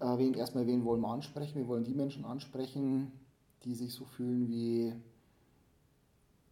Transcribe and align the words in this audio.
Äh, 0.00 0.18
wen, 0.18 0.34
erstmal, 0.34 0.66
wen 0.66 0.84
wollen 0.84 1.00
wir 1.00 1.08
ansprechen? 1.08 1.58
Wir 1.58 1.68
wollen 1.68 1.84
die 1.84 1.94
Menschen 1.94 2.24
ansprechen, 2.24 3.12
die 3.64 3.74
sich 3.74 3.94
so 3.94 4.04
fühlen 4.04 4.48
wie, 4.48 4.92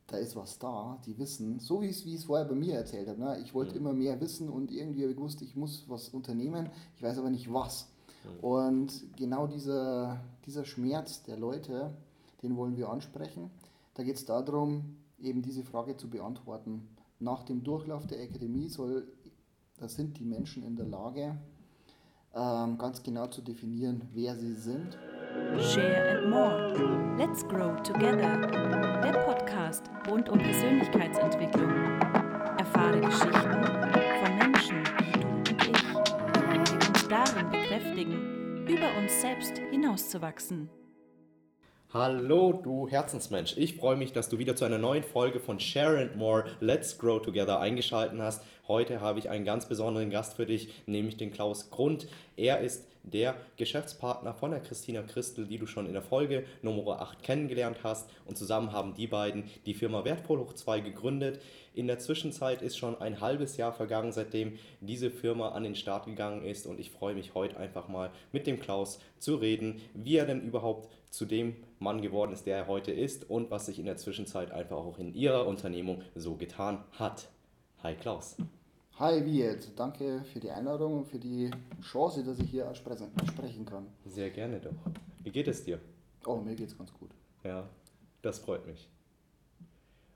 da 0.06 0.17
ist 0.17 0.37
was 0.37 0.59
da, 0.59 0.98
die 1.04 1.19
wissen, 1.19 1.61
so 1.61 1.83
wie 1.83 1.87
ich 1.87 2.07
es 2.07 2.25
vorher 2.25 2.46
bei 2.46 2.54
mir 2.54 2.75
erzählt 2.75 3.09
habe. 3.09 3.21
Ne? 3.21 3.41
Ich 3.43 3.54
wollte 3.54 3.72
mhm. 3.72 3.79
immer 3.79 3.93
mehr 3.93 4.21
wissen 4.21 4.49
und 4.49 4.71
irgendwie 4.71 5.03
habe 5.03 5.11
ich 5.11 5.17
gewusst, 5.17 5.43
ich 5.43 5.57
muss 5.57 5.85
was 5.88 6.09
unternehmen, 6.09 6.71
ich 6.96 7.03
weiß 7.03 7.19
aber 7.19 7.30
nicht 7.30 7.53
was. 7.53 7.88
Mhm. 8.24 8.44
Und 8.44 9.17
genau 9.17 9.47
dieser, 9.47 10.21
dieser 10.47 10.65
Schmerz 10.65 11.22
der 11.22 11.37
Leute, 11.37 11.95
den 12.42 12.56
wollen 12.56 12.76
wir 12.76 12.88
ansprechen. 12.88 13.51
Da 13.95 14.03
geht 14.03 14.17
es 14.17 14.24
darum, 14.24 14.97
eben 15.19 15.42
diese 15.42 15.65
Frage 15.65 15.97
zu 15.97 16.09
beantworten. 16.09 16.88
Nach 17.20 17.42
dem 17.42 17.62
Durchlauf 17.62 18.06
der 18.06 18.23
Akademie 18.23 18.69
soll, 18.69 19.06
da 19.79 19.88
sind 19.88 20.19
die 20.19 20.24
Menschen 20.24 20.62
in 20.62 20.77
der 20.77 20.87
Lage, 20.87 21.38
ähm, 22.34 22.78
ganz 22.78 23.02
genau 23.02 23.27
zu 23.27 23.42
definieren, 23.42 24.02
wer 24.12 24.34
sie 24.36 24.54
sind. 24.54 24.98
Share 25.59 26.18
and 26.18 26.30
More. 26.30 27.16
Let's 27.18 27.46
Grow 27.46 27.76
Together. 27.82 28.38
Der 29.02 29.12
Podcast 29.24 29.84
rund 30.10 30.28
um 30.28 30.38
Persönlichkeitsentwicklung. 30.38 31.70
Erfahre 32.59 33.00
Geschichten 33.00 33.32
von 33.32 34.38
Menschen 34.38 34.82
wie 35.02 35.20
du 35.20 35.28
und 35.28 35.50
ich, 35.60 36.70
die 36.70 36.88
uns 36.88 37.09
darin 37.09 37.50
bekräftigen, 37.50 38.66
über 38.66 38.96
uns 38.98 39.20
selbst 39.20 39.59
hinauszuwachsen. 39.70 40.68
Hallo, 41.96 42.52
du 42.52 42.88
Herzensmensch. 42.88 43.56
Ich 43.56 43.76
freue 43.76 43.94
mich, 43.94 44.12
dass 44.12 44.28
du 44.28 44.38
wieder 44.38 44.56
zu 44.56 44.64
einer 44.64 44.78
neuen 44.78 45.04
Folge 45.04 45.38
von 45.38 45.60
Share 45.60 46.00
and 46.00 46.16
More 46.16 46.44
Let's 46.58 46.98
Grow 46.98 47.22
Together 47.22 47.60
eingeschaltet 47.60 48.18
hast. 48.18 48.42
Heute 48.66 49.00
habe 49.00 49.20
ich 49.20 49.30
einen 49.30 49.44
ganz 49.44 49.68
besonderen 49.68 50.10
Gast 50.10 50.34
für 50.34 50.44
dich, 50.44 50.70
nämlich 50.86 51.18
den 51.18 51.30
Klaus 51.30 51.70
Grund. 51.70 52.08
Er 52.36 52.58
ist 52.58 52.84
der 53.04 53.36
Geschäftspartner 53.56 54.34
von 54.34 54.50
der 54.50 54.60
Christina 54.60 55.02
Christel, 55.02 55.46
die 55.46 55.58
du 55.58 55.66
schon 55.66 55.86
in 55.86 55.92
der 55.92 56.02
Folge 56.02 56.45
Nummer 56.62 57.01
8 57.01 57.23
kennengelernt 57.23 57.79
hast. 57.82 58.10
Und 58.24 58.37
zusammen 58.37 58.73
haben 58.73 58.95
die 58.95 59.06
beiden 59.06 59.45
die 59.66 59.74
Firma 59.74 60.04
Wertvoll 60.04 60.38
hoch 60.38 60.54
2 60.54 60.80
gegründet. 60.80 61.40
In 61.74 61.87
der 61.87 61.98
Zwischenzeit 61.98 62.62
ist 62.62 62.76
schon 62.76 63.01
ein 63.01 63.20
halbes 63.20 63.56
Jahr 63.56 63.73
vergangen, 63.73 64.12
seitdem 64.12 64.59
diese 64.81 65.11
Firma 65.11 65.51
an 65.51 65.64
den 65.64 65.77
Start 65.77 66.06
gegangen 66.06 66.45
ist. 66.45 66.67
Und 66.67 66.81
ich 66.81 66.91
freue 66.91 67.14
mich 67.14 67.34
heute 67.34 67.59
einfach 67.59 67.89
mal 67.89 68.11
mit 68.33 68.47
dem 68.47 68.59
Klaus 68.59 68.98
zu 69.19 69.36
reden, 69.36 69.81
wie 69.92 70.17
er 70.17 70.27
denn 70.27 70.42
überhaupt 70.42 70.89
zu 71.11 71.27
dem 71.27 71.57
Mann 71.79 72.03
geworden 72.03 72.33
ist, 72.33 72.47
der 72.47 72.57
er 72.57 72.67
heute 72.67 72.91
ist 72.91 73.31
und 73.31 73.51
was 73.51 73.67
sich 73.67 73.79
in 73.79 73.86
der 73.86 73.97
Zwischenzeit 73.97 74.51
einfach 74.51 74.79
auch 74.79 74.98
in 74.98 75.14
ihrer 75.14 75.47
Unternehmung 75.47 76.03
so 76.14 76.36
getan 76.36 76.83
hat. 76.92 77.29
Hi 77.83 77.95
Klaus. 77.95 78.36
Hi 79.00 79.25
Wiet, 79.25 79.73
danke 79.75 80.23
für 80.33 80.39
die 80.39 80.53
Einladung 80.53 80.98
und 80.98 81.06
für 81.06 81.19
die 81.19 81.50
Chance, 81.83 82.23
dass 82.23 82.39
ich 82.39 82.48
hier 82.48 82.73
sprechen 82.77 83.67
kann. 83.67 83.89
Sehr 84.05 84.31
gerne 84.31 84.61
doch. 84.61 84.70
Wie 85.25 85.33
geht 85.33 85.48
es 85.48 85.64
dir? 85.64 85.81
Oh, 86.25 86.36
mir 86.36 86.55
geht's 86.55 86.78
ganz 86.78 86.92
gut. 86.95 87.11
Ja, 87.42 87.69
das 88.23 88.39
freut 88.39 88.64
mich. 88.69 88.89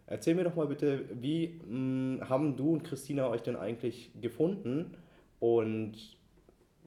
Erzähl 0.06 0.36
mir 0.36 0.44
doch 0.44 0.54
mal 0.54 0.68
bitte, 0.68 1.06
wie 1.12 1.60
mh, 1.66 2.20
hm, 2.20 2.28
haben 2.28 2.56
du 2.56 2.74
und 2.74 2.84
Christina 2.84 3.28
euch 3.28 3.42
denn 3.42 3.56
eigentlich 3.56 4.12
gefunden 4.20 4.96
und 5.40 6.16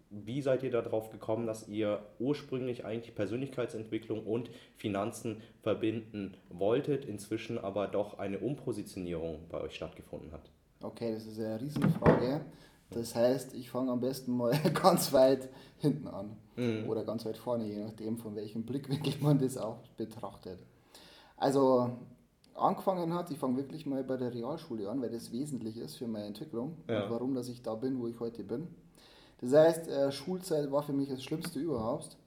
wie 0.09 0.41
seid 0.41 0.63
ihr 0.63 0.71
darauf 0.71 1.09
gekommen, 1.09 1.45
dass 1.45 1.67
ihr 1.67 2.05
ursprünglich 2.19 2.85
eigentlich 2.85 3.15
Persönlichkeitsentwicklung 3.15 4.25
und 4.25 4.49
Finanzen 4.77 5.41
verbinden 5.61 6.37
wolltet, 6.47 7.03
inzwischen 7.03 7.57
aber 7.57 7.87
doch 7.89 8.17
eine 8.17 8.39
Umpositionierung 8.39 9.49
bei 9.49 9.59
euch 9.59 9.75
stattgefunden 9.75 10.31
hat? 10.31 10.49
Okay, 10.81 11.13
das 11.13 11.25
ist 11.25 11.39
eine 11.39 11.59
Riesenfrage. 11.59 12.41
Das 12.91 13.15
heißt, 13.15 13.53
ich 13.53 13.69
fange 13.69 13.91
am 13.91 14.01
besten 14.01 14.35
mal 14.35 14.51
ganz 14.81 15.13
weit 15.13 15.49
hinten 15.77 16.07
an 16.07 16.35
mhm. 16.55 16.89
oder 16.89 17.03
ganz 17.03 17.25
weit 17.25 17.37
vorne, 17.37 17.65
je 17.65 17.83
nachdem, 17.83 18.17
von 18.17 18.35
welchem 18.35 18.63
Blickwinkel 18.63 19.13
man 19.21 19.39
das 19.39 19.57
auch 19.57 19.87
betrachtet. 19.97 20.59
Also 21.37 21.89
angefangen 22.53 23.13
hat, 23.13 23.31
ich 23.31 23.37
fange 23.37 23.57
wirklich 23.57 23.85
mal 23.85 24.03
bei 24.03 24.17
der 24.17 24.33
Realschule 24.33 24.89
an, 24.89 25.01
weil 25.01 25.09
das 25.09 25.31
wesentlich 25.31 25.77
ist 25.77 25.95
für 25.95 26.07
meine 26.07 26.25
Entwicklung 26.25 26.77
ja. 26.87 27.03
und 27.03 27.11
warum 27.11 27.33
dass 27.33 27.47
ich 27.47 27.61
da 27.61 27.75
bin, 27.75 27.99
wo 27.99 28.07
ich 28.07 28.19
heute 28.19 28.43
bin. 28.43 28.67
Das 29.39 29.53
heißt, 29.53 29.87
äh, 29.87 30.11
Schulzeit 30.11 30.71
war 30.71 30.83
für 30.83 30.93
mich 30.93 31.09
das 31.09 31.23
Schlimmste 31.23 31.59
überhaupt. 31.59 32.17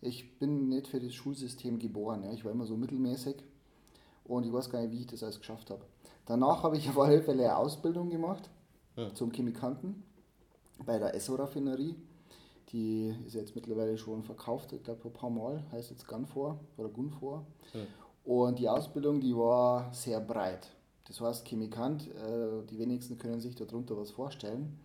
Ich 0.00 0.38
bin 0.38 0.68
nicht 0.68 0.88
für 0.88 1.00
das 1.00 1.14
Schulsystem 1.14 1.78
geboren. 1.78 2.22
Ja. 2.24 2.32
Ich 2.32 2.44
war 2.44 2.52
immer 2.52 2.66
so 2.66 2.76
mittelmäßig 2.76 3.36
und 4.24 4.44
ich 4.44 4.52
weiß 4.52 4.70
gar 4.70 4.80
nicht, 4.80 4.92
wie 4.92 5.00
ich 5.00 5.06
das 5.06 5.22
alles 5.22 5.38
geschafft 5.40 5.70
habe. 5.70 5.84
Danach 6.26 6.62
habe 6.62 6.76
ich 6.76 6.88
auf 6.88 6.98
alle 6.98 7.22
Fälle 7.22 7.44
eine 7.44 7.56
Ausbildung 7.56 8.10
gemacht 8.10 8.48
ja. 8.96 9.12
zum 9.14 9.32
Chemikanten 9.32 10.02
bei 10.84 10.98
der 10.98 11.14
Esso-Raffinerie. 11.14 11.96
Die 12.70 13.14
ist 13.26 13.34
jetzt 13.34 13.54
mittlerweile 13.54 13.98
schon 13.98 14.22
verkauft, 14.22 14.72
ich 14.72 14.82
glaube 14.82 15.00
ein 15.04 15.12
paar 15.12 15.30
Mal, 15.30 15.62
heißt 15.72 15.90
jetzt 15.90 16.06
Gunfor 16.06 16.60
oder 16.76 16.88
Gunfor. 16.88 17.46
Ja. 17.74 17.80
Und 18.24 18.58
die 18.58 18.68
Ausbildung, 18.68 19.20
die 19.20 19.36
war 19.36 19.92
sehr 19.92 20.20
breit. 20.20 20.68
Das 21.06 21.20
heißt, 21.20 21.46
Chemikant, 21.46 22.08
äh, 22.08 22.64
die 22.70 22.78
wenigsten 22.78 23.18
können 23.18 23.40
sich 23.40 23.56
darunter 23.56 23.96
was 23.96 24.12
vorstellen. 24.12 24.78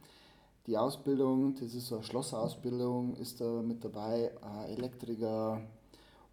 Die 0.65 0.77
Ausbildung, 0.77 1.55
das 1.55 1.73
ist 1.73 1.87
so 1.87 1.95
eine 1.95 2.03
Schlossausbildung, 2.03 3.15
ist 3.15 3.39
da 3.39 3.61
mit 3.61 3.85
dabei, 3.85 4.31
Elektriker, 4.67 5.61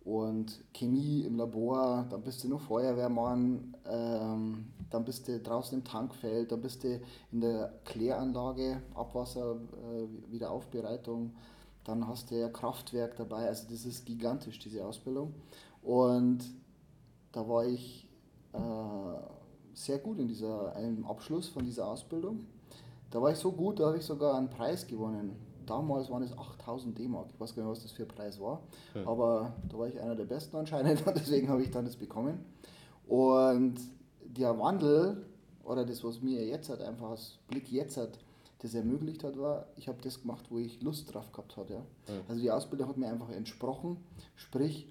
und 0.04 0.60
Chemie 0.74 1.22
im 1.22 1.36
Labor, 1.36 2.06
dann 2.10 2.22
bist 2.22 2.44
du 2.44 2.48
nur 2.48 2.60
Feuerwehrmann, 2.60 3.74
ähm, 3.86 4.66
dann 4.90 5.04
bist 5.04 5.26
du 5.28 5.40
draußen 5.40 5.78
im 5.78 5.84
Tankfeld, 5.84 6.52
dann 6.52 6.60
bist 6.60 6.84
du 6.84 7.00
in 7.32 7.40
der 7.40 7.72
Kläranlage, 7.84 8.82
Abwasser, 8.94 9.56
äh, 9.56 10.30
Wiederaufbereitung, 10.32 11.32
dann 11.84 12.06
hast 12.06 12.30
du 12.30 12.38
ja 12.38 12.48
Kraftwerk 12.48 13.16
dabei, 13.16 13.46
also 13.46 13.64
das 13.70 13.86
ist 13.86 14.04
gigantisch, 14.04 14.58
diese 14.58 14.84
Ausbildung. 14.84 15.34
Und 15.82 16.40
da 17.32 17.48
war 17.48 17.66
ich 17.66 18.06
äh, 18.52 18.58
sehr 19.74 19.98
gut 19.98 20.18
in 20.18 20.28
dieser, 20.28 20.74
einem 20.76 21.04
Abschluss 21.06 21.48
von 21.48 21.64
dieser 21.64 21.86
Ausbildung. 21.88 22.46
Da 23.10 23.22
war 23.22 23.30
ich 23.30 23.38
so 23.38 23.52
gut, 23.52 23.80
da 23.80 23.86
habe 23.86 23.98
ich 23.98 24.04
sogar 24.04 24.36
einen 24.36 24.50
Preis 24.50 24.86
gewonnen 24.86 25.53
damals 25.66 26.10
waren 26.10 26.22
es 26.22 26.36
8000 26.36 26.98
D-Mark. 26.98 27.28
Ich 27.32 27.40
weiß 27.40 27.54
gar 27.54 27.62
nicht, 27.62 27.70
was 27.70 27.82
das 27.82 27.92
für 27.92 28.02
ein 28.02 28.08
Preis 28.08 28.40
war. 28.40 28.62
Ja. 28.94 29.06
Aber 29.06 29.54
da 29.68 29.78
war 29.78 29.88
ich 29.88 30.00
einer 30.00 30.14
der 30.14 30.24
Besten 30.24 30.56
anscheinend 30.56 31.06
und 31.06 31.16
deswegen 31.16 31.48
habe 31.48 31.62
ich 31.62 31.70
dann 31.70 31.84
das 31.84 31.96
bekommen. 31.96 32.44
Und 33.06 33.76
der 34.24 34.58
Wandel 34.58 35.26
oder 35.64 35.84
das, 35.84 36.04
was 36.04 36.20
mir 36.20 36.44
jetzt 36.46 36.68
hat, 36.68 36.80
einfach 36.80 37.10
aus 37.10 37.38
Blick 37.48 37.70
jetzt 37.70 37.96
hat, 37.96 38.18
das 38.58 38.74
ermöglicht 38.74 39.24
hat, 39.24 39.38
war, 39.38 39.66
ich 39.76 39.88
habe 39.88 39.98
das 40.02 40.22
gemacht, 40.22 40.46
wo 40.48 40.58
ich 40.58 40.80
Lust 40.82 41.12
drauf 41.12 41.30
gehabt 41.32 41.56
hatte. 41.56 41.74
Ja. 41.74 42.14
ja. 42.14 42.20
Also 42.28 42.40
die 42.40 42.50
Ausbildung 42.50 42.88
hat 42.88 42.96
mir 42.96 43.08
einfach 43.08 43.30
entsprochen, 43.30 43.98
sprich, 44.36 44.88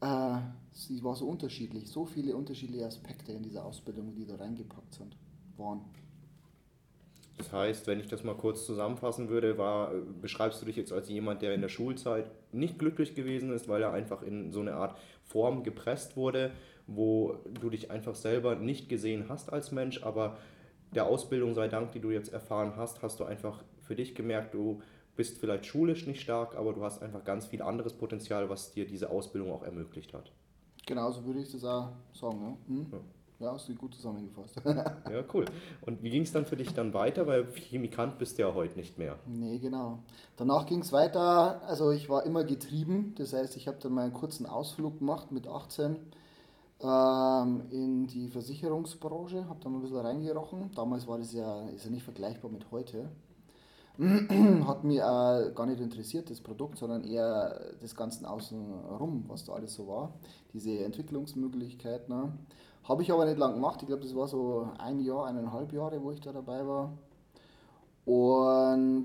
äh, 0.00 0.38
sie 0.72 1.02
war 1.04 1.14
so 1.14 1.26
unterschiedlich, 1.26 1.90
so 1.90 2.04
viele 2.04 2.34
unterschiedliche 2.36 2.86
Aspekte 2.86 3.32
in 3.32 3.42
dieser 3.42 3.64
Ausbildung, 3.64 4.14
die 4.14 4.26
da 4.26 4.36
reingepackt 4.36 4.94
sind, 4.94 5.16
waren. 5.56 5.82
Das 7.38 7.52
heißt, 7.52 7.86
wenn 7.86 7.98
ich 7.98 8.08
das 8.08 8.24
mal 8.24 8.36
kurz 8.36 8.66
zusammenfassen 8.66 9.28
würde, 9.28 9.58
war, 9.58 9.92
beschreibst 10.20 10.60
du 10.60 10.66
dich 10.66 10.76
jetzt 10.76 10.92
als 10.92 11.08
jemand, 11.08 11.42
der 11.42 11.54
in 11.54 11.60
der 11.60 11.68
Schulzeit 11.68 12.30
nicht 12.52 12.78
glücklich 12.78 13.14
gewesen 13.14 13.52
ist, 13.52 13.68
weil 13.68 13.82
er 13.82 13.92
einfach 13.92 14.22
in 14.22 14.52
so 14.52 14.60
eine 14.60 14.74
Art 14.74 14.98
Form 15.24 15.62
gepresst 15.62 16.16
wurde, 16.16 16.52
wo 16.86 17.36
du 17.60 17.70
dich 17.70 17.90
einfach 17.90 18.14
selber 18.14 18.54
nicht 18.54 18.88
gesehen 18.88 19.26
hast 19.28 19.52
als 19.52 19.72
Mensch, 19.72 20.02
aber 20.02 20.36
der 20.94 21.06
Ausbildung 21.06 21.54
sei 21.54 21.68
Dank, 21.68 21.92
die 21.92 22.00
du 22.00 22.10
jetzt 22.10 22.32
erfahren 22.32 22.74
hast, 22.76 23.02
hast 23.02 23.18
du 23.18 23.24
einfach 23.24 23.62
für 23.80 23.96
dich 23.96 24.14
gemerkt, 24.14 24.54
du 24.54 24.82
bist 25.16 25.38
vielleicht 25.38 25.66
schulisch 25.66 26.06
nicht 26.06 26.20
stark, 26.20 26.56
aber 26.56 26.72
du 26.72 26.82
hast 26.82 27.02
einfach 27.02 27.24
ganz 27.24 27.46
viel 27.46 27.62
anderes 27.62 27.94
Potenzial, 27.94 28.48
was 28.48 28.72
dir 28.72 28.86
diese 28.86 29.10
Ausbildung 29.10 29.52
auch 29.52 29.62
ermöglicht 29.62 30.12
hat. 30.14 30.32
Genau, 30.86 31.10
so 31.10 31.24
würde 31.24 31.40
ich 31.40 31.50
das 31.50 31.64
auch 31.64 31.90
sagen. 32.12 32.58
Ja. 32.68 32.74
Hm? 32.74 32.86
ja. 32.92 32.98
Ja, 33.42 33.54
hast 33.54 33.68
du 33.68 33.74
gut 33.74 33.92
zusammengefasst. 33.92 34.54
ja, 34.64 35.24
cool. 35.34 35.44
Und 35.80 36.00
wie 36.00 36.10
ging 36.10 36.22
es 36.22 36.30
dann 36.30 36.46
für 36.46 36.54
dich 36.54 36.74
dann 36.74 36.94
weiter? 36.94 37.26
Weil 37.26 37.52
Chemikant 37.52 38.16
bist 38.18 38.38
du 38.38 38.42
ja 38.42 38.54
heute 38.54 38.76
nicht 38.76 38.98
mehr. 38.98 39.18
Nee, 39.26 39.58
genau. 39.58 39.98
Danach 40.36 40.64
ging 40.64 40.78
es 40.78 40.92
weiter. 40.92 41.60
Also 41.66 41.90
ich 41.90 42.08
war 42.08 42.24
immer 42.24 42.44
getrieben. 42.44 43.16
Das 43.18 43.32
heißt, 43.32 43.56
ich 43.56 43.66
habe 43.66 43.78
dann 43.82 43.94
mal 43.94 44.02
einen 44.02 44.12
kurzen 44.12 44.46
Ausflug 44.46 45.00
gemacht 45.00 45.32
mit 45.32 45.48
18 45.48 45.96
ähm, 46.82 47.62
in 47.70 48.06
die 48.06 48.28
Versicherungsbranche. 48.28 49.48
Habe 49.48 49.58
dann 49.60 49.74
ein 49.74 49.82
bisschen 49.82 49.96
reingerochen. 49.96 50.70
Damals 50.76 51.08
war 51.08 51.18
das 51.18 51.32
ja, 51.32 51.68
ist 51.70 51.84
ja 51.84 51.90
nicht 51.90 52.04
vergleichbar 52.04 52.48
mit 52.48 52.70
heute. 52.70 53.08
Hat 54.66 54.84
mich 54.84 54.98
äh, 54.98 55.50
gar 55.52 55.66
nicht 55.66 55.80
interessiert, 55.80 56.30
das 56.30 56.40
Produkt, 56.40 56.78
sondern 56.78 57.02
eher 57.02 57.74
das 57.80 57.96
Ganze 57.96 58.30
außenrum, 58.30 59.24
was 59.26 59.44
da 59.44 59.54
alles 59.54 59.74
so 59.74 59.88
war. 59.88 60.14
Diese 60.54 60.78
Entwicklungsmöglichkeiten. 60.84 62.14
Ne? 62.14 62.32
Habe 62.84 63.02
ich 63.02 63.12
aber 63.12 63.24
nicht 63.26 63.38
lang 63.38 63.54
gemacht. 63.54 63.80
Ich 63.82 63.88
glaube, 63.88 64.02
das 64.02 64.14
war 64.14 64.26
so 64.26 64.68
ein 64.78 65.00
Jahr, 65.00 65.26
eineinhalb 65.26 65.72
Jahre, 65.72 66.02
wo 66.02 66.10
ich 66.10 66.20
da 66.20 66.32
dabei 66.32 66.66
war. 66.66 66.92
Und 68.04 69.04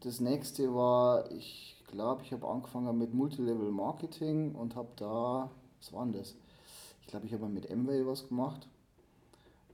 das 0.00 0.20
nächste 0.20 0.74
war, 0.74 1.30
ich 1.30 1.76
glaube, 1.86 2.22
ich 2.22 2.32
habe 2.32 2.48
angefangen 2.48 2.98
mit 2.98 3.14
Multilevel 3.14 3.70
Marketing 3.70 4.54
und 4.54 4.74
habe 4.74 4.88
da, 4.96 5.50
was 5.80 5.92
war 5.92 6.04
denn 6.04 6.14
das? 6.14 6.34
Ich 7.02 7.06
glaube, 7.08 7.26
ich 7.26 7.32
habe 7.32 7.48
mit 7.48 7.70
Amway 7.70 8.04
was 8.06 8.28
gemacht. 8.28 8.68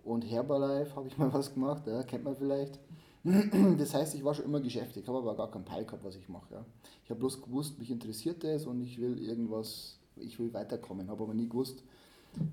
Und 0.05 0.23
Herbalife 0.23 0.95
habe 0.95 1.09
ich 1.09 1.17
mal 1.19 1.33
was 1.33 1.55
gemacht, 1.55 1.87
ja, 1.87 2.03
kennt 2.03 2.25
man 2.25 2.37
vielleicht. 2.37 2.79
Das 3.79 3.95
heißt, 3.95 4.15
ich 4.15 4.23
war 4.23 4.35
schon 4.35 4.45
immer 4.45 4.61
geschäftig, 4.61 5.09
habe 5.09 5.17
aber 5.17 5.35
gar 5.35 5.51
keinen 5.51 5.65
Peil 5.65 5.87
gehabt, 5.87 6.05
was 6.05 6.15
ich 6.15 6.29
mache. 6.29 6.53
Ja. 6.53 6.65
Ich 7.05 7.11
habe 7.11 7.21
bloß 7.21 7.41
gewusst, 7.41 7.79
mich 7.79 7.91
interessiert 7.91 8.45
das 8.45 8.67
und 8.67 8.83
ich 8.83 9.01
will 9.01 9.19
irgendwas, 9.19 9.99
ich 10.17 10.39
will 10.39 10.53
weiterkommen, 10.53 11.09
habe 11.09 11.23
aber 11.23 11.33
nie 11.33 11.49
gewusst, 11.49 11.83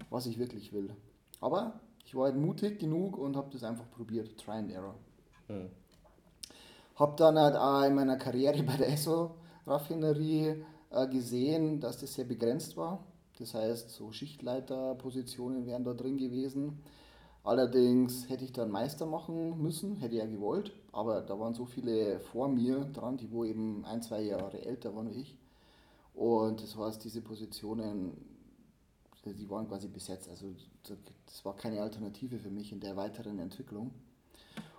was 0.09 0.25
ich 0.25 0.37
wirklich 0.39 0.73
will. 0.73 0.95
Aber 1.39 1.79
ich 2.05 2.15
war 2.15 2.25
halt 2.25 2.35
mutig 2.35 2.79
genug 2.79 3.17
und 3.17 3.35
habe 3.35 3.49
das 3.51 3.63
einfach 3.63 3.89
probiert, 3.91 4.37
Try 4.37 4.53
and 4.53 4.71
Error. 4.71 4.95
Mhm. 5.47 5.69
Habe 6.95 7.15
dann 7.17 7.39
halt 7.39 7.55
auch 7.55 7.83
in 7.83 7.95
meiner 7.95 8.17
Karriere 8.17 8.61
bei 8.63 8.77
der 8.77 8.89
ESSO-Raffinerie 8.89 10.63
äh, 10.91 11.07
gesehen, 11.07 11.79
dass 11.79 11.97
das 11.97 12.13
sehr 12.13 12.25
begrenzt 12.25 12.77
war. 12.77 13.03
Das 13.39 13.53
heißt, 13.53 13.89
so 13.89 14.11
Schichtleiterpositionen 14.11 15.65
wären 15.65 15.83
da 15.83 15.93
drin 15.93 16.17
gewesen. 16.17 16.79
Allerdings 17.43 18.29
hätte 18.29 18.43
ich 18.45 18.51
dann 18.51 18.69
Meister 18.69 19.07
machen 19.07 19.59
müssen, 19.61 19.95
hätte 19.95 20.13
ich 20.13 20.21
ja 20.21 20.27
gewollt, 20.27 20.73
aber 20.91 21.21
da 21.21 21.39
waren 21.39 21.55
so 21.55 21.65
viele 21.65 22.19
vor 22.19 22.47
mir 22.47 22.85
dran, 22.85 23.17
die 23.17 23.31
wo 23.31 23.43
eben 23.43 23.83
ein, 23.85 24.03
zwei 24.03 24.21
Jahre 24.21 24.63
älter 24.63 24.95
waren 24.95 25.09
wie 25.09 25.21
ich. 25.21 25.37
Und 26.13 26.61
das 26.61 26.77
heißt, 26.77 27.03
diese 27.03 27.21
Positionen, 27.21 28.11
die 29.25 29.49
waren 29.49 29.67
quasi 29.67 29.87
besetzt. 29.87 30.29
Also 30.29 30.53
das 31.25 31.45
war 31.45 31.55
keine 31.55 31.81
Alternative 31.81 32.39
für 32.39 32.49
mich 32.49 32.71
in 32.71 32.79
der 32.79 32.95
weiteren 32.95 33.39
Entwicklung. 33.39 33.91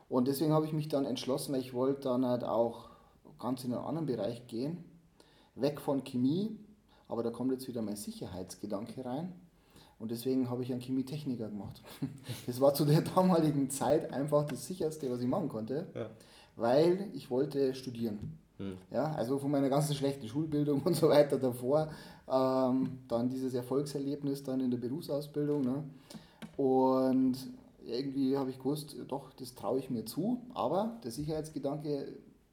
Und 0.09 0.29
deswegen 0.29 0.53
habe 0.53 0.67
ich 0.67 0.73
mich 0.73 0.89
dann 0.89 1.07
entschlossen, 1.07 1.55
weil 1.55 1.61
ich 1.61 1.73
wollte 1.73 2.03
dann 2.03 2.27
halt 2.27 2.45
auch 2.45 2.91
ganz 3.39 3.65
in 3.65 3.73
einen 3.73 3.85
anderen 3.85 4.07
Bereich 4.07 4.47
gehen, 4.47 4.85
weg 5.55 5.81
von 5.81 6.05
Chemie, 6.05 6.59
aber 7.09 7.23
da 7.23 7.31
kommt 7.31 7.53
jetzt 7.53 7.69
wieder 7.69 7.83
mein 7.83 7.97
Sicherheitsgedanke 7.97 9.05
rein. 9.05 9.33
Und 9.99 10.11
deswegen 10.11 10.51
habe 10.51 10.65
ich 10.65 10.73
einen 10.73 10.81
Chemietechniker 10.81 11.49
gemacht. 11.49 11.81
Das 12.47 12.61
war 12.61 12.75
zu 12.75 12.85
der 12.85 13.03
damaligen 13.03 13.71
Zeit 13.71 14.13
einfach 14.13 14.45
das 14.47 14.67
sicherste, 14.67 15.11
was 15.11 15.21
ich 15.21 15.29
machen 15.29 15.49
konnte, 15.49 15.87
ja. 15.95 16.11
weil 16.57 17.09
ich 17.13 17.31
wollte 17.31 17.75
studieren. 17.75 18.39
Hm. 18.59 18.77
Ja, 18.91 19.13
also 19.13 19.39
von 19.39 19.51
meiner 19.51 19.69
ganzen 19.69 19.95
schlechten 19.95 20.29
Schulbildung 20.29 20.83
und 20.83 20.95
so 20.95 21.09
weiter 21.09 21.39
davor, 21.39 21.91
ähm, 22.33 22.99
dann 23.09 23.29
dieses 23.29 23.53
Erfolgserlebnis 23.53 24.43
dann 24.43 24.61
in 24.61 24.71
der 24.71 24.79
Berufsausbildung. 24.79 25.63
Ne? 25.63 25.85
Und 26.57 27.37
irgendwie 27.85 28.37
habe 28.37 28.51
ich 28.51 28.59
gewusst, 28.59 28.97
doch, 29.09 29.33
das 29.35 29.55
traue 29.55 29.79
ich 29.79 29.91
mir 29.91 30.05
zu. 30.05 30.41
Aber 30.55 30.99
der 31.05 31.11
Sicherheitsgedanke, 31.11 32.09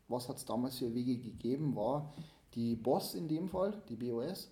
was 0.09 0.27
hat 0.27 0.37
es 0.37 0.45
damals 0.45 0.77
für 0.77 0.93
Wege 0.93 1.17
gegeben, 1.17 1.75
war 1.75 2.13
die 2.55 2.75
BOS 2.75 3.15
in 3.15 3.27
dem 3.27 3.47
Fall, 3.47 3.73
die 3.87 3.95
BOS. 3.95 4.51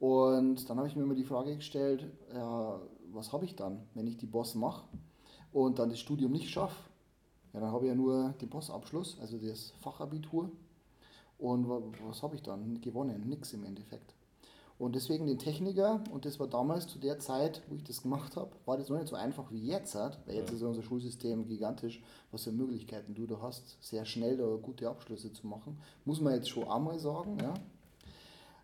Und 0.00 0.68
dann 0.68 0.76
habe 0.76 0.86
ich 0.86 0.96
mir 0.96 1.02
immer 1.02 1.14
die 1.14 1.24
Frage 1.24 1.56
gestellt, 1.56 2.06
ja, 2.32 2.80
was 3.12 3.32
habe 3.32 3.46
ich 3.46 3.56
dann, 3.56 3.80
wenn 3.94 4.06
ich 4.06 4.16
die 4.16 4.26
Boss 4.26 4.54
mache 4.54 4.84
und 5.52 5.78
dann 5.78 5.88
das 5.88 5.98
Studium 5.98 6.32
nicht 6.32 6.50
schaffe? 6.50 6.76
Ja, 7.54 7.60
dann 7.60 7.72
habe 7.72 7.86
ich 7.86 7.88
ja 7.88 7.94
nur 7.94 8.34
den 8.40 8.50
Boss-Abschluss, 8.50 9.18
also 9.20 9.38
das 9.38 9.72
Fachabitur. 9.80 10.50
Und 11.38 11.68
was 11.68 12.22
habe 12.22 12.34
ich 12.34 12.42
dann 12.42 12.80
gewonnen? 12.80 13.28
Nix 13.28 13.54
im 13.54 13.64
Endeffekt. 13.64 14.17
Und 14.78 14.94
deswegen 14.94 15.26
den 15.26 15.40
Techniker, 15.40 16.04
und 16.12 16.24
das 16.24 16.38
war 16.38 16.46
damals 16.46 16.86
zu 16.86 17.00
der 17.00 17.18
Zeit, 17.18 17.62
wo 17.68 17.74
ich 17.74 17.82
das 17.82 18.02
gemacht 18.02 18.36
habe, 18.36 18.52
war 18.64 18.76
das 18.76 18.88
noch 18.88 18.98
nicht 18.98 19.08
so 19.08 19.16
einfach 19.16 19.50
wie 19.50 19.66
jetzt, 19.66 19.96
weil 19.96 20.36
jetzt 20.36 20.52
ist 20.52 20.62
unser 20.62 20.84
Schulsystem 20.84 21.48
gigantisch, 21.48 22.00
was 22.30 22.44
für 22.44 22.52
Möglichkeiten 22.52 23.14
du 23.14 23.26
da 23.26 23.40
hast, 23.42 23.76
sehr 23.80 24.04
schnell 24.04 24.36
da 24.36 24.46
gute 24.56 24.88
Abschlüsse 24.88 25.32
zu 25.32 25.48
machen. 25.48 25.78
Muss 26.04 26.20
man 26.20 26.34
jetzt 26.34 26.48
schon 26.48 26.68
einmal 26.68 26.98
sagen, 27.00 27.38
ja. 27.42 27.54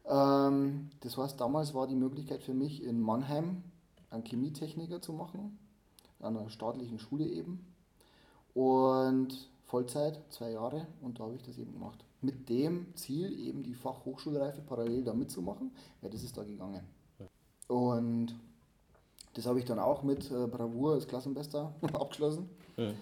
Ähm, 0.06 0.90
das 1.00 1.16
heißt, 1.16 1.40
damals 1.40 1.74
war 1.74 1.88
die 1.88 1.96
Möglichkeit 1.96 2.44
für 2.44 2.54
mich 2.54 2.84
in 2.84 3.00
Mannheim 3.00 3.64
einen 4.10 4.24
Chemietechniker 4.24 5.02
zu 5.02 5.12
machen, 5.12 5.58
an 6.20 6.36
einer 6.36 6.50
staatlichen 6.50 7.00
Schule 7.00 7.26
eben. 7.26 7.66
Und 8.54 9.50
Vollzeit, 9.64 10.20
zwei 10.30 10.52
Jahre, 10.52 10.86
und 11.02 11.18
da 11.18 11.24
habe 11.24 11.34
ich 11.34 11.42
das 11.42 11.58
eben 11.58 11.72
gemacht. 11.72 12.04
Mit 12.24 12.48
dem 12.48 12.86
Ziel, 12.94 13.38
eben 13.38 13.62
die 13.62 13.74
Fachhochschulreife 13.74 14.62
parallel 14.62 15.04
da 15.04 15.12
mitzumachen, 15.12 15.70
weil 16.00 16.10
das 16.10 16.22
ist 16.22 16.36
da 16.36 16.42
gegangen. 16.42 16.80
Und 17.68 18.34
das 19.34 19.46
habe 19.46 19.58
ich 19.58 19.64
dann 19.64 19.78
auch 19.78 20.02
mit 20.02 20.30
äh, 20.30 20.46
Bravour 20.46 20.94
als 20.94 21.06
Klassenbester 21.06 21.74
abgeschlossen. 21.92 22.48
Ja. 22.76 22.92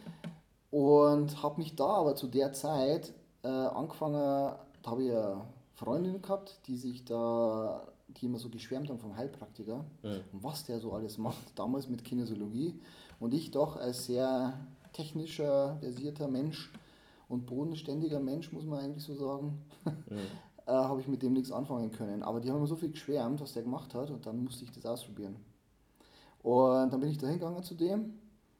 Und 0.71 1.43
habe 1.43 1.61
mich 1.61 1.77
da 1.77 1.87
aber 1.87 2.17
zu 2.17 2.27
der 2.27 2.53
Zeit 2.53 3.13
äh, 3.43 3.49
angefangen, 3.49 4.15
da 4.15 4.91
habe 4.91 5.03
ich 5.03 5.11
ja 5.11 5.47
Freundinnen 5.75 6.23
gehabt, 6.23 6.59
die 6.67 6.77
sich 6.77 7.05
da, 7.05 7.87
die 8.09 8.27
immer 8.27 8.39
so 8.39 8.49
geschwärmt 8.49 8.89
haben 8.89 8.99
vom 8.99 9.17
Heilpraktiker 9.17 9.85
ja. 10.03 10.11
und 10.33 10.43
was 10.43 10.65
der 10.65 10.81
so 10.81 10.93
alles 10.93 11.19
macht, 11.19 11.57
damals 11.57 11.89
mit 11.89 12.05
Kinesiologie. 12.05 12.81
Und 13.21 13.35
ich 13.35 13.51
doch 13.51 13.77
als 13.77 14.07
sehr 14.07 14.55
technischer, 14.93 15.77
versierter 15.81 16.29
Mensch 16.29 16.73
und 17.33 17.47
bodenständiger 17.47 18.21
Mensch, 18.21 18.53
muss 18.53 18.65
man 18.65 18.81
eigentlich 18.81 19.05
so 19.05 19.15
sagen, 19.15 19.59
ja. 19.87 20.17
äh, 20.67 20.85
habe 20.85 21.01
ich 21.01 21.09
mit 21.09 21.23
dem 21.23 21.33
nichts 21.33 21.51
anfangen 21.51 21.91
können. 21.91 22.23
Aber 22.23 22.41
die 22.41 22.51
haben 22.51 22.59
immer 22.59 22.67
so 22.67 22.77
viel 22.77 22.91
geschwärmt, 22.91 23.41
was 23.41 23.55
der 23.55 23.63
gemacht 23.63 23.95
hat, 23.95 24.11
und 24.11 24.27
dann 24.27 24.45
musste 24.45 24.65
ich 24.65 24.71
das 24.71 24.85
ausprobieren. 24.87 25.37
Und 26.43 26.93
dann 26.93 27.01
bin 27.01 27.09
ich 27.09 27.19
da 27.19 27.27
hingegangen 27.27 27.63
zu 27.63 27.75
dem 27.75 28.15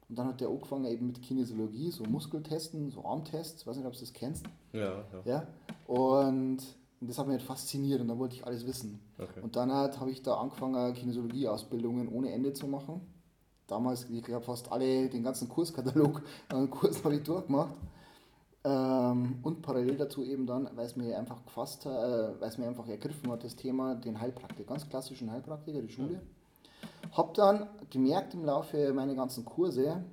und 0.09 0.17
dann 0.17 0.27
hat 0.27 0.41
der 0.41 0.49
angefangen 0.49 0.85
eben 0.85 1.07
mit 1.07 1.21
Kinesiologie, 1.21 1.91
so 1.91 2.03
Muskeltesten, 2.05 2.91
so 2.91 3.03
Armtests, 3.05 3.67
weiß 3.67 3.77
nicht, 3.77 3.85
ob 3.85 3.93
du 3.93 3.99
das 3.99 4.13
kennst. 4.13 4.45
Ja, 4.71 5.03
ja. 5.13 5.21
ja? 5.25 5.47
Und 5.87 6.59
das 7.01 7.17
hat 7.17 7.27
mich 7.27 7.37
halt 7.37 7.43
fasziniert 7.43 7.99
und 7.99 8.07
da 8.07 8.17
wollte 8.17 8.35
ich 8.35 8.45
alles 8.45 8.65
wissen. 8.65 8.99
Okay. 9.17 9.41
Und 9.41 9.55
dann 9.55 9.71
halt 9.71 9.99
habe 9.99 10.11
ich 10.11 10.21
da 10.21 10.35
angefangen, 10.35 10.93
Kinesiologie-Ausbildungen 10.93 12.07
ohne 12.07 12.31
Ende 12.31 12.53
zu 12.53 12.67
machen. 12.67 13.01
Damals, 13.67 14.09
ich 14.09 14.23
glaube, 14.23 14.45
fast 14.45 14.71
alle, 14.71 15.09
den 15.09 15.23
ganzen 15.23 15.49
Kurskatalog 15.49 16.21
an 16.49 16.69
Kurs 16.69 17.03
habe 17.03 17.15
ich 17.15 17.23
durchgemacht. 17.23 17.75
Ähm, 18.65 19.39
und 19.43 19.61
parallel 19.61 19.97
dazu 19.97 20.23
eben 20.23 20.45
dann, 20.45 20.69
weil 20.75 20.85
es 20.85 20.95
mir 20.95 21.17
einfach 21.17 21.43
gefasst 21.43 21.85
hat, 21.85 21.91
äh, 21.91 22.39
weil 22.39 22.47
es 22.47 22.57
mir 22.57 22.67
einfach 22.67 22.87
ergriffen 22.87 23.29
hat, 23.31 23.43
das 23.43 23.55
Thema, 23.55 23.95
den 23.95 24.21
Heilpraktiker, 24.21 24.63
ganz 24.63 24.87
klassischen 24.87 25.29
Heilpraktiker, 25.31 25.81
die 25.81 25.89
Schule. 25.89 26.13
Ja. 26.13 27.17
Habe 27.17 27.33
dann 27.35 27.67
gemerkt 27.89 28.33
im 28.33 28.45
Laufe 28.45 28.93
meiner 28.93 29.15
ganzen 29.15 29.43
Kurse, 29.43 30.03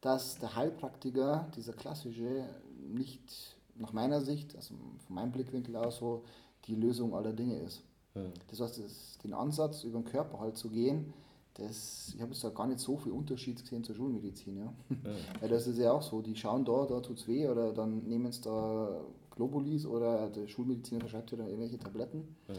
dass 0.00 0.38
der 0.38 0.56
Heilpraktiker, 0.56 1.46
dieser 1.56 1.72
klassische, 1.72 2.44
nicht 2.92 3.56
nach 3.76 3.92
meiner 3.92 4.20
Sicht, 4.20 4.54
also 4.56 4.74
von 5.06 5.14
meinem 5.14 5.32
Blickwinkel 5.32 5.76
aus 5.76 5.98
so, 5.98 6.24
die 6.66 6.74
Lösung 6.74 7.14
aller 7.14 7.32
Dinge 7.32 7.58
ist. 7.60 7.82
Ja. 8.14 8.22
Das 8.48 8.60
heißt, 8.60 8.78
das, 8.78 9.18
den 9.22 9.34
Ansatz 9.34 9.84
über 9.84 10.00
den 10.00 10.04
Körper 10.04 10.40
halt 10.40 10.56
zu 10.56 10.68
gehen, 10.68 11.14
das, 11.54 12.12
ich 12.14 12.20
habe 12.20 12.32
jetzt 12.32 12.42
da 12.42 12.50
gar 12.50 12.66
nicht 12.66 12.80
so 12.80 12.96
viel 12.96 13.12
Unterschied 13.12 13.60
gesehen 13.60 13.84
zur 13.84 13.94
Schulmedizin. 13.94 14.58
Ja? 14.58 14.74
ja. 14.90 15.10
Weil 15.40 15.48
das 15.48 15.66
ist 15.66 15.78
ja 15.78 15.92
auch 15.92 16.02
so, 16.02 16.20
die 16.20 16.36
schauen 16.36 16.64
da, 16.64 16.84
da 16.86 17.00
tut 17.00 17.18
es 17.18 17.28
weh 17.28 17.46
oder 17.48 17.72
dann 17.72 18.04
nehmen 18.04 18.26
es 18.26 18.40
da 18.40 19.00
Globulis 19.30 19.86
oder 19.86 20.30
der 20.30 20.48
Schulmediziner 20.48 21.00
verschreibt 21.00 21.30
dir 21.30 21.36
dann 21.36 21.46
irgendwelche 21.46 21.78
Tabletten. 21.78 22.36
Ja. 22.48 22.54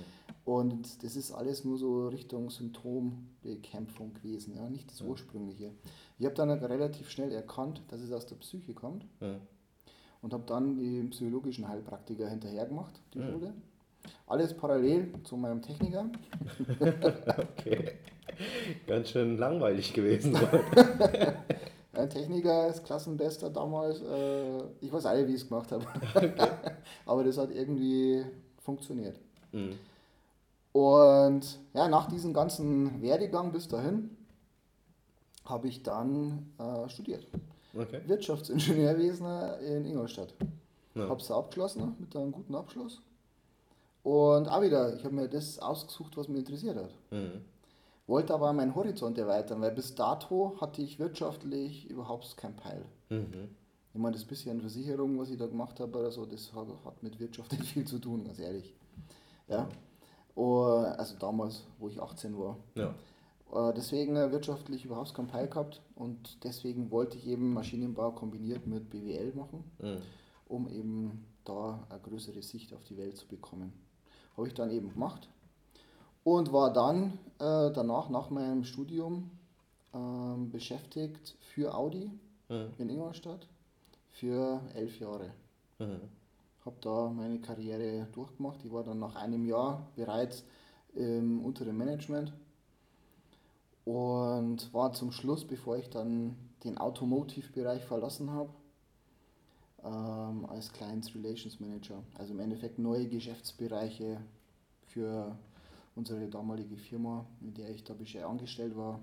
Und 0.45 1.03
das 1.03 1.15
ist 1.15 1.31
alles 1.31 1.65
nur 1.65 1.77
so 1.77 2.07
Richtung 2.07 2.49
Symptombekämpfung 2.49 4.13
gewesen, 4.13 4.55
ja? 4.55 4.69
nicht 4.69 4.91
das 4.91 5.01
Ursprüngliche. 5.01 5.71
Ich 6.17 6.25
habe 6.25 6.35
dann 6.35 6.49
relativ 6.51 7.09
schnell 7.09 7.31
erkannt, 7.31 7.81
dass 7.89 8.01
es 8.01 8.11
aus 8.11 8.27
der 8.27 8.35
Psyche 8.35 8.73
kommt 8.73 9.05
und 10.21 10.33
habe 10.33 10.43
dann 10.45 10.77
die 10.77 11.03
psychologischen 11.09 11.67
Heilpraktiker 11.67 12.29
hinterher 12.29 12.65
gemacht, 12.65 13.01
die 13.13 13.19
ja. 13.19 13.31
Schule. 13.31 13.53
Alles 14.27 14.55
parallel 14.55 15.11
zu 15.23 15.37
meinem 15.37 15.61
Techniker. 15.61 16.09
okay. 17.37 17.91
Ganz 18.87 19.09
schön 19.09 19.37
langweilig 19.37 19.93
gewesen. 19.93 20.35
Ein 21.93 22.09
Techniker 22.09 22.67
ist 22.67 22.83
Klassenbester 22.83 23.49
damals. 23.49 24.01
Äh, 24.01 24.63
ich 24.81 24.91
weiß 24.91 25.05
alle, 25.05 25.27
wie 25.27 25.35
ich 25.35 25.41
es 25.41 25.47
gemacht 25.47 25.71
habe. 25.71 25.85
Okay. 26.13 26.33
Aber 27.05 27.23
das 27.23 27.37
hat 27.37 27.51
irgendwie 27.51 28.25
funktioniert. 28.61 29.17
Mhm. 29.51 29.79
Und 30.73 31.59
ja, 31.73 31.87
nach 31.87 32.09
diesem 32.09 32.33
ganzen 32.33 33.01
Werdegang 33.01 33.51
bis 33.51 33.67
dahin 33.67 34.09
habe 35.45 35.67
ich 35.67 35.83
dann 35.83 36.51
äh, 36.57 36.89
studiert. 36.89 37.25
Okay. 37.73 38.01
Wirtschaftsingenieurwesen 38.05 39.25
in 39.61 39.85
Ingolstadt. 39.85 40.33
Ja. 40.95 41.07
Habe 41.07 41.21
es 41.21 41.31
abgeschlossen 41.31 41.95
mit 41.99 42.15
einem 42.15 42.31
guten 42.31 42.55
Abschluss. 42.55 43.01
Und 44.03 44.47
auch 44.47 44.61
wieder, 44.61 44.95
ich 44.95 45.03
habe 45.03 45.15
mir 45.15 45.27
das 45.27 45.59
ausgesucht, 45.59 46.15
was 46.15 46.27
mich 46.27 46.39
interessiert 46.39 46.77
hat. 46.77 46.91
Mhm. 47.11 47.41
Wollte 48.07 48.33
aber 48.33 48.53
meinen 48.53 48.75
Horizont 48.75 49.17
erweitern, 49.17 49.61
weil 49.61 49.71
bis 49.71 49.95
dato 49.95 50.55
hatte 50.61 50.81
ich 50.81 50.99
wirtschaftlich 50.99 51.89
überhaupt 51.89 52.37
keinen 52.37 52.55
Peil. 52.55 52.85
Mhm. 53.09 53.49
Ich 53.93 53.99
meine, 53.99 54.13
das 54.13 54.25
bisschen 54.25 54.59
Versicherung, 54.59 55.17
was 55.17 55.29
ich 55.29 55.37
da 55.37 55.47
gemacht 55.47 55.79
habe 55.79 55.97
oder 55.97 56.11
so, 56.11 56.25
das 56.25 56.51
hat 56.53 57.01
mit 57.01 57.19
Wirtschaft 57.19 57.51
nicht 57.53 57.71
viel 57.71 57.85
zu 57.85 57.97
tun, 57.97 58.25
ganz 58.25 58.39
ehrlich. 58.39 58.75
Ja. 59.47 59.67
also 60.35 61.15
damals, 61.17 61.65
wo 61.79 61.87
ich 61.87 62.01
18 62.01 62.37
war. 62.37 62.57
Ja. 62.75 62.93
Äh, 63.53 63.73
deswegen 63.73 64.15
äh, 64.15 64.31
wirtschaftlich 64.31 64.85
überhaupt 64.85 65.13
keinen 65.13 65.27
Peil 65.27 65.47
gehabt 65.47 65.81
und 65.95 66.43
deswegen 66.43 66.91
wollte 66.91 67.17
ich 67.17 67.25
eben 67.25 67.53
Maschinenbau 67.53 68.11
kombiniert 68.11 68.67
mit 68.67 68.89
BWL 68.89 69.33
machen, 69.33 69.63
mhm. 69.79 70.01
um 70.47 70.67
eben 70.69 71.25
da 71.43 71.87
eine 71.89 71.99
größere 72.01 72.41
Sicht 72.41 72.73
auf 72.73 72.83
die 72.83 72.97
Welt 72.97 73.17
zu 73.17 73.27
bekommen. 73.27 73.71
Habe 74.35 74.47
ich 74.47 74.53
dann 74.53 74.71
eben 74.71 74.91
gemacht 74.91 75.29
und 76.25 76.51
war 76.51 76.73
dann 76.73 77.19
äh, 77.39 77.71
danach, 77.71 78.09
nach 78.09 78.29
meinem 78.31 78.65
Studium, 78.65 79.29
äh, 79.93 79.97
beschäftigt 80.51 81.37
für 81.39 81.73
Audi 81.73 82.11
mhm. 82.49 82.73
in 82.79 82.89
Ingolstadt, 82.89 83.47
für 84.09 84.59
elf 84.73 84.99
Jahre. 84.99 85.31
Mhm. 85.79 86.01
Habe 86.65 86.75
da 86.81 87.09
meine 87.09 87.39
Karriere 87.39 88.07
durchgemacht. 88.11 88.59
Ich 88.65 88.73
war 88.73 88.83
dann 88.83 88.99
nach 88.99 89.15
einem 89.15 89.45
Jahr 89.45 89.87
bereits 89.95 90.43
im 90.95 91.45
unteren 91.45 91.77
Management 91.77 92.33
und 93.85 94.73
war 94.73 94.93
zum 94.93 95.11
Schluss, 95.11 95.45
bevor 95.45 95.77
ich 95.77 95.91
dann 95.91 96.35
den 96.63 96.79
Automotive-Bereich 96.79 97.85
verlassen 97.85 98.31
habe, 98.31 98.49
ähm, 99.83 100.47
als 100.47 100.73
Clients 100.73 101.13
Relations 101.13 101.59
Manager. 101.59 102.01
Also 102.17 102.33
im 102.33 102.39
Endeffekt 102.39 102.79
neue 102.79 103.07
Geschäftsbereiche 103.07 104.19
für 104.87 105.37
unsere 105.95 106.27
damalige 106.27 106.77
Firma, 106.77 107.25
mit 107.39 107.57
der 107.57 107.69
ich 107.69 107.83
da 107.83 107.93
bisher 107.93 108.27
angestellt 108.27 108.75
war, 108.75 108.99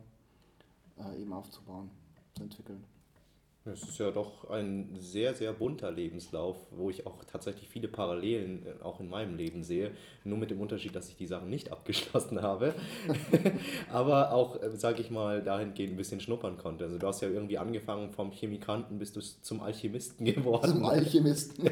äh, 0.99 1.21
eben 1.21 1.33
aufzubauen, 1.33 1.91
zu 2.35 2.45
entwickeln. 2.45 2.85
Es 3.65 3.85
ist 3.85 3.99
ja 3.99 4.11
doch 4.11 4.51
ein 4.51 4.89
sehr, 4.99 5.35
sehr 5.35 5.53
bunter 5.53 5.93
Lebenslauf, 5.93 6.57
wo 6.73 6.91
ich 6.91 7.07
auch 7.07 7.23
tatsächlich 7.31 7.69
viele 7.69 7.87
Parallelen 7.87 8.67
äh, 8.67 8.83
auch 8.83 8.99
in 8.99 9.09
meinem 9.09 9.37
Leben 9.37 9.63
sehe. 9.63 9.93
Nur 10.25 10.37
mit 10.37 10.51
dem 10.51 10.61
Unterschied, 10.61 10.97
dass 10.97 11.09
ich 11.09 11.17
die 11.17 11.29
Sachen 11.29 11.49
nicht 11.49 11.71
abgeschlossen 11.73 12.43
habe. 12.43 12.75
Aber 13.93 14.33
auch, 14.33 14.61
äh, 14.61 14.71
sage 14.77 15.01
ich 15.01 15.11
mal, 15.11 15.43
dahingehend 15.43 15.95
ein 15.95 15.97
bisschen 15.97 16.19
schnuppern 16.19 16.59
konnte. 16.59 16.85
Also 16.85 16.99
du 16.99 17.07
hast 17.07 17.21
ja 17.21 17.29
irgendwie 17.29 17.59
angefangen 17.59 18.11
vom 18.11 18.33
Chemikanten 18.33 18.99
bis 18.99 19.13
du 19.13 19.21
zum 19.21 19.61
Alchemisten 19.61 20.25
geworden. 20.25 20.69
Zum 20.69 20.85
Alchemisten. 20.85 21.71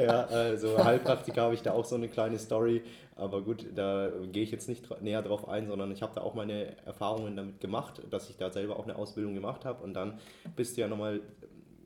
ja, 0.00 0.26
also 0.26 0.82
Heilpraktiker 0.82 1.42
habe 1.42 1.54
ich 1.54 1.62
da 1.62 1.72
auch 1.72 1.84
so 1.84 1.96
eine 1.96 2.08
kleine 2.08 2.38
Story. 2.38 2.82
Aber 3.16 3.42
gut, 3.42 3.66
da 3.74 4.10
gehe 4.32 4.42
ich 4.42 4.50
jetzt 4.50 4.68
nicht 4.68 4.88
näher 5.02 5.22
drauf 5.22 5.46
ein, 5.48 5.66
sondern 5.66 5.92
ich 5.92 6.02
habe 6.02 6.12
da 6.14 6.22
auch 6.22 6.34
meine 6.34 6.76
Erfahrungen 6.86 7.36
damit 7.36 7.60
gemacht, 7.60 8.00
dass 8.10 8.30
ich 8.30 8.36
da 8.36 8.50
selber 8.50 8.78
auch 8.78 8.84
eine 8.84 8.96
Ausbildung 8.96 9.34
gemacht 9.34 9.64
habe. 9.64 9.84
Und 9.84 9.94
dann 9.94 10.18
bist 10.56 10.76
du 10.76 10.80
ja 10.80 10.88
nochmal, 10.88 11.20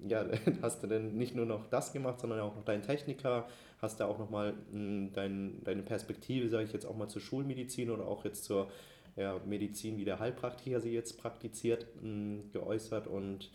ja, 0.09 0.25
hast 0.63 0.83
du 0.83 0.87
dann 0.87 1.17
nicht 1.17 1.35
nur 1.35 1.47
noch 1.47 1.67
das 1.69 1.93
gemacht, 1.93 2.21
sondern 2.21 2.41
auch 2.41 2.55
noch 2.55 2.65
deinen 2.65 2.83
Techniker, 2.83 3.49
hast 3.81 4.01
da 4.01 4.07
auch 4.07 4.19
nochmal 4.19 4.55
hm, 4.71 5.13
dein, 5.13 5.63
deine 5.65 5.83
Perspektive, 5.83 6.49
sage 6.49 6.65
ich 6.65 6.73
jetzt 6.73 6.87
auch 6.87 6.97
mal 6.97 7.09
zur 7.09 7.23
Schulmedizin 7.23 7.91
oder 7.91 8.07
auch 8.07 8.25
jetzt 8.25 8.45
zur 8.45 8.69
ja, 9.17 9.41
Medizin, 9.47 9.97
wie 9.97 10.05
der 10.05 10.19
Heilpraktiker 10.19 10.81
sie 10.81 10.93
jetzt 10.93 11.19
praktiziert, 11.19 11.87
hm, 12.01 12.51
geäußert. 12.53 13.07
Und 13.07 13.51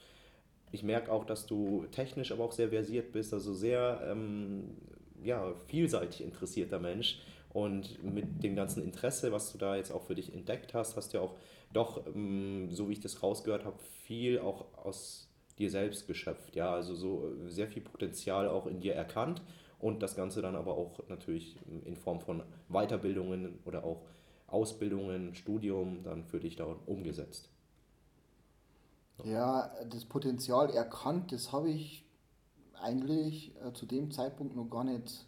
ich 0.72 0.84
merke 0.84 1.12
auch, 1.12 1.26
dass 1.26 1.46
du 1.46 1.86
technisch 1.92 2.32
aber 2.32 2.44
auch 2.44 2.52
sehr 2.52 2.70
versiert 2.70 3.12
bist, 3.12 3.34
also 3.34 3.54
sehr 3.54 4.02
ähm, 4.10 4.78
ja, 5.24 5.54
vielseitig 5.68 6.22
interessierter 6.22 6.80
Mensch 6.80 7.20
und 7.54 8.02
mit 8.04 8.44
dem 8.44 8.56
ganzen 8.56 8.84
Interesse, 8.84 9.32
was 9.32 9.52
du 9.52 9.58
da 9.58 9.76
jetzt 9.76 9.92
auch 9.92 10.04
für 10.04 10.16
dich 10.16 10.34
entdeckt 10.34 10.74
hast, 10.74 10.96
hast 10.96 11.14
du 11.14 11.18
ja 11.18 11.24
auch 11.24 11.36
doch, 11.74 12.06
ähm, 12.08 12.70
so 12.72 12.90
wie 12.90 12.94
ich 12.94 13.00
das 13.00 13.22
rausgehört 13.22 13.66
habe, 13.66 13.78
viel 14.06 14.40
auch 14.40 14.66
aus 14.78 15.31
dir 15.56 15.70
selbst 15.70 16.08
geschöpft. 16.08 16.56
Ja, 16.56 16.74
also 16.74 16.96
so 16.96 17.34
sehr 17.48 17.68
viel 17.68 17.82
Potenzial 17.82 18.48
auch 18.48 18.68
in 18.68 18.80
dir 18.80 18.96
erkannt 18.96 19.42
und 19.80 20.02
das 20.02 20.16
Ganze 20.16 20.42
dann 20.42 20.56
aber 20.56 20.76
auch 20.76 21.00
natürlich 21.08 21.58
in 21.86 21.96
Form 21.96 22.20
von 22.20 22.44
Weiterbildungen 22.70 23.60
oder 23.66 23.84
auch 23.84 24.02
Ausbildungen, 24.48 25.34
Studium 25.36 26.04
dann 26.04 26.26
für 26.26 26.40
dich 26.40 26.56
da 26.56 26.66
umgesetzt. 26.86 27.50
Ja, 29.24 29.72
das 29.90 30.06
Potenzial 30.06 30.72
erkannt, 30.72 31.32
das 31.32 31.52
habe 31.52 31.70
ich 31.70 32.04
eigentlich 32.82 33.54
äh, 33.64 33.72
zu 33.74 33.86
dem 33.86 34.12
Zeitpunkt 34.12 34.56
noch 34.56 34.70
gar 34.70 34.84
nicht 34.84 35.26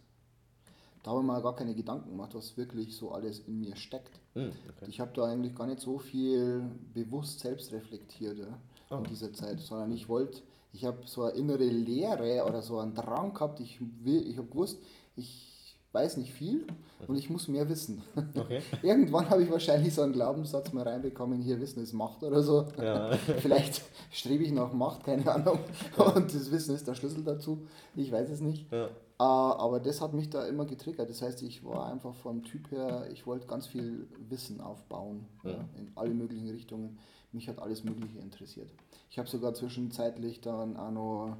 da 1.04 1.10
habe 1.10 1.20
ich 1.20 1.26
mir 1.26 1.42
gar 1.42 1.54
keine 1.54 1.74
Gedanken 1.74 2.10
gemacht, 2.10 2.34
was 2.34 2.56
wirklich 2.56 2.96
so 2.96 3.12
alles 3.12 3.40
in 3.40 3.60
mir 3.60 3.76
steckt. 3.76 4.18
Hm, 4.32 4.52
okay. 4.70 4.86
Ich 4.88 5.00
habe 5.00 5.12
da 5.14 5.26
eigentlich 5.26 5.54
gar 5.54 5.66
nicht 5.66 5.80
so 5.80 5.98
viel 5.98 6.64
bewusst 6.94 7.40
selbst 7.40 7.72
reflektiert 7.72 8.38
ja, 8.38 8.58
oh. 8.90 8.96
in 8.96 9.04
dieser 9.04 9.32
Zeit, 9.32 9.60
sondern 9.60 9.92
ich 9.92 10.08
wollte, 10.08 10.42
ich 10.72 10.84
habe 10.84 10.98
so 11.06 11.22
eine 11.22 11.36
innere 11.36 11.64
Leere 11.64 12.44
oder 12.46 12.62
so 12.62 12.78
einen 12.78 12.94
Drang 12.94 13.34
gehabt, 13.34 13.60
ich 13.60 13.78
will, 14.02 14.26
ich 14.26 14.38
habe 14.38 14.48
gewusst, 14.48 14.78
ich 15.16 15.54
weiß 15.94 16.16
nicht 16.16 16.32
viel 16.32 16.66
und 17.06 17.16
ich 17.16 17.30
muss 17.30 17.48
mehr 17.48 17.68
wissen. 17.68 18.02
Okay. 18.36 18.60
Irgendwann 18.82 19.30
habe 19.30 19.42
ich 19.44 19.50
wahrscheinlich 19.50 19.94
so 19.94 20.02
einen 20.02 20.12
Glaubenssatz 20.12 20.72
mal 20.72 20.86
reinbekommen, 20.86 21.40
hier 21.40 21.60
Wissen 21.60 21.82
ist 21.82 21.92
Macht 21.92 22.22
oder 22.22 22.42
so. 22.42 22.66
Ja. 22.80 23.12
Vielleicht 23.38 23.82
strebe 24.10 24.42
ich 24.42 24.50
nach 24.50 24.72
Macht, 24.72 25.04
keine 25.04 25.30
Ahnung. 25.32 25.60
Ja. 25.96 26.04
Und 26.06 26.34
das 26.34 26.50
Wissen 26.50 26.74
ist 26.74 26.86
der 26.88 26.94
Schlüssel 26.94 27.22
dazu. 27.22 27.66
Ich 27.94 28.10
weiß 28.10 28.28
es 28.28 28.40
nicht. 28.40 28.70
Ja. 28.72 28.86
Äh, 28.86 28.90
aber 29.18 29.78
das 29.78 30.00
hat 30.00 30.12
mich 30.12 30.30
da 30.30 30.46
immer 30.46 30.64
getriggert. 30.64 31.08
Das 31.08 31.22
heißt, 31.22 31.42
ich 31.42 31.64
war 31.64 31.86
einfach 31.86 32.14
vom 32.16 32.42
Typ 32.42 32.70
her, 32.72 33.06
ich 33.12 33.26
wollte 33.26 33.46
ganz 33.46 33.66
viel 33.66 34.08
Wissen 34.28 34.60
aufbauen 34.60 35.26
in 35.44 35.92
alle 35.94 36.12
möglichen 36.12 36.50
Richtungen. 36.50 36.98
Mich 37.34 37.48
hat 37.48 37.58
alles 37.58 37.84
Mögliche 37.84 38.18
interessiert. 38.18 38.70
Ich 39.10 39.18
habe 39.18 39.28
sogar 39.28 39.54
zwischenzeitlich 39.54 40.40
dann 40.40 40.76
auch 40.76 40.90
noch 40.90 41.36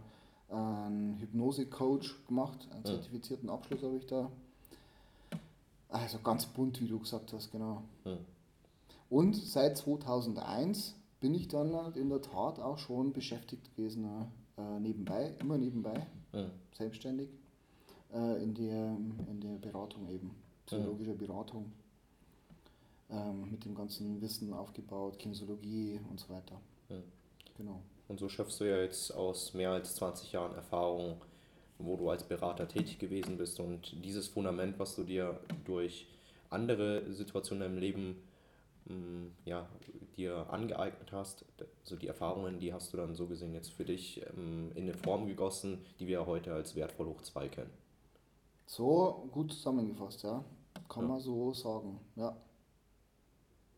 einen 0.48 1.18
Hypnose-Coach 1.20 2.26
gemacht, 2.26 2.68
einen 2.72 2.84
zertifizierten 2.84 3.48
Abschluss 3.48 3.82
habe 3.82 3.96
ich 3.96 4.06
da. 4.06 4.30
Also 5.88 6.18
ganz 6.18 6.46
bunt, 6.46 6.80
wie 6.80 6.88
du 6.88 6.98
gesagt 6.98 7.32
hast, 7.32 7.52
genau. 7.52 7.82
Ja. 8.04 8.18
Und 9.08 9.36
seit 9.36 9.76
2001 9.78 10.96
bin 11.20 11.34
ich 11.34 11.48
dann 11.48 11.94
in 11.94 12.08
der 12.08 12.20
Tat 12.20 12.58
auch 12.58 12.78
schon 12.78 13.12
beschäftigt 13.12 13.74
gewesen, 13.76 14.04
äh, 14.58 14.80
nebenbei, 14.80 15.34
immer 15.40 15.56
nebenbei, 15.56 16.06
selbstständig 16.76 17.28
äh, 18.12 18.42
in, 18.42 18.54
der, 18.54 18.96
in 19.30 19.40
der 19.40 19.56
Beratung 19.58 20.08
eben, 20.08 20.32
psychologischer 20.66 21.14
Beratung, 21.14 21.72
ähm, 23.10 23.50
mit 23.50 23.64
dem 23.64 23.74
ganzen 23.74 24.20
Wissen 24.20 24.52
aufgebaut, 24.52 25.18
Kinesiologie 25.18 26.00
und 26.10 26.20
so 26.20 26.28
weiter. 26.30 26.60
Ja. 26.88 26.96
Genau. 27.56 27.80
Und 28.08 28.18
so 28.18 28.28
schaffst 28.28 28.60
du 28.60 28.64
ja 28.64 28.78
jetzt 28.78 29.14
aus 29.14 29.54
mehr 29.54 29.70
als 29.70 29.94
20 29.96 30.32
Jahren 30.32 30.54
Erfahrung, 30.54 31.20
wo 31.78 31.96
du 31.96 32.10
als 32.10 32.24
Berater 32.24 32.68
tätig 32.68 32.98
gewesen 32.98 33.36
bist 33.36 33.60
und 33.60 34.04
dieses 34.04 34.28
Fundament, 34.28 34.78
was 34.78 34.94
du 34.94 35.04
dir 35.04 35.40
durch 35.64 36.06
andere 36.50 37.12
Situationen 37.12 37.72
im 37.72 37.78
Leben 37.78 38.22
mm, 38.86 39.26
ja, 39.44 39.68
dir 40.16 40.46
angeeignet 40.50 41.12
hast, 41.12 41.44
also 41.82 41.96
die 41.96 42.06
Erfahrungen, 42.06 42.58
die 42.58 42.72
hast 42.72 42.92
du 42.92 42.96
dann 42.96 43.14
so 43.14 43.26
gesehen 43.26 43.54
jetzt 43.54 43.72
für 43.72 43.84
dich 43.84 44.22
ähm, 44.36 44.70
in 44.74 44.84
eine 44.84 44.94
Form 44.94 45.26
gegossen, 45.26 45.84
die 45.98 46.06
wir 46.06 46.26
heute 46.26 46.52
als 46.52 46.76
wertvoll 46.76 47.06
hoch 47.06 47.22
2 47.22 47.48
kennen. 47.48 47.70
So 48.66 49.28
gut 49.32 49.52
zusammengefasst, 49.52 50.22
ja. 50.22 50.44
Kann 50.88 51.04
ja. 51.04 51.08
man 51.08 51.20
so 51.20 51.52
sagen, 51.52 51.98
ja. 52.16 52.36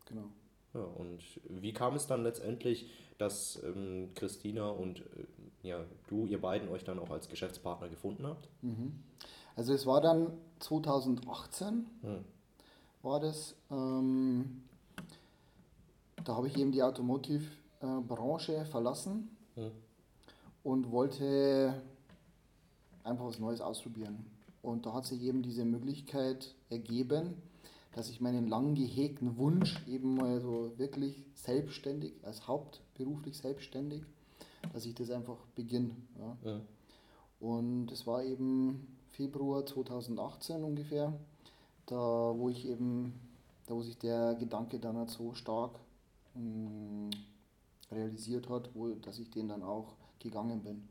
Genau. 0.07 0.29
Ja, 0.73 0.81
und 0.81 1.21
wie 1.49 1.73
kam 1.73 1.95
es 1.95 2.07
dann 2.07 2.23
letztendlich, 2.23 2.89
dass 3.17 3.61
ähm, 3.63 4.09
Christina 4.15 4.69
und 4.69 4.99
äh, 4.99 5.67
ja, 5.67 5.83
du, 6.07 6.25
ihr 6.25 6.39
beiden 6.39 6.69
euch 6.69 6.83
dann 6.83 6.99
auch 6.99 7.09
als 7.09 7.29
Geschäftspartner 7.29 7.89
gefunden 7.89 8.25
habt? 8.27 8.47
Mhm. 8.61 9.03
Also 9.55 9.73
es 9.73 9.87
war 9.87 10.01
dann 10.01 10.33
2018, 10.59 11.87
hm. 12.01 12.23
war 13.01 13.19
das, 13.19 13.55
ähm, 13.71 14.61
da 16.23 16.35
habe 16.35 16.47
ich 16.47 16.55
eben 16.57 16.71
die 16.71 16.83
Automotive-Branche 16.83 18.55
äh, 18.55 18.65
verlassen 18.65 19.35
hm. 19.55 19.71
und 20.63 20.91
wollte 20.91 21.81
einfach 23.03 23.25
was 23.25 23.39
Neues 23.39 23.59
ausprobieren. 23.59 24.27
Und 24.61 24.85
da 24.85 24.93
hat 24.93 25.05
sich 25.05 25.23
eben 25.23 25.41
diese 25.41 25.65
Möglichkeit 25.65 26.53
ergeben, 26.69 27.41
dass 27.97 28.09
ich 28.09 28.21
meinen 28.21 28.47
lang 28.47 28.75
gehegten 28.75 29.37
Wunsch 29.37 29.83
eben 29.87 30.15
mal 30.15 30.39
so 30.39 30.71
wirklich 30.77 31.25
selbstständig, 31.33 32.13
als 32.23 32.47
hauptberuflich 32.47 33.37
selbstständig, 33.37 34.03
dass 34.71 34.85
ich 34.85 34.93
das 34.93 35.09
einfach 35.09 35.37
beginne. 35.55 35.95
Ja. 36.19 36.37
ja. 36.43 36.61
Und 37.39 37.91
es 37.91 38.05
war 38.05 38.23
eben 38.23 38.97
Februar 39.09 39.65
2018 39.65 40.63
ungefähr, 40.63 41.11
da 41.87 41.95
wo 42.37 42.49
ich 42.49 42.67
eben, 42.67 43.13
da 43.65 43.73
wo 43.73 43.81
sich 43.81 43.97
der 43.97 44.35
Gedanke 44.35 44.79
dann 44.79 44.97
halt 44.97 45.09
so 45.09 45.33
stark 45.33 45.79
mh, 46.35 46.41
hm, 46.41 47.09
realisiert 47.91 48.47
hat, 48.47 48.69
wo, 48.75 48.89
dass 48.89 49.17
ich 49.17 49.31
den 49.31 49.47
dann 49.47 49.63
auch 49.63 49.95
gegangen 50.19 50.61
bin. 50.61 50.87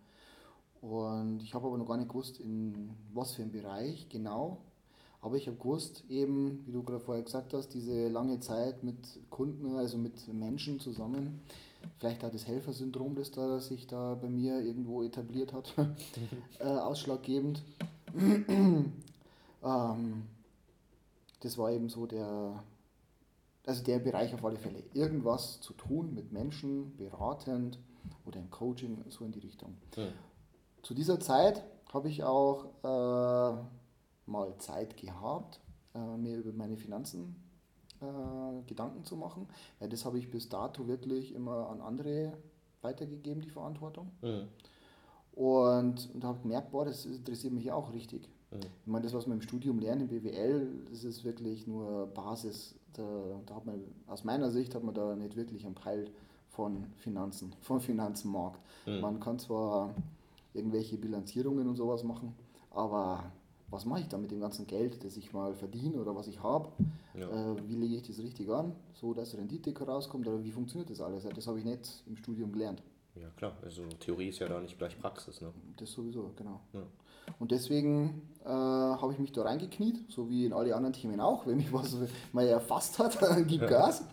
Und 0.81 1.43
ich 1.43 1.55
habe 1.55 1.69
aber 1.69 1.79
noch 1.79 1.87
gar 1.87 1.97
nicht 1.97 2.09
gewusst, 2.09 2.41
in 2.41 2.91
was 3.13 3.33
für 3.35 3.43
einem 3.43 3.53
Bereich 3.53 4.09
genau. 4.09 4.59
Aber 5.21 5.37
ich 5.37 5.47
habe 5.47 5.57
gewusst, 5.57 6.05
eben, 6.09 6.63
wie 6.67 6.73
du 6.73 6.83
gerade 6.83 7.01
vorher 7.01 7.25
gesagt 7.25 7.55
hast, 7.55 7.69
diese 7.75 8.09
lange 8.09 8.41
Zeit 8.41 8.83
mit 8.85 8.97
Kunden, 9.31 9.77
also 9.77 9.99
mit 9.99 10.33
Menschen 10.33 10.79
zusammen. 10.79 11.41
Vielleicht 11.99 12.23
hat 12.23 12.35
das 12.35 12.47
Helfersyndrom, 12.47 13.15
das 13.15 13.31
da 13.31 13.61
sich 13.61 13.87
da 13.87 14.15
bei 14.15 14.29
mir 14.29 14.61
irgendwo 14.61 15.03
etabliert 15.03 15.53
hat, 15.53 15.75
äh, 16.59 16.65
ausschlaggebend. 16.65 17.63
ähm, 18.17 18.93
das 21.41 21.59
war 21.59 21.71
eben 21.71 21.89
so 21.89 22.07
der, 22.07 22.63
also 23.65 23.83
der 23.85 23.99
Bereich 23.99 24.35
auf 24.35 24.45
alle 24.45 24.59
Fälle. 24.59 24.83
Irgendwas 24.95 25.61
zu 25.61 25.73
tun 25.75 26.15
mit 26.15 26.33
Menschen, 26.33 26.97
beratend 26.97 27.79
oder 28.25 28.41
im 28.41 28.51
Coaching, 28.51 29.05
so 29.09 29.25
in 29.25 29.33
die 29.33 29.41
Richtung. 29.41 29.77
Ja. 29.97 30.09
Zu 30.83 30.95
dieser 30.95 31.21
Zeit 31.21 31.65
habe 31.93 32.09
ich 32.09 32.23
auch 32.23 32.67
äh, 32.83 33.57
mal 34.27 34.57
Zeit 34.59 34.97
gehabt, 34.97 35.61
äh, 35.95 36.17
mir 36.17 36.39
über 36.39 36.53
meine 36.53 36.77
Finanzen 36.77 37.37
äh, 38.01 38.63
Gedanken 38.67 39.05
zu 39.05 39.17
machen, 39.17 39.49
weil 39.79 39.89
das 39.89 40.05
habe 40.05 40.19
ich 40.19 40.31
bis 40.31 40.49
dato 40.49 40.87
wirklich 40.87 41.35
immer 41.35 41.69
an 41.69 41.81
andere 41.81 42.37
weitergegeben, 42.83 43.43
die 43.43 43.51
Verantwortung. 43.51 44.11
Mhm. 44.23 44.49
Und, 45.33 46.15
und 46.15 46.25
habe 46.25 46.41
gemerkt, 46.41 46.71
boah, 46.71 46.85
das 46.85 47.05
interessiert 47.05 47.53
mich 47.53 47.71
auch 47.71 47.93
richtig. 47.93 48.29
Mhm. 48.51 48.61
Ich 48.61 48.87
meine, 48.87 49.05
das, 49.05 49.15
was 49.15 49.27
man 49.27 49.39
im 49.39 49.43
Studium 49.43 49.79
lernt, 49.79 50.03
im 50.03 50.09
BWL, 50.09 50.87
das 50.91 51.05
ist 51.05 51.25
wirklich 51.25 51.67
nur 51.67 52.07
Basis. 52.09 52.75
Da, 52.93 53.03
da 53.45 53.57
hat 53.57 53.67
man, 53.67 53.83
aus 54.07 54.25
meiner 54.25 54.51
Sicht 54.51 54.75
hat 54.75 54.83
man 54.83 54.95
da 54.95 55.15
nicht 55.15 55.37
wirklich 55.37 55.67
einen 55.67 55.75
Peil 55.75 56.11
von 56.49 56.87
Finanzen, 56.97 57.55
vom 57.61 57.81
Finanzmarkt. 57.81 58.61
Mhm. 58.87 59.01
Man 59.01 59.21
kann 59.21 59.39
zwar 59.39 59.95
irgendwelche 60.55 60.97
Bilanzierungen 60.97 61.69
und 61.69 61.77
sowas 61.77 62.03
machen, 62.03 62.35
aber 62.71 63.31
was 63.71 63.85
mache 63.85 64.01
ich 64.01 64.09
da 64.09 64.19
mit 64.19 64.31
dem 64.31 64.41
ganzen 64.41 64.67
Geld, 64.67 65.05
das 65.05 65.17
ich 65.17 65.33
mal 65.33 65.55
verdiene 65.55 65.99
oder 65.99 66.15
was 66.15 66.29
ich 66.29 66.43
habe? 66.43 66.71
Ja. 67.15 67.29
Äh, 67.29 67.69
wie 67.69 67.75
lege 67.75 67.97
ich 67.97 68.03
das 68.03 68.19
richtig 68.19 68.49
an, 68.49 68.73
so 68.95 69.15
dass 69.15 69.37
Rendite 69.37 69.77
rauskommt 69.79 70.27
oder 70.29 70.43
wie 70.45 70.53
funktioniert 70.53 70.91
das 70.91 71.01
alles? 71.01 71.27
Das 71.35 71.47
habe 71.47 71.59
ich 71.59 71.65
nicht 71.65 72.03
im 72.07 72.17
Studium 72.17 72.53
gelernt. 72.53 72.83
Ja 73.15 73.29
klar, 73.31 73.57
also 73.63 73.83
Theorie 73.99 74.29
ist 74.29 74.39
ja 74.39 74.49
da 74.49 74.61
nicht 74.61 74.79
gleich 74.79 74.99
Praxis. 74.99 75.41
Ne? 75.41 75.51
Das 75.77 75.91
sowieso, 75.91 76.33
genau. 76.37 76.61
Ja. 76.75 76.83
Und 77.39 77.51
deswegen 77.51 78.23
äh, 78.45 78.49
habe 78.49 79.13
ich 79.13 79.19
mich 79.19 79.33
da 79.33 79.43
reingekniet, 79.43 80.11
so 80.11 80.29
wie 80.29 80.45
in 80.45 80.53
alle 80.53 80.75
anderen 80.77 80.93
Themen 80.93 81.21
auch. 81.21 81.47
Wenn 81.47 81.57
mich 81.57 81.73
was 81.73 81.97
mal 82.33 82.47
erfasst 82.47 82.99
hat, 82.99 83.21
dann 83.23 83.47
gib 83.47 83.67
Gas. 83.67 84.05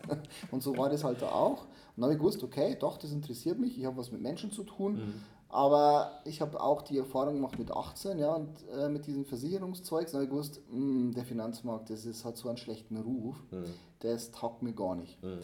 Und 0.51 0.63
so 0.63 0.75
war 0.77 0.89
das 0.89 1.03
halt 1.03 1.22
da 1.22 1.29
auch. 1.29 1.63
Und 1.95 2.01
dann 2.01 2.05
habe 2.05 2.13
ich 2.13 2.19
gewusst, 2.19 2.43
okay, 2.43 2.75
doch, 2.79 2.98
das 2.98 3.12
interessiert 3.12 3.60
mich, 3.60 3.77
ich 3.77 3.86
habe 3.86 3.98
was 3.98 4.12
mit 4.12 4.22
Menschen 4.22 4.51
zu 4.51 4.63
tun. 4.63 4.95
Mhm. 4.95 5.13
Aber 5.53 6.19
ich 6.25 6.41
habe 6.41 6.60
auch 6.60 6.81
die 6.81 6.98
Erfahrung 6.98 7.36
gemacht 7.36 7.60
mit 7.60 7.69
18, 7.69 8.17
ja, 8.17 8.33
und 8.33 8.50
äh, 8.75 8.89
mit 8.89 9.05
diesem 9.05 9.24
Versicherungszeug, 9.24 10.12
habe 10.12 10.24
ich 10.24 10.29
gewusst, 10.31 10.62
mh, 10.72 10.77
hm, 10.77 11.13
der 11.13 11.25
Finanzmarkt, 11.25 11.91
das 11.91 12.07
ist, 12.07 12.25
hat 12.25 12.38
so 12.38 12.50
einen 12.50 12.57
schlechten 12.57 12.98
Ruf, 12.98 13.36
mhm. 13.51 13.65
das 14.00 14.31
taugt 14.31 14.63
mir 14.63 14.74
gar 14.74 14.95
nicht. 14.95 15.22
Mhm. 15.22 15.41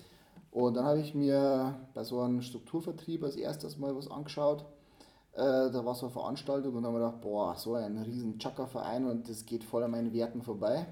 Und 0.49 0.77
dann 0.77 0.85
habe 0.85 0.99
ich 0.99 1.13
mir 1.13 1.75
bei 1.93 2.03
so 2.03 2.21
einem 2.21 2.41
Strukturvertrieb 2.41 3.23
als 3.23 3.35
erstes 3.35 3.77
mal 3.77 3.95
was 3.95 4.09
angeschaut. 4.09 4.65
Äh, 5.33 5.69
da 5.69 5.85
war 5.85 5.93
so 5.93 6.07
eine 6.07 6.13
Veranstaltung 6.13 6.73
und 6.73 6.81
dann 6.81 6.91
habe 6.91 7.03
ich 7.03 7.05
gedacht, 7.05 7.21
boah, 7.21 7.55
so 7.55 7.75
ein 7.75 7.99
riesen 7.99 8.39
Chaka-Verein 8.39 9.05
und 9.05 9.29
das 9.29 9.45
geht 9.45 9.63
voll 9.63 9.83
an 9.83 9.91
meinen 9.91 10.11
Werten 10.11 10.41
vorbei. 10.41 10.87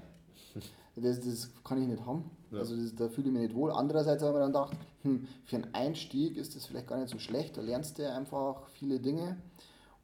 Das, 1.00 1.20
das 1.20 1.50
kann 1.62 1.80
ich 1.80 1.86
nicht 1.86 2.04
haben. 2.04 2.28
Ja. 2.50 2.58
Also 2.58 2.74
das, 2.74 2.92
da 2.92 3.08
fühle 3.08 3.28
ich 3.28 3.32
mich 3.32 3.42
nicht 3.42 3.54
wohl. 3.54 3.70
Andererseits 3.70 4.20
habe 4.20 4.32
ich 4.32 4.40
dann 4.40 4.52
gedacht, 4.52 4.76
hm, 5.08 5.28
für 5.44 5.56
einen 5.56 5.74
Einstieg 5.74 6.36
ist 6.36 6.56
das 6.56 6.66
vielleicht 6.66 6.86
gar 6.86 6.98
nicht 6.98 7.10
so 7.10 7.18
schlecht. 7.18 7.56
Da 7.56 7.62
lernst 7.62 7.98
du 7.98 8.10
einfach 8.10 8.68
viele 8.70 9.00
Dinge. 9.00 9.36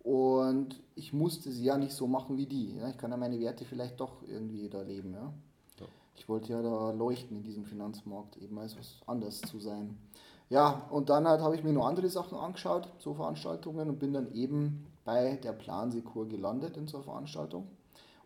Und 0.04 0.82
ich 0.96 1.12
musste 1.12 1.50
sie 1.50 1.64
ja 1.64 1.78
nicht 1.78 1.92
so 1.92 2.06
machen 2.06 2.36
wie 2.36 2.46
die. 2.46 2.76
Ja? 2.76 2.88
Ich 2.88 2.98
kann 2.98 3.10
ja 3.10 3.16
meine 3.16 3.40
Werte 3.40 3.64
vielleicht 3.64 4.00
doch 4.00 4.22
irgendwie 4.28 4.68
da 4.68 4.82
leben. 4.82 5.14
Ja? 5.14 5.32
ja. 5.80 5.86
Ich 6.16 6.28
wollte 6.28 6.52
ja 6.52 6.60
da 6.60 6.90
leuchten 6.90 7.38
in 7.38 7.42
diesem 7.42 7.64
Finanzmarkt, 7.64 8.36
eben 8.36 8.58
als 8.58 8.76
was 8.78 9.00
anderes 9.06 9.40
zu 9.40 9.58
sein. 9.60 9.96
Ja, 10.50 10.86
und 10.90 11.08
dann 11.08 11.26
halt 11.26 11.40
habe 11.40 11.56
ich 11.56 11.64
mir 11.64 11.72
noch 11.72 11.86
andere 11.86 12.10
Sachen 12.10 12.36
angeschaut, 12.36 12.92
so 12.98 13.14
Veranstaltungen, 13.14 13.88
und 13.88 13.98
bin 13.98 14.12
dann 14.12 14.32
eben 14.34 14.86
bei 15.04 15.36
der 15.36 15.52
Plansekur 15.52 16.28
gelandet 16.28 16.76
in 16.76 16.86
so 16.86 16.98
einer 16.98 17.04
Veranstaltung. 17.04 17.66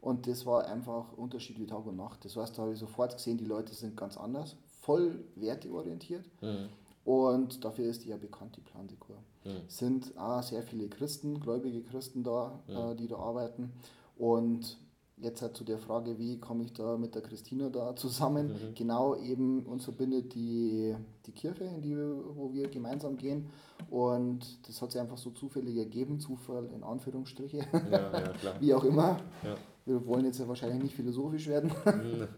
Und 0.01 0.27
das 0.27 0.47
war 0.47 0.67
einfach 0.67 1.13
Unterschied 1.17 1.59
wie 1.59 1.67
Tag 1.67 1.87
und 1.87 1.97
Nacht. 1.97 2.25
Das 2.25 2.37
heißt, 2.37 2.57
da 2.57 2.63
habe 2.63 2.73
ich 2.73 2.79
sofort 2.79 3.15
gesehen, 3.15 3.39
die 3.39 3.45
Leute 3.45 3.75
sind 3.75 3.97
ganz 3.97 4.17
anders, 4.17 4.57
voll 4.89 5.23
werteorientiert. 5.37 6.25
Mhm. 6.41 6.71
Und 7.05 7.63
dafür 7.63 7.85
ist 7.85 8.05
die 8.05 8.09
ja 8.09 8.17
bekannt, 8.17 8.57
die 8.57 8.63
Plansekur. 8.63 9.17
Mhm. 9.45 9.51
Sind 9.69 10.17
auch 10.17 10.43
sehr 10.43 10.63
viele 10.63 10.89
Christen, 10.89 11.41
gläubige 11.41 11.83
Christen 11.83 12.25
da, 12.25 12.59
mhm. 12.67 12.77
äh, 12.77 12.95
die 12.97 13.07
da 13.07 13.17
arbeiten. 13.17 13.73
Und 14.17 14.79
jetzt 15.19 15.43
halt 15.43 15.57
zu 15.57 15.65
der 15.65 15.79
Frage, 15.79 16.19
wie 16.19 16.39
komme 16.39 16.65
ich 16.65 16.73
da 16.73 16.97
mit 16.97 17.15
der 17.15 17.21
Christina 17.21 17.69
da 17.69 17.95
zusammen? 17.97 18.49
Mhm. 18.49 18.75
Genau 18.75 19.15
eben 19.17 19.67
uns 19.67 19.85
verbindet 19.85 20.35
die, 20.35 20.95
die 21.27 21.33
Kirche, 21.33 21.65
in 21.65 21.83
die 21.83 21.95
wo 21.97 22.51
wir 22.55 22.69
gemeinsam 22.69 23.19
gehen. 23.19 23.51
Und 23.91 24.67
das 24.67 24.81
hat 24.81 24.93
sich 24.93 25.01
einfach 25.01 25.19
so 25.19 25.31
zufällig 25.31 25.77
ergeben, 25.77 26.19
Zufall 26.19 26.71
in 26.75 26.83
Anführungsstriche, 26.83 27.59
ja, 27.91 28.13
ja, 28.13 28.33
wie 28.61 28.73
auch 28.73 28.85
immer. 28.85 29.19
Ja. 29.45 29.55
Wir 29.85 30.07
wollen 30.07 30.25
jetzt 30.27 30.39
ja 30.39 30.49
wahrscheinlich 30.49 30.83
nicht 30.83 30.95
philosophisch 30.95 31.47
werden. 31.49 31.73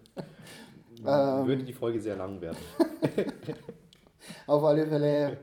Ähm. 1.06 1.46
Würde 1.46 1.64
die 1.64 1.72
Folge 1.72 2.00
sehr 2.00 2.16
lang 2.16 2.40
werden. 2.40 2.58
Auf 4.46 4.62
alle 4.64 4.86
Fälle, 4.86 5.38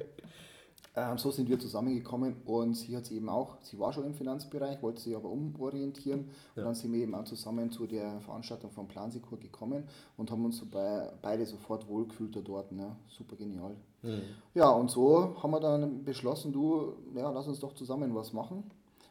äh, 0.93 1.17
so 1.17 1.31
sind 1.31 1.49
wir 1.49 1.59
zusammengekommen 1.59 2.37
und 2.45 2.75
sie 2.75 2.95
hat 2.95 3.09
eben 3.11 3.29
auch, 3.29 3.57
sie 3.61 3.79
war 3.79 3.91
schon 3.91 4.05
im 4.05 4.13
Finanzbereich, 4.13 4.81
wollte 4.81 5.01
sich 5.01 5.15
aber 5.15 5.29
umorientieren 5.29 6.29
ja. 6.55 6.61
und 6.61 6.65
dann 6.65 6.75
sind 6.75 6.93
wir 6.93 6.99
eben 6.99 7.15
auch 7.15 7.23
zusammen 7.23 7.71
zu 7.71 7.87
der 7.87 8.19
Veranstaltung 8.21 8.71
von 8.71 8.87
Plansikur 8.87 9.39
gekommen 9.39 9.83
und 10.15 10.31
haben 10.31 10.45
uns 10.45 10.57
so 10.57 10.65
bei, 10.65 11.11
beide 11.21 11.45
sofort 11.45 11.87
wohlgefühlt 11.87 12.35
da 12.35 12.41
dort, 12.41 12.71
ne? 12.71 12.95
super 13.07 13.35
genial. 13.35 13.75
Mhm. 14.03 14.21
Ja, 14.53 14.69
und 14.69 14.91
so 14.91 15.35
haben 15.41 15.51
wir 15.51 15.59
dann 15.59 16.03
beschlossen, 16.03 16.51
du, 16.53 16.93
ja, 17.15 17.31
lass 17.31 17.47
uns 17.47 17.59
doch 17.59 17.73
zusammen 17.73 18.13
was 18.13 18.33
machen. 18.33 18.63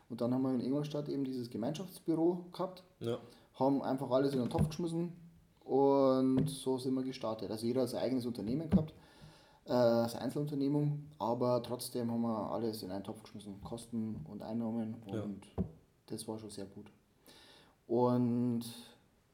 Und 0.09 0.21
dann 0.21 0.33
haben 0.33 0.43
wir 0.43 0.55
in 0.55 0.61
Ingolstadt 0.61 1.09
eben 1.09 1.25
dieses 1.25 1.51
Gemeinschaftsbüro 1.51 2.47
gehabt, 2.53 2.85
ja. 3.01 3.19
haben 3.55 3.83
einfach 3.83 4.09
alles 4.11 4.35
in 4.35 4.39
den 4.39 4.51
Topf 4.51 4.69
geschmissen 4.69 5.13
und 5.67 6.49
so 6.49 6.79
sind 6.79 6.95
wir 6.95 7.03
gestartet. 7.03 7.51
Also 7.51 7.67
jeder 7.67 7.83
hat 7.83 7.89
sein 7.89 8.03
eigenes 8.03 8.25
Unternehmen 8.25 8.71
gehabt, 8.71 8.95
äh, 9.65 10.09
seine 10.09 10.21
Einzelunternehmung, 10.21 11.07
aber 11.19 11.63
trotzdem 11.63 12.11
haben 12.11 12.23
wir 12.23 12.53
alles 12.53 12.83
in 12.83 12.91
einen 12.91 13.05
Topf 13.05 13.23
geschmissen, 13.25 13.61
Kosten 13.63 14.25
und 14.31 14.43
Einnahmen 14.43 14.95
und 15.07 15.45
ja. 15.57 15.65
das 16.07 16.27
war 16.29 16.39
schon 16.39 16.51
sehr 16.51 16.67
gut. 16.67 16.87
Und 17.89 18.65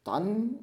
dann 0.05 0.59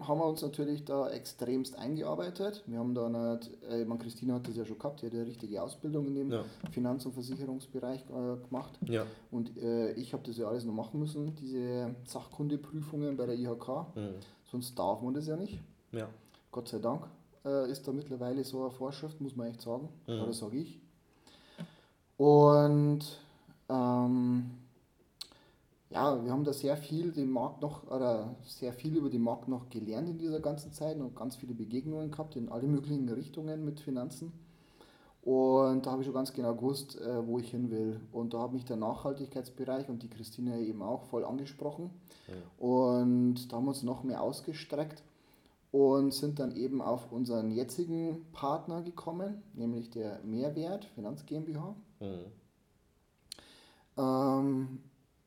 haben 0.00 0.20
wir 0.20 0.26
uns 0.26 0.42
natürlich 0.42 0.84
da 0.84 1.10
extremst 1.10 1.76
eingearbeitet. 1.76 2.62
Wir 2.66 2.78
haben 2.78 2.94
da 2.94 3.08
nicht, 3.08 3.50
äh, 3.68 3.84
meine, 3.84 3.98
Christina 3.98 4.34
hat 4.34 4.46
das 4.46 4.56
ja 4.56 4.64
schon 4.64 4.78
gehabt, 4.78 5.02
die 5.02 5.06
hat 5.06 5.14
ja 5.14 5.22
richtige 5.22 5.60
Ausbildung 5.60 6.06
in 6.06 6.14
dem 6.14 6.30
ja. 6.30 6.44
Finanz- 6.70 7.04
und 7.04 7.12
Versicherungsbereich 7.12 8.04
äh, 8.04 8.46
gemacht. 8.46 8.78
Ja. 8.86 9.04
Und 9.32 9.56
äh, 9.56 9.92
ich 9.94 10.12
habe 10.12 10.22
das 10.24 10.36
ja 10.36 10.46
alles 10.46 10.64
noch 10.64 10.74
machen 10.74 11.00
müssen, 11.00 11.34
diese 11.34 11.94
Sachkundeprüfungen 12.04 13.16
bei 13.16 13.26
der 13.26 13.34
IHK. 13.34 13.68
Mhm. 13.96 14.14
Sonst 14.50 14.78
darf 14.78 15.02
man 15.02 15.14
das 15.14 15.26
ja 15.26 15.36
nicht. 15.36 15.60
Ja. 15.92 16.08
Gott 16.50 16.68
sei 16.68 16.78
Dank 16.78 17.06
äh, 17.44 17.70
ist 17.70 17.86
da 17.86 17.92
mittlerweile 17.92 18.44
so 18.44 18.60
eine 18.60 18.70
Vorschrift, 18.70 19.20
muss 19.20 19.36
man 19.36 19.48
echt 19.48 19.60
sagen. 19.60 19.88
Mhm. 20.06 20.22
Oder 20.22 20.32
sage 20.32 20.58
ich. 20.58 20.80
Und 22.16 23.00
ähm, 23.68 24.50
ja, 25.90 26.22
wir 26.22 26.30
haben 26.32 26.44
da 26.44 26.52
sehr 26.52 26.76
viel 26.76 27.12
den 27.12 27.30
Markt 27.30 27.62
noch, 27.62 27.86
oder 27.90 28.34
sehr 28.44 28.72
viel 28.72 28.96
über 28.96 29.08
den 29.08 29.22
Markt 29.22 29.48
noch 29.48 29.70
gelernt 29.70 30.08
in 30.08 30.18
dieser 30.18 30.40
ganzen 30.40 30.72
Zeit 30.72 30.98
und 30.98 31.14
ganz 31.14 31.36
viele 31.36 31.54
Begegnungen 31.54 32.10
gehabt 32.10 32.36
in 32.36 32.48
alle 32.48 32.66
möglichen 32.66 33.08
Richtungen 33.08 33.64
mit 33.64 33.80
Finanzen. 33.80 34.32
Und 35.28 35.84
da 35.84 35.90
habe 35.90 36.00
ich 36.00 36.06
schon 36.06 36.14
ganz 36.14 36.32
genau 36.32 36.54
gewusst, 36.54 36.98
äh, 36.98 37.26
wo 37.26 37.38
ich 37.38 37.50
hin 37.50 37.70
will. 37.70 38.00
Und 38.12 38.32
da 38.32 38.40
hat 38.40 38.54
mich 38.54 38.64
der 38.64 38.76
Nachhaltigkeitsbereich 38.76 39.90
und 39.90 40.02
die 40.02 40.08
Christine 40.08 40.58
eben 40.60 40.80
auch 40.80 41.02
voll 41.02 41.22
angesprochen. 41.22 41.90
Ja. 42.28 42.66
Und 42.66 43.52
da 43.52 43.56
haben 43.56 43.66
wir 43.66 43.72
uns 43.72 43.82
noch 43.82 44.04
mehr 44.04 44.22
ausgestreckt 44.22 45.02
und 45.70 46.14
sind 46.14 46.38
dann 46.38 46.56
eben 46.56 46.80
auf 46.80 47.12
unseren 47.12 47.50
jetzigen 47.50 48.24
Partner 48.32 48.80
gekommen, 48.80 49.42
nämlich 49.52 49.90
der 49.90 50.18
Mehrwert 50.24 50.86
Finanz 50.94 51.26
GmbH. 51.26 51.74
Mhm. 52.00 52.24
Ähm, 53.98 54.78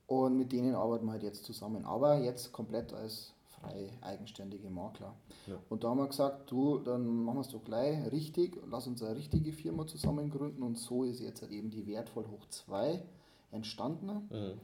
und 0.07 0.35
mit 0.35 0.51
denen 0.51 0.73
arbeiten 0.73 1.05
wir 1.05 1.11
halt 1.11 1.21
jetzt 1.21 1.45
zusammen. 1.45 1.85
Aber 1.85 2.17
jetzt 2.17 2.51
komplett 2.51 2.91
als 2.91 3.33
frei 3.61 3.91
eigenständige 4.01 4.69
Makler. 4.69 5.15
Ja. 5.47 5.55
Und 5.69 5.83
da 5.83 5.89
haben 5.89 5.99
wir 5.99 6.07
gesagt, 6.07 6.51
du, 6.51 6.79
dann 6.79 7.23
machen 7.23 7.37
wir 7.37 7.41
es 7.41 7.49
doch 7.49 7.63
gleich 7.63 8.11
richtig, 8.11 8.57
lass 8.69 8.87
uns 8.87 9.01
eine 9.03 9.15
richtige 9.15 9.53
Firma 9.53 9.85
zusammen 9.87 10.29
gründen. 10.29 10.63
Und 10.63 10.77
so 10.77 11.03
ist 11.03 11.19
jetzt 11.19 11.41
halt 11.41 11.51
eben 11.51 11.69
die 11.69 11.87
Wertvoll 11.87 12.25
hoch 12.27 12.45
2 12.49 13.03
entstanden. 13.51 14.27
Mhm. 14.29 14.59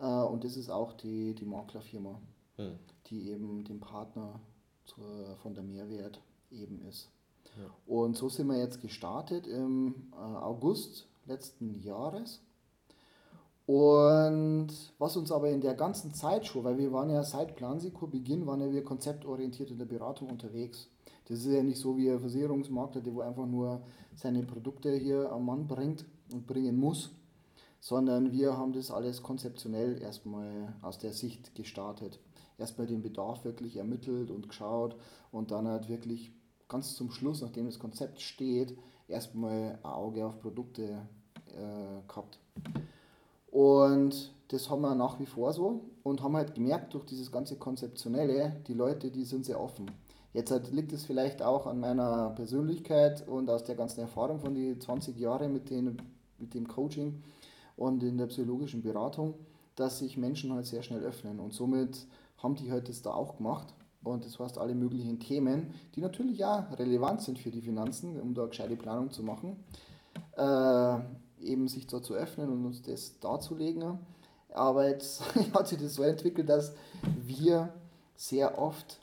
Äh, 0.00 0.22
und 0.24 0.44
das 0.44 0.56
ist 0.56 0.70
auch 0.70 0.92
die, 0.92 1.34
die 1.34 1.44
Maklerfirma, 1.44 2.20
mhm. 2.56 2.78
die 3.06 3.30
eben 3.30 3.64
dem 3.64 3.80
Partner 3.80 4.40
zur, 4.84 5.36
von 5.42 5.54
der 5.54 5.64
Mehrwert 5.64 6.20
eben 6.50 6.80
ist. 6.88 7.10
Ja. 7.58 7.70
Und 7.86 8.16
so 8.16 8.28
sind 8.28 8.46
wir 8.46 8.58
jetzt 8.58 8.80
gestartet 8.80 9.46
im 9.46 9.94
äh, 10.12 10.16
August 10.16 11.06
letzten 11.26 11.74
Jahres 11.82 12.40
und 13.68 14.68
was 14.98 15.18
uns 15.18 15.30
aber 15.30 15.50
in 15.50 15.60
der 15.60 15.74
ganzen 15.74 16.14
Zeit 16.14 16.46
schon, 16.46 16.64
weil 16.64 16.78
wir 16.78 16.90
waren 16.90 17.10
ja 17.10 17.22
seit 17.22 17.54
Plansikur 17.54 18.08
Beginn, 18.08 18.46
waren 18.46 18.62
ja 18.62 18.72
wir 18.72 18.82
konzeptorientiert 18.82 19.70
in 19.70 19.76
der 19.76 19.84
Beratung 19.84 20.30
unterwegs. 20.30 20.88
Das 21.26 21.40
ist 21.40 21.52
ja 21.52 21.62
nicht 21.62 21.78
so 21.78 21.94
wie 21.98 22.10
ein 22.10 22.18
Versicherungsmakler, 22.18 23.02
der 23.02 23.14
wo 23.14 23.20
einfach 23.20 23.44
nur 23.44 23.82
seine 24.14 24.42
Produkte 24.42 24.94
hier 24.94 25.30
am 25.30 25.44
Mann 25.44 25.66
bringt 25.66 26.06
und 26.32 26.46
bringen 26.46 26.78
muss, 26.78 27.10
sondern 27.78 28.32
wir 28.32 28.56
haben 28.56 28.72
das 28.72 28.90
alles 28.90 29.22
konzeptionell 29.22 30.00
erstmal 30.00 30.74
aus 30.80 30.96
der 30.96 31.12
Sicht 31.12 31.54
gestartet. 31.54 32.20
Erstmal 32.56 32.86
den 32.86 33.02
Bedarf 33.02 33.44
wirklich 33.44 33.76
ermittelt 33.76 34.30
und 34.30 34.48
geschaut 34.48 34.96
und 35.30 35.50
dann 35.50 35.68
halt 35.68 35.90
wirklich 35.90 36.32
ganz 36.68 36.94
zum 36.94 37.10
Schluss, 37.10 37.42
nachdem 37.42 37.66
das 37.66 37.78
Konzept 37.78 38.22
steht, 38.22 38.78
erstmal 39.08 39.72
ein 39.74 39.84
Auge 39.84 40.24
auf 40.24 40.40
Produkte 40.40 41.06
äh, 41.48 42.08
gehabt. 42.08 42.38
Und 43.50 44.32
das 44.48 44.70
haben 44.70 44.82
wir 44.82 44.94
nach 44.94 45.18
wie 45.20 45.26
vor 45.26 45.52
so 45.52 45.80
und 46.02 46.22
haben 46.22 46.36
halt 46.36 46.54
gemerkt 46.54 46.94
durch 46.94 47.04
dieses 47.04 47.30
ganze 47.30 47.56
Konzeptionelle, 47.56 48.60
die 48.66 48.74
Leute, 48.74 49.10
die 49.10 49.24
sind 49.24 49.44
sehr 49.44 49.60
offen. 49.60 49.90
Jetzt 50.32 50.50
halt 50.50 50.70
liegt 50.72 50.92
es 50.92 51.04
vielleicht 51.04 51.42
auch 51.42 51.66
an 51.66 51.80
meiner 51.80 52.30
Persönlichkeit 52.30 53.26
und 53.26 53.48
aus 53.48 53.64
der 53.64 53.74
ganzen 53.74 54.00
Erfahrung 54.00 54.40
von 54.40 54.54
den 54.54 54.80
20 54.80 55.18
Jahren 55.18 55.52
mit, 55.52 55.70
mit 55.70 56.54
dem 56.54 56.68
Coaching 56.68 57.22
und 57.76 58.02
in 58.02 58.18
der 58.18 58.26
psychologischen 58.26 58.82
Beratung, 58.82 59.34
dass 59.74 60.00
sich 60.00 60.16
Menschen 60.16 60.52
halt 60.52 60.66
sehr 60.66 60.82
schnell 60.82 61.02
öffnen. 61.02 61.40
Und 61.40 61.54
somit 61.54 62.06
haben 62.38 62.56
die 62.56 62.70
halt 62.70 62.88
das 62.88 63.02
da 63.02 63.12
auch 63.12 63.36
gemacht. 63.38 63.74
Und 64.02 64.24
das 64.24 64.38
heißt, 64.38 64.58
alle 64.58 64.74
möglichen 64.74 65.18
Themen, 65.18 65.74
die 65.94 66.00
natürlich 66.00 66.38
ja 66.38 66.68
relevant 66.78 67.22
sind 67.22 67.38
für 67.38 67.50
die 67.50 67.62
Finanzen, 67.62 68.20
um 68.20 68.34
da 68.34 68.46
gescheite 68.46 68.76
Planung 68.76 69.10
zu 69.10 69.22
machen, 69.22 69.56
äh, 70.36 70.42
sich 71.68 71.86
da 71.86 72.02
zu 72.02 72.14
öffnen 72.14 72.50
und 72.50 72.64
uns 72.64 72.82
das 72.82 73.18
darzulegen. 73.20 73.98
Aber 74.52 74.88
jetzt 74.88 75.22
hat 75.54 75.68
sich 75.68 75.78
das 75.78 75.94
so 75.94 76.02
entwickelt, 76.02 76.48
dass 76.48 76.74
wir 77.02 77.72
sehr 78.16 78.58
oft 78.58 79.00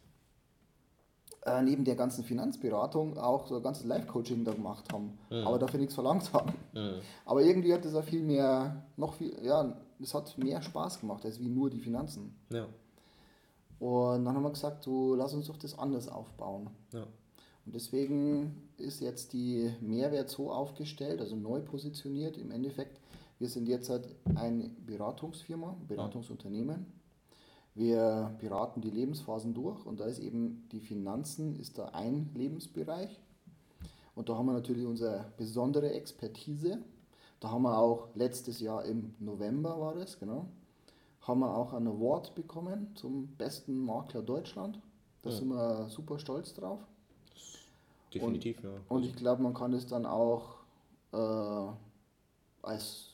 äh, 1.45 1.61
neben 1.61 1.85
der 1.85 1.95
ganzen 1.95 2.23
Finanzberatung 2.23 3.17
auch 3.17 3.47
so 3.47 3.57
ein 3.57 3.63
ganzes 3.63 3.85
Live-Coaching 3.85 4.43
da 4.43 4.53
gemacht 4.53 4.91
haben, 4.91 5.17
mhm. 5.29 5.45
aber 5.47 5.59
dafür 5.59 5.79
nichts 5.79 5.93
verlangt 5.93 6.33
haben. 6.33 6.53
Mhm. 6.73 7.01
Aber 7.25 7.43
irgendwie 7.43 7.73
hat 7.73 7.85
das 7.85 7.95
auch 7.95 8.03
viel 8.03 8.23
mehr, 8.23 8.83
noch 8.97 9.13
viel, 9.13 9.37
ja, 9.43 9.77
es 10.01 10.13
hat 10.13 10.37
mehr 10.37 10.61
Spaß 10.61 10.99
gemacht 10.99 11.23
als 11.23 11.39
wie 11.39 11.47
nur 11.47 11.69
die 11.69 11.79
Finanzen. 11.79 12.35
Ja. 12.49 12.65
Und 13.79 14.25
dann 14.25 14.35
haben 14.35 14.43
wir 14.43 14.49
gesagt, 14.49 14.83
so 14.83 15.15
lass 15.15 15.33
uns 15.33 15.47
doch 15.47 15.57
das 15.57 15.77
anders 15.77 16.07
aufbauen. 16.09 16.69
Ja. 16.91 17.05
Und 17.65 17.73
deswegen 17.73 18.69
ist 18.77 18.99
jetzt 19.01 19.33
die 19.33 19.71
Mehrwert 19.81 20.29
so 20.29 20.51
aufgestellt, 20.51 21.19
also 21.19 21.35
neu 21.35 21.61
positioniert. 21.61 22.37
Im 22.37 22.51
Endeffekt, 22.51 22.99
wir 23.39 23.49
sind 23.49 23.67
jetzt 23.67 23.89
halt 23.89 24.07
eine 24.35 24.69
Beratungsfirma, 24.85 25.75
Beratungsunternehmen. 25.87 26.85
Wir 27.73 28.35
beraten 28.39 28.81
die 28.81 28.89
Lebensphasen 28.89 29.53
durch 29.53 29.85
und 29.85 29.99
da 29.99 30.05
ist 30.05 30.19
eben 30.19 30.67
die 30.71 30.79
Finanzen 30.79 31.59
ist 31.59 31.77
da 31.77 31.87
ein 31.89 32.29
Lebensbereich. 32.33 33.19
Und 34.15 34.29
da 34.29 34.37
haben 34.37 34.45
wir 34.45 34.53
natürlich 34.53 34.85
unsere 34.85 35.25
besondere 35.35 35.91
Expertise. 35.91 36.79
Da 37.41 37.51
haben 37.51 37.63
wir 37.63 37.77
auch 37.77 38.07
letztes 38.15 38.61
Jahr 38.61 38.85
im 38.85 39.13
November 39.19 39.77
war 39.79 39.93
das, 39.93 40.19
genau, 40.19 40.47
haben 41.21 41.41
wir 41.41 41.53
auch 41.53 41.73
einen 41.73 41.87
Award 41.87 42.33
bekommen 42.35 42.95
zum 42.95 43.27
besten 43.35 43.83
Makler 43.83 44.21
Deutschland. 44.21 44.79
Da 45.21 45.31
ja. 45.31 45.35
sind 45.35 45.49
wir 45.49 45.89
super 45.89 46.17
stolz 46.17 46.53
drauf. 46.53 46.79
Definitiv, 48.15 48.57
und, 48.57 48.63
ja. 48.63 48.69
Und 48.87 49.05
ich 49.05 49.15
glaube, 49.15 49.43
man 49.43 49.53
kann 49.53 49.73
es 49.73 49.85
dann 49.85 50.05
auch 50.05 50.55
äh, 51.11 51.67
als 52.61 53.13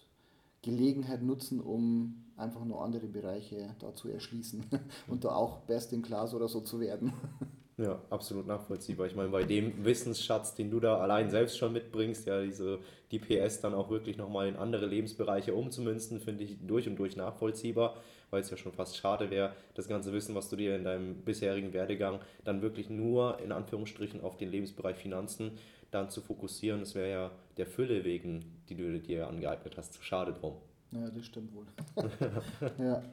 Gelegenheit 0.62 1.24
nutzen, 1.24 1.60
um 1.60 2.26
einfach 2.38 2.64
nur 2.66 2.84
andere 2.84 3.08
Bereiche 3.08 3.76
da 3.80 3.94
zu 3.94 4.10
erschließen 4.10 4.66
und 5.08 5.24
da 5.24 5.36
auch 5.36 5.60
Best 5.62 5.94
in 5.94 6.02
Class 6.02 6.34
oder 6.34 6.48
so 6.48 6.62
zu 6.62 6.80
werden. 6.80 7.14
Ja, 7.82 8.00
absolut 8.12 8.46
nachvollziehbar. 8.46 9.08
Ich 9.08 9.15
meine, 9.15 9.30
bei 9.30 9.44
dem 9.44 9.84
Wissensschatz, 9.84 10.54
den 10.54 10.70
du 10.70 10.80
da 10.80 10.98
allein 10.98 11.32
selbst 11.32 11.58
schon 11.58 11.74
mitbringst, 11.74 12.28
ja, 12.28 12.41
diese 12.41 12.80
die 13.10 13.17
PS 13.17 13.60
dann 13.60 13.74
auch 13.74 13.89
wirklich 13.89 14.17
nochmal 14.17 14.48
in 14.48 14.56
andere 14.56 14.86
Lebensbereiche 14.86 15.54
umzumünzen, 15.54 16.20
finde 16.20 16.44
ich 16.44 16.58
durch 16.62 16.88
und 16.88 16.96
durch 16.96 17.15
nachvollziehbar, 17.15 17.98
weil 18.30 18.41
es 18.41 18.52
ja 18.52 18.58
schon 18.58 18.72
fast 18.72 18.98
schade 18.98 19.32
wäre, 19.32 19.54
das 19.74 19.88
ganze 19.88 20.13
Wissen, 20.13 20.36
was 20.36 20.48
du 20.50 20.56
dir 20.56 20.76
in 20.76 20.84
deinem 20.84 21.15
bisherigen 21.15 21.74
Werdegang 21.74 22.20
dann 22.44 22.62
wirklich 22.62 22.89
nur 22.89 23.39
in 23.39 23.52
Anführungsstrichen 23.52 24.22
auf 24.22 24.38
den 24.38 24.52
Lebensbereich 24.52 24.98
Finanzen 24.98 25.58
dann 25.89 26.10
zu 26.10 26.22
fokussieren. 26.22 26.82
Das 26.82 26.94
wäre 26.94 27.10
ja 27.10 27.32
der 27.58 27.65
Fülle 27.65 28.06
wegen, 28.06 28.62
die 28.70 28.76
du 28.76 29.00
dir 29.00 29.28
angeeignet 29.28 29.76
hast, 29.76 30.02
schade 30.04 30.34
drum. 30.34 30.58
Ja, 30.91 31.10
das 31.10 31.26
stimmt 31.26 31.52
wohl. 31.56 31.65
ja. 32.78 33.04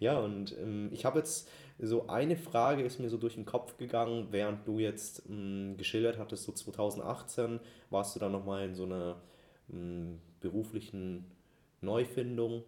Ja, 0.00 0.18
und 0.18 0.56
ähm, 0.58 0.88
ich 0.92 1.04
habe 1.04 1.18
jetzt 1.18 1.48
so 1.78 2.06
eine 2.06 2.36
Frage 2.36 2.82
ist 2.82 3.00
mir 3.00 3.08
so 3.08 3.16
durch 3.16 3.34
den 3.34 3.44
Kopf 3.44 3.76
gegangen, 3.76 4.28
während 4.30 4.66
du 4.66 4.78
jetzt 4.78 5.28
mh, 5.28 5.36
hm, 5.36 5.76
geschildert 5.76 6.18
hattest, 6.18 6.44
so 6.44 6.52
2018 6.52 7.60
warst 7.90 8.14
du 8.14 8.20
dann 8.20 8.32
nochmal 8.32 8.64
in 8.64 8.74
so 8.74 8.84
einer 8.84 9.16
mh, 9.68 9.76
hm, 9.76 10.20
beruflichen 10.40 11.24
Neufindung. 11.80 12.62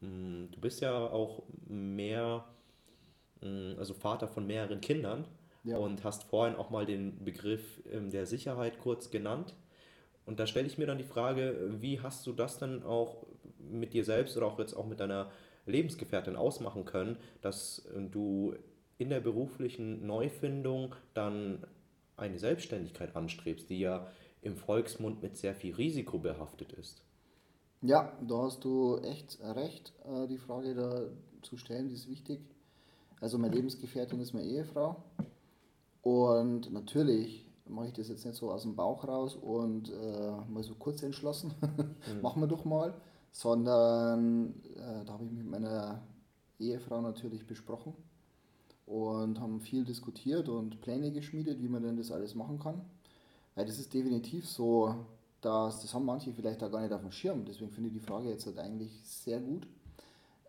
Mh, 0.00 0.08
hm, 0.08 0.48
du 0.52 0.60
bist 0.60 0.80
ja 0.80 0.96
auch 0.96 1.42
mehr, 1.66 2.44
also 3.40 3.94
Vater 3.94 4.26
von 4.26 4.46
mehreren 4.46 4.80
Kindern 4.80 5.26
ja. 5.62 5.76
und 5.76 6.02
hast 6.02 6.24
vorhin 6.24 6.56
auch 6.56 6.70
mal 6.70 6.86
den 6.86 7.24
Begriff 7.24 7.82
ähm, 7.92 8.10
der 8.10 8.26
Sicherheit 8.26 8.78
kurz 8.78 9.10
genannt. 9.10 9.54
Und 10.26 10.40
da 10.40 10.46
stelle 10.46 10.66
ich 10.66 10.76
mir 10.76 10.86
dann 10.86 10.98
die 10.98 11.04
Frage, 11.04 11.70
wie 11.80 12.00
hast 12.00 12.26
du 12.26 12.32
das 12.32 12.58
dann 12.58 12.82
auch 12.82 13.26
mit 13.58 13.94
dir 13.94 14.04
selbst 14.04 14.36
oder 14.36 14.46
auch 14.46 14.58
jetzt 14.58 14.74
auch 14.74 14.86
mit 14.86 15.00
deiner 15.00 15.30
Lebensgefährtin 15.68 16.36
ausmachen 16.36 16.84
können, 16.84 17.16
dass 17.42 17.86
äh, 17.94 18.00
du 18.00 18.54
in 18.98 19.10
der 19.10 19.20
beruflichen 19.20 20.06
Neufindung 20.06 20.94
dann 21.14 21.64
eine 22.16 22.38
Selbstständigkeit 22.38 23.14
anstrebst, 23.14 23.70
die 23.70 23.78
ja 23.78 24.08
im 24.42 24.56
Volksmund 24.56 25.22
mit 25.22 25.36
sehr 25.36 25.54
viel 25.54 25.74
Risiko 25.74 26.18
behaftet 26.18 26.72
ist. 26.72 27.02
Ja, 27.82 28.12
da 28.26 28.42
hast 28.42 28.64
du 28.64 28.98
echt 28.98 29.38
recht. 29.40 29.92
Äh, 30.04 30.26
die 30.26 30.38
Frage 30.38 30.74
da 30.74 31.02
zu 31.42 31.56
stellen, 31.56 31.88
die 31.88 31.94
ist 31.94 32.08
wichtig. 32.08 32.40
Also 33.20 33.38
meine 33.38 33.54
Lebensgefährtin 33.54 34.20
ist 34.20 34.32
meine 34.32 34.46
Ehefrau. 34.46 35.04
Und 36.02 36.72
natürlich 36.72 37.46
mache 37.66 37.88
ich 37.88 37.92
das 37.92 38.08
jetzt 38.08 38.24
nicht 38.24 38.36
so 38.36 38.50
aus 38.50 38.62
dem 38.62 38.74
Bauch 38.74 39.06
raus 39.06 39.36
und 39.36 39.90
äh, 39.90 40.30
mal 40.48 40.62
so 40.62 40.74
kurz 40.74 41.02
entschlossen. 41.02 41.52
mhm. 41.60 42.22
Machen 42.22 42.42
wir 42.42 42.48
doch 42.48 42.64
mal 42.64 42.94
sondern 43.32 44.54
äh, 44.76 45.04
da 45.04 45.12
habe 45.12 45.24
ich 45.24 45.30
mit 45.30 45.46
meiner 45.46 46.02
Ehefrau 46.58 47.00
natürlich 47.00 47.46
besprochen 47.46 47.94
und 48.86 49.38
haben 49.40 49.60
viel 49.60 49.84
diskutiert 49.84 50.48
und 50.48 50.80
Pläne 50.80 51.12
geschmiedet, 51.12 51.60
wie 51.60 51.68
man 51.68 51.82
denn 51.82 51.96
das 51.96 52.10
alles 52.10 52.34
machen 52.34 52.58
kann. 52.58 52.80
Weil 53.54 53.66
das 53.66 53.78
ist 53.78 53.92
definitiv 53.92 54.48
so, 54.48 54.94
dass, 55.40 55.82
das 55.82 55.94
haben 55.94 56.04
manche 56.04 56.32
vielleicht 56.32 56.62
auch 56.62 56.70
gar 56.70 56.80
nicht 56.80 56.92
auf 56.92 57.02
dem 57.02 57.12
Schirm, 57.12 57.44
deswegen 57.44 57.70
finde 57.70 57.88
ich 57.88 57.94
die 57.94 58.06
Frage 58.06 58.28
jetzt 58.28 58.46
halt 58.46 58.58
eigentlich 58.58 58.92
sehr 59.04 59.40
gut. 59.40 59.66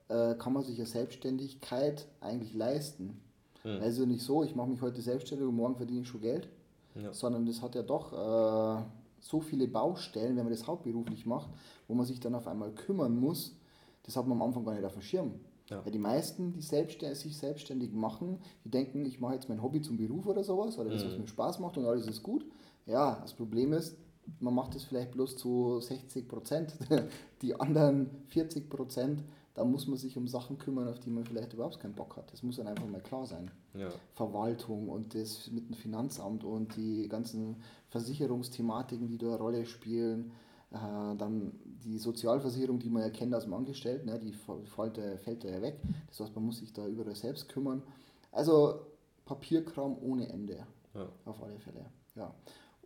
Äh, 0.08 0.36
kann 0.36 0.54
man 0.54 0.64
sich 0.64 0.78
eine 0.78 0.88
Selbstständigkeit 0.88 2.08
eigentlich 2.22 2.54
leisten? 2.54 3.22
Mhm. 3.64 3.80
Also 3.82 4.06
nicht 4.06 4.24
so, 4.24 4.44
ich 4.44 4.56
mache 4.56 4.70
mich 4.70 4.82
heute 4.82 5.02
selbstständig 5.02 5.48
und 5.48 5.56
morgen 5.56 5.76
verdiene 5.76 6.02
ich 6.02 6.08
schon 6.08 6.22
Geld, 6.22 6.48
ja. 6.96 7.14
sondern 7.14 7.46
das 7.46 7.62
hat 7.62 7.76
ja 7.76 7.84
doch 7.84 8.14
äh, 8.14 8.82
so 9.22 9.42
viele 9.42 9.68
Baustellen, 9.68 10.36
wenn 10.36 10.44
man 10.44 10.54
das 10.54 10.68
hauptberuflich 10.68 11.26
macht, 11.26 11.50
wo 11.88 11.94
man 11.94 12.06
sich 12.06 12.20
dann 12.20 12.36
auf 12.36 12.48
einmal 12.48 12.72
kümmern 12.72 13.20
muss, 13.20 13.58
das 14.04 14.16
hat 14.16 14.28
man 14.28 14.38
am 14.38 14.48
Anfang 14.48 14.66
gar 14.66 14.74
nicht 14.74 14.86
auf 14.86 14.94
dem 14.94 15.02
Schirm. 15.02 15.34
Ja. 15.70 15.86
Weil 15.86 15.92
die 15.92 16.00
meisten, 16.00 16.54
die 16.54 16.62
selbstständig, 16.62 17.20
sich 17.20 17.38
selbstständig 17.38 17.94
machen, 17.94 18.40
die 18.66 18.72
denken, 18.72 19.06
ich 19.06 19.20
mache 19.20 19.36
jetzt 19.36 19.50
mein 19.50 19.62
Hobby 19.62 19.82
zum 19.82 19.98
Beruf 19.98 20.26
oder 20.26 20.44
sowas, 20.44 20.80
oder 20.80 20.90
das, 20.90 21.06
was 21.06 21.14
mhm. 21.14 21.22
mir 21.22 21.28
Spaß 21.28 21.60
macht 21.60 21.78
und 21.78 21.86
alles 21.86 22.08
ist 22.08 22.24
gut. 22.24 22.46
Ja, 22.86 23.20
das 23.22 23.34
Problem 23.34 23.74
ist, 23.74 23.96
man 24.40 24.54
macht 24.54 24.76
das 24.76 24.84
vielleicht 24.84 25.12
bloß 25.12 25.38
zu 25.38 25.80
60 25.80 26.28
Prozent. 26.28 26.76
Die 27.42 27.60
anderen 27.60 28.10
40 28.28 28.70
Prozent 28.70 29.24
da 29.60 29.66
muss 29.66 29.88
man 29.88 29.98
sich 29.98 30.16
um 30.16 30.26
Sachen 30.26 30.58
kümmern, 30.58 30.88
auf 30.88 31.02
die 31.02 31.10
man 31.10 31.26
vielleicht 31.26 31.52
überhaupt 31.52 31.82
keinen 31.82 31.94
Bock 31.94 32.16
hat. 32.16 32.32
Das 32.32 32.44
muss 32.44 32.56
dann 32.56 32.68
einfach 32.68 32.88
mal 32.88 33.02
klar 33.02 33.26
sein. 33.26 33.52
Ja. 33.74 33.90
Verwaltung 34.14 34.88
und 34.88 35.14
das 35.14 35.52
mit 35.52 35.68
dem 35.68 35.74
Finanzamt 35.74 36.46
und 36.46 36.78
die 36.78 37.10
ganzen 37.10 37.58
Versicherungsthematiken, 37.90 39.10
die 39.10 39.18
da 39.18 39.28
eine 39.28 39.38
Rolle 39.38 39.66
spielen. 39.66 40.32
Äh, 40.72 41.18
dann 41.18 41.52
die 41.84 41.98
Sozialversicherung, 41.98 42.80
die 42.80 42.90
man 42.90 43.02
ja 43.02 43.10
kennt 43.10 43.36
aus 43.36 43.44
dem 43.44 43.54
Angestellten, 43.54 44.06
ne, 44.06 44.18
die 44.18 44.32
fällt, 44.32 44.98
fällt 45.20 45.44
da 45.44 45.50
ja 45.50 45.62
weg. 45.62 45.82
Das 46.08 46.22
heißt, 46.22 46.34
man 46.36 46.46
muss 46.46 46.60
sich 46.60 46.72
da 46.72 46.88
überall 46.88 47.16
selbst 47.16 47.50
kümmern. 47.50 47.84
Also 48.32 48.80
Papierkram 49.26 49.98
ohne 50.02 50.30
Ende. 50.30 50.66
Ja. 50.94 51.10
Auf 51.26 51.44
alle 51.44 51.60
Fälle. 51.60 51.86
Ja. 52.16 52.34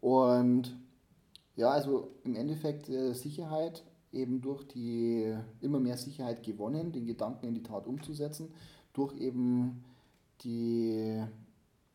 Und 0.02 0.76
ja, 1.56 1.70
also 1.70 2.16
im 2.24 2.36
Endeffekt 2.36 2.90
äh, 2.90 3.14
Sicherheit 3.14 3.84
eben 4.14 4.42
durch 4.42 4.64
die 4.68 5.36
immer 5.62 5.80
mehr 5.80 5.98
Sicherheit 5.98 6.44
gewonnen, 6.44 6.92
den 6.92 7.06
Gedanken 7.06 7.48
in 7.48 7.56
die 7.56 7.64
Tat 7.64 7.88
umzusetzen, 7.88 8.54
durch 8.94 9.14
eben 9.18 9.84
die 10.44 11.24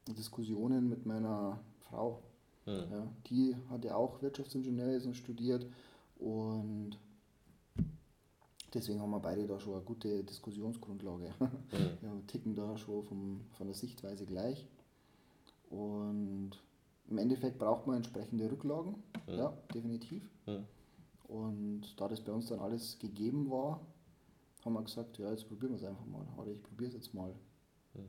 Diskussionen 0.08 0.88
mit 0.88 1.06
meiner 1.06 1.60
Frau. 1.88 2.22
Mhm. 2.66 2.84
Ja, 2.90 3.06
die 3.28 3.56
hat 3.70 3.84
ja 3.84 3.94
auch 3.94 4.20
Wirtschaftsingenieurwesen 4.20 5.14
studiert 5.14 5.66
und 6.18 6.98
deswegen 8.74 9.00
haben 9.00 9.10
wir 9.10 9.20
beide 9.20 9.46
da 9.46 9.58
schon 9.60 9.74
eine 9.74 9.82
gute 9.82 10.24
Diskussionsgrundlage. 10.24 11.32
Mhm. 11.38 11.48
Ja, 12.02 12.12
ticken 12.26 12.54
da 12.54 12.76
schon 12.76 13.04
vom, 13.04 13.40
von 13.56 13.66
der 13.66 13.74
Sichtweise 13.74 14.24
gleich. 14.26 14.66
Und 15.70 16.52
im 17.10 17.18
Endeffekt 17.18 17.58
braucht 17.58 17.86
man 17.86 17.96
entsprechende 17.96 18.50
Rücklagen, 18.50 19.02
mhm. 19.26 19.34
ja, 19.34 19.52
definitiv. 19.74 20.22
Mhm. 20.46 20.64
Und 21.28 22.00
da 22.00 22.08
das 22.08 22.22
bei 22.22 22.32
uns 22.32 22.46
dann 22.46 22.58
alles 22.58 22.98
gegeben 22.98 23.50
war, 23.50 23.86
haben 24.64 24.72
wir 24.72 24.82
gesagt, 24.82 25.18
ja, 25.18 25.30
jetzt 25.30 25.46
probieren 25.46 25.72
wir 25.72 25.76
es 25.76 25.84
einfach 25.84 26.06
mal. 26.06 26.26
Oder 26.36 26.52
ich 26.52 26.62
probiere 26.62 26.88
es 26.88 26.94
jetzt 26.94 27.14
mal. 27.14 27.34
Hm. 27.94 28.08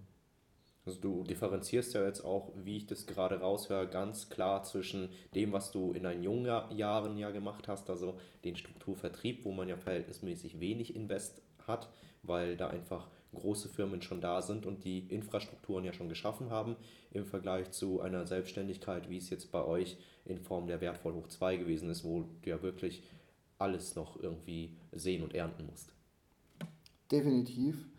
Also 0.86 1.02
du 1.02 1.24
differenzierst 1.24 1.94
ja 1.94 2.06
jetzt 2.06 2.22
auch, 2.22 2.54
wie 2.56 2.78
ich 2.78 2.88
das 2.88 3.06
gerade 3.06 3.42
raushöre, 3.42 3.88
ganz 3.88 4.30
klar 4.30 4.64
zwischen 4.64 5.10
dem, 5.36 5.52
was 5.52 5.72
du 5.72 5.92
in 5.92 6.04
deinen 6.04 6.24
jungen 6.24 6.46
Jahren 6.46 7.18
ja 7.18 7.30
gemacht 7.32 7.68
hast, 7.68 7.90
also 7.90 8.18
den 8.44 8.56
Strukturvertrieb, 8.56 9.44
wo 9.44 9.52
man 9.52 9.68
ja 9.68 9.78
verhältnismäßig 9.78 10.60
wenig 10.60 10.96
Invest 10.96 11.42
hat, 11.68 11.90
weil 12.24 12.56
da 12.56 12.70
einfach 12.70 13.10
große 13.34 13.70
Firmen 13.70 14.02
schon 14.02 14.22
da 14.22 14.42
sind 14.42 14.66
und 14.66 14.84
die 14.84 15.00
Infrastrukturen 15.00 15.86
ja 15.86 15.94
schon 15.94 16.10
geschaffen 16.10 16.50
haben, 16.50 16.76
im 17.12 17.26
Vergleich 17.26 17.72
zu 17.72 18.02
einer 18.02 18.26
Selbstständigkeit, 18.26 19.10
wie 19.10 19.18
es 19.18 19.30
jetzt 19.30 19.52
bei 19.52 19.64
euch 19.64 19.98
in 20.26 20.40
Form 20.40 20.68
der 20.68 20.82
Wertvoll 20.82 21.14
hoch 21.14 21.28
2 21.28 21.58
gewesen 21.58 21.90
ist, 21.90 22.04
wo 22.04 22.26
du 22.42 22.50
ja 22.50 22.62
wirklich 22.62 23.04
alles 23.58 23.96
noch 23.96 24.22
irgendwie 24.22 24.76
sehen 24.92 25.24
und 25.24 25.36
ernten 25.36 25.66
musst. 25.66 25.92
Definitiv. 27.12 27.90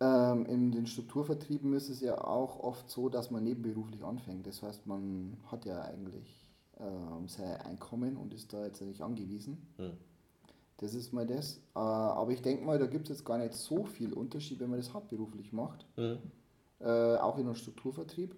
Ähm, 0.00 0.44
in 0.46 0.72
den 0.72 0.86
Strukturvertrieben 0.86 1.72
ist 1.72 1.88
es 1.88 2.00
ja 2.00 2.22
auch 2.22 2.60
oft 2.60 2.90
so, 2.90 3.08
dass 3.08 3.30
man 3.30 3.44
nebenberuflich 3.44 4.04
anfängt. 4.04 4.46
Das 4.46 4.62
heißt, 4.62 4.86
man 4.86 5.38
hat 5.50 5.64
ja 5.64 5.82
eigentlich 5.82 6.50
ähm, 6.78 7.28
sein 7.28 7.60
Einkommen 7.62 8.16
und 8.16 8.34
ist 8.34 8.52
da 8.52 8.66
jetzt 8.66 8.82
nicht 8.82 9.00
angewiesen. 9.00 9.66
Hm. 9.76 9.92
Das 10.78 10.94
ist 10.94 11.12
mal 11.12 11.26
das. 11.26 11.56
Äh, 11.74 11.78
aber 11.78 12.32
ich 12.32 12.42
denke 12.42 12.64
mal, 12.64 12.78
da 12.78 12.86
gibt 12.86 13.04
es 13.04 13.16
jetzt 13.16 13.24
gar 13.24 13.38
nicht 13.38 13.54
so 13.54 13.84
viel 13.84 14.12
Unterschied, 14.12 14.60
wenn 14.60 14.70
man 14.70 14.78
das 14.78 14.92
hauptberuflich 14.92 15.52
macht. 15.52 15.86
Hm. 15.96 16.18
Äh, 16.80 17.16
auch 17.16 17.38
in 17.38 17.46
einem 17.46 17.54
Strukturvertrieb. 17.54 18.34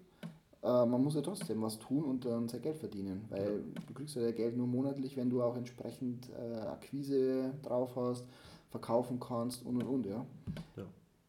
Äh, 0.62 0.86
man 0.86 1.02
muss 1.02 1.14
ja 1.14 1.20
trotzdem 1.20 1.62
was 1.62 1.78
tun 1.78 2.04
und 2.04 2.24
dann 2.24 2.48
sein 2.48 2.62
Geld 2.62 2.76
verdienen. 2.76 3.24
Weil 3.28 3.64
du 3.86 3.94
kriegst 3.94 4.14
ja 4.14 4.30
Geld 4.30 4.56
nur 4.56 4.66
monatlich, 4.66 5.16
wenn 5.16 5.30
du 5.30 5.42
auch 5.42 5.56
entsprechend 5.56 6.28
äh, 6.30 6.60
Akquise 6.60 7.54
drauf 7.62 7.96
hast, 7.96 8.24
verkaufen 8.70 9.18
kannst 9.18 9.64
und 9.64 9.82
und 9.82 9.88
und. 9.88 10.06
Ja. 10.06 10.24
ja. 10.76 10.84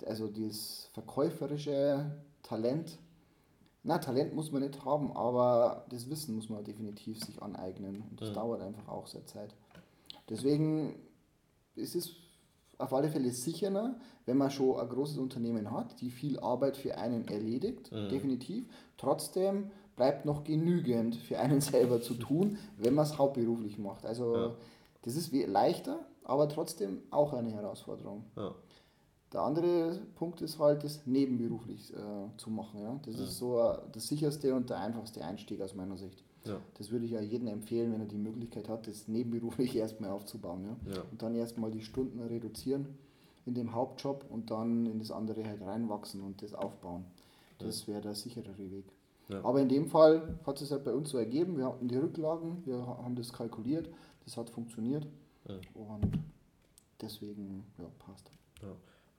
Also 0.06 0.28
dieses 0.28 0.90
verkäuferische 0.94 2.12
Talent 2.44 3.00
na, 3.84 3.98
Talent 3.98 4.36
muss 4.36 4.52
man 4.52 4.62
nicht 4.62 4.84
haben, 4.84 5.12
aber 5.16 5.86
das 5.90 6.10
Wissen 6.10 6.36
muss 6.36 6.50
man 6.50 6.64
definitiv 6.64 7.24
sich 7.24 7.42
aneignen. 7.42 8.04
Und 8.10 8.20
das 8.20 8.30
ja. 8.30 8.36
dauert 8.36 8.62
einfach 8.62 8.88
auch 8.90 9.08
sehr 9.08 9.26
Zeit. 9.26 9.56
Deswegen 10.30 10.96
ist 11.76 11.96
es 11.96 12.16
auf 12.78 12.94
alle 12.94 13.10
Fälle 13.10 13.32
sicherer, 13.32 13.96
wenn 14.26 14.38
man 14.38 14.52
schon 14.52 14.80
ein 14.80 14.88
großes 14.88 15.18
Unternehmen 15.18 15.72
hat, 15.72 16.00
die 16.02 16.10
viel 16.10 16.40
Arbeit 16.40 16.78
für 16.78 16.98
einen 16.98 17.28
erledigt, 17.28 17.92
ja. 17.92 18.08
definitiv. 18.08 18.68
Trotzdem 18.98 19.72
bleibt 19.96 20.26
noch 20.26 20.44
genügend 20.44 21.16
für 21.16 21.40
einen 21.40 21.62
selber 21.74 22.02
zu 22.02 22.14
tun, 22.14 22.58
wenn 22.78 22.94
man 22.94 23.06
es 23.06 23.18
hauptberuflich 23.18 23.78
macht. 23.78 24.06
Also 24.06 24.36
ja. 24.36 24.56
das 25.02 25.16
ist 25.16 25.34
leichter, 25.34 26.00
aber 26.24 26.48
trotzdem 26.48 27.02
auch 27.12 27.34
eine 27.34 27.52
Herausforderung. 27.52 28.24
Ja. 28.38 28.56
Der 29.34 29.42
andere 29.42 30.00
Punkt 30.16 30.42
ist 30.42 30.58
halt, 30.58 30.84
das 30.84 31.06
nebenberuflich 31.06 31.94
äh, 31.94 32.38
zu 32.38 32.50
machen. 32.50 32.82
Ja? 32.82 33.00
Das 33.06 33.18
ja. 33.18 33.24
ist 33.24 33.38
so 33.38 33.60
äh, 33.60 33.78
das 33.92 34.08
sicherste 34.08 34.56
und 34.56 34.70
der 34.70 34.80
einfachste 34.80 35.24
Einstieg 35.24 35.62
aus 35.62 35.76
meiner 35.76 35.98
Sicht. 35.98 36.24
Ja. 36.46 36.60
Das 36.78 36.92
würde 36.92 37.06
ich 37.06 37.12
ja 37.12 37.22
jedem 37.22 37.48
empfehlen, 37.48 37.92
wenn 37.92 38.02
er 38.02 38.08
die 38.08 38.18
Möglichkeit 38.18 38.70
hat, 38.70 38.88
das 38.88 39.08
nebenberuflich 39.08 39.76
erstmal 39.76 40.12
aufzubauen. 40.12 40.64
Ja? 40.64 40.94
ja. 40.96 41.04
Und 41.12 41.22
dann 41.22 41.36
erstmal 41.36 41.72
die 41.72 41.82
Stunden 41.82 42.20
reduzieren 42.22 42.88
in 43.46 43.54
dem 43.54 43.74
Hauptjob 43.74 44.26
und 44.30 44.52
dann 44.52 44.86
in 44.86 45.00
das 45.00 45.12
andere 45.12 45.46
halt 45.46 45.62
reinwachsen 45.62 46.22
und 46.22 46.42
das 46.42 46.54
aufbauen. 46.54 47.06
Das 47.58 47.88
wäre 47.88 48.00
der 48.00 48.16
sicherere 48.16 48.72
Weg. 48.72 48.86
Aber 49.44 49.62
in 49.62 49.70
dem 49.70 49.88
Fall 49.88 50.40
hat 50.46 50.62
es 50.62 50.72
halt 50.72 50.84
bei 50.84 50.94
uns 50.94 51.10
so 51.10 51.18
ergeben, 51.18 51.58
wir 51.58 51.66
hatten 51.66 51.88
die 51.88 51.98
Rücklagen, 51.98 52.66
wir 52.66 52.88
haben 52.88 53.16
das 53.16 53.32
kalkuliert, 53.32 53.90
das 54.26 54.38
hat 54.38 54.50
funktioniert 54.50 55.06
und 55.74 56.20
deswegen 57.02 57.64
ja, 57.78 57.86
passt. 58.00 58.32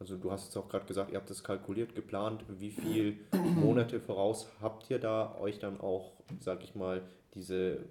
Also 0.00 0.16
du 0.16 0.32
hast 0.32 0.48
es 0.48 0.56
auch 0.56 0.68
gerade 0.68 0.86
gesagt, 0.86 1.12
ihr 1.12 1.18
habt 1.18 1.30
es 1.30 1.44
kalkuliert, 1.44 1.94
geplant. 1.94 2.42
Wie 2.48 2.70
viele 2.70 3.16
Monate 3.54 4.00
voraus 4.00 4.48
habt 4.62 4.90
ihr 4.90 4.98
da 4.98 5.36
euch 5.38 5.58
dann 5.58 5.78
auch, 5.78 6.12
sag 6.40 6.64
ich 6.64 6.74
mal, 6.74 7.02
diese 7.34 7.84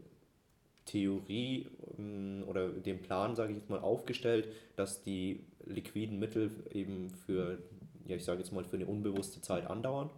Theorie 0.86 1.68
ähm, 2.00 2.44
oder 2.48 2.70
den 2.70 3.00
Plan, 3.04 3.36
sage 3.36 3.52
ich 3.52 3.60
jetzt 3.60 3.70
mal, 3.70 3.80
aufgestellt, 3.80 4.48
dass 4.76 5.04
die 5.04 5.46
liquiden 5.66 6.18
Mittel 6.18 6.50
eben 6.72 7.12
für, 7.12 7.60
ja 8.08 8.16
ich 8.16 8.26
sage 8.26 8.40
jetzt 8.40 8.52
mal, 8.52 8.64
für 8.64 8.78
eine 8.78 8.88
unbewusste 8.88 9.40
Zeit 9.42 9.68
andauern? 9.68 10.10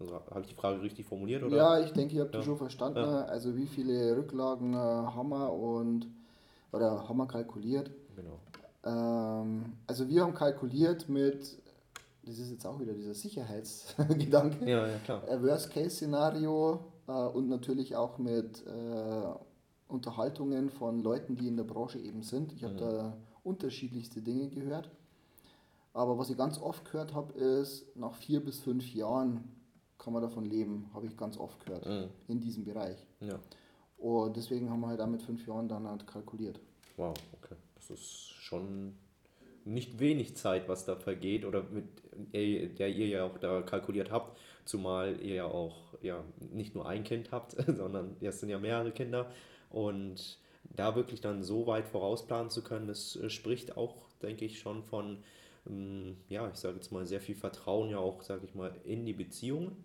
Also 0.00 0.14
habe 0.14 0.40
ich 0.40 0.46
die 0.46 0.54
Frage 0.54 0.80
richtig 0.80 1.04
formuliert? 1.04 1.42
Oder? 1.42 1.56
Ja, 1.56 1.80
ich 1.80 1.92
denke, 1.92 2.14
ich 2.14 2.20
habe 2.20 2.30
ja. 2.32 2.38
die 2.38 2.44
schon 2.44 2.56
verstanden. 2.56 3.00
Ja. 3.00 3.24
Also 3.24 3.54
wie 3.54 3.66
viele 3.66 4.16
Rücklagen 4.16 4.72
äh, 4.72 4.76
haben 4.76 5.28
wir 5.28 5.52
und 5.52 6.06
oder 6.72 7.06
haben 7.06 7.18
wir 7.18 7.26
kalkuliert? 7.26 7.90
Genau. 8.16 8.38
Ähm, 8.84 9.72
also 9.86 10.08
wir 10.08 10.22
haben 10.22 10.34
kalkuliert 10.34 11.08
mit, 11.08 11.58
das 12.22 12.38
ist 12.38 12.50
jetzt 12.50 12.66
auch 12.66 12.80
wieder 12.80 12.94
dieser 12.94 13.14
Sicherheitsgedanke, 13.14 14.68
ja, 14.68 14.86
ja, 14.86 14.98
klar. 14.98 15.22
Worst-Case-Szenario 15.42 16.84
äh, 17.06 17.12
und 17.12 17.48
natürlich 17.48 17.96
auch 17.96 18.18
mit 18.18 18.66
äh, 18.66 19.34
Unterhaltungen 19.88 20.70
von 20.70 21.02
Leuten, 21.02 21.36
die 21.36 21.48
in 21.48 21.56
der 21.56 21.64
Branche 21.64 21.98
eben 21.98 22.22
sind. 22.22 22.52
Ich 22.52 22.64
habe 22.64 22.74
mhm. 22.74 22.78
da 22.78 23.16
unterschiedlichste 23.42 24.20
Dinge 24.20 24.48
gehört. 24.48 24.90
Aber 25.94 26.18
was 26.18 26.30
ich 26.30 26.36
ganz 26.36 26.60
oft 26.60 26.84
gehört 26.84 27.14
habe, 27.14 27.32
ist, 27.32 27.96
nach 27.96 28.14
vier 28.14 28.44
bis 28.44 28.60
fünf 28.60 28.94
Jahren 28.94 29.44
kann 29.96 30.12
man 30.12 30.22
davon 30.22 30.44
leben, 30.44 30.88
habe 30.94 31.06
ich 31.06 31.16
ganz 31.16 31.36
oft 31.38 31.64
gehört, 31.64 31.86
mhm. 31.86 32.08
in 32.28 32.40
diesem 32.40 32.64
Bereich. 32.64 33.04
Ja. 33.20 33.38
Und 33.96 34.36
deswegen 34.36 34.70
haben 34.70 34.80
wir 34.80 34.88
halt 34.88 35.00
auch 35.00 35.08
mit 35.08 35.22
fünf 35.22 35.44
Jahren 35.46 35.68
dann 35.68 35.88
halt 35.88 36.06
kalkuliert. 36.06 36.60
Wow. 36.96 37.14
Das 37.88 38.00
ist 38.00 38.32
schon 38.40 38.96
nicht 39.64 39.98
wenig 39.98 40.36
Zeit, 40.36 40.68
was 40.68 40.84
da 40.84 40.96
vergeht 40.96 41.44
oder 41.44 41.62
mit 41.62 41.84
der 42.32 42.88
ihr 42.88 43.06
ja 43.06 43.24
auch 43.24 43.38
da 43.38 43.62
kalkuliert 43.62 44.10
habt, 44.10 44.38
zumal 44.64 45.20
ihr 45.20 45.34
ja 45.36 45.44
auch 45.44 45.94
ja, 46.02 46.24
nicht 46.52 46.74
nur 46.74 46.88
ein 46.88 47.04
Kind 47.04 47.30
habt, 47.32 47.52
sondern 47.66 48.16
es 48.20 48.40
sind 48.40 48.48
ja 48.48 48.58
mehrere 48.58 48.92
Kinder. 48.92 49.30
Und 49.70 50.38
da 50.64 50.96
wirklich 50.96 51.20
dann 51.20 51.42
so 51.42 51.66
weit 51.66 51.88
vorausplanen 51.88 52.50
zu 52.50 52.62
können, 52.62 52.86
das 52.86 53.16
äh, 53.16 53.30
spricht 53.30 53.76
auch, 53.76 54.08
denke 54.22 54.44
ich, 54.44 54.58
schon 54.58 54.82
von, 54.82 55.18
ähm, 55.68 56.16
ja, 56.28 56.48
ich 56.48 56.56
sage 56.56 56.76
jetzt 56.76 56.90
mal, 56.90 57.06
sehr 57.06 57.20
viel 57.20 57.34
Vertrauen 57.34 57.90
ja 57.90 57.98
auch, 57.98 58.22
sage 58.22 58.44
ich 58.44 58.54
mal, 58.54 58.74
in 58.84 59.04
die 59.04 59.12
Beziehungen, 59.12 59.84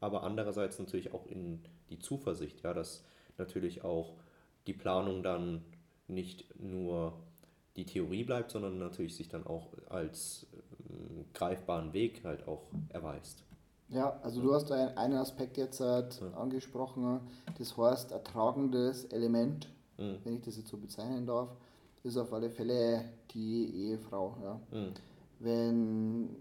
aber 0.00 0.22
andererseits 0.22 0.78
natürlich 0.78 1.12
auch 1.12 1.26
in 1.26 1.60
die 1.90 1.98
Zuversicht, 1.98 2.62
ja, 2.62 2.74
dass 2.74 3.04
natürlich 3.36 3.84
auch 3.84 4.14
die 4.66 4.72
Planung 4.72 5.22
dann 5.22 5.64
nicht 6.08 6.58
nur 6.60 7.14
die 7.78 7.86
Theorie 7.86 8.24
bleibt, 8.24 8.50
sondern 8.50 8.78
natürlich 8.78 9.16
sich 9.16 9.28
dann 9.28 9.46
auch 9.46 9.68
als 9.88 10.46
äh, 10.52 11.24
greifbaren 11.32 11.92
Weg 11.92 12.24
halt 12.24 12.46
auch 12.48 12.64
erweist. 12.88 13.44
Ja, 13.88 14.18
also 14.22 14.42
du 14.42 14.52
hast 14.52 14.70
einen 14.70 15.14
Aspekt 15.14 15.56
jetzt 15.56 15.80
halt 15.80 16.20
ja. 16.20 16.36
angesprochen, 16.36 17.20
das 17.56 17.76
heißt 17.76 18.10
ertragendes 18.10 19.04
Element, 19.04 19.72
mhm. 19.96 20.18
wenn 20.24 20.34
ich 20.34 20.42
das 20.42 20.56
jetzt 20.58 20.68
so 20.68 20.76
bezeichnen 20.76 21.24
darf, 21.24 21.56
ist 22.02 22.18
auf 22.18 22.32
alle 22.32 22.50
Fälle 22.50 23.04
die 23.30 23.86
Ehefrau. 23.86 24.36
Ja. 24.42 24.60
Mhm. 24.78 24.92
Wenn, 25.38 26.36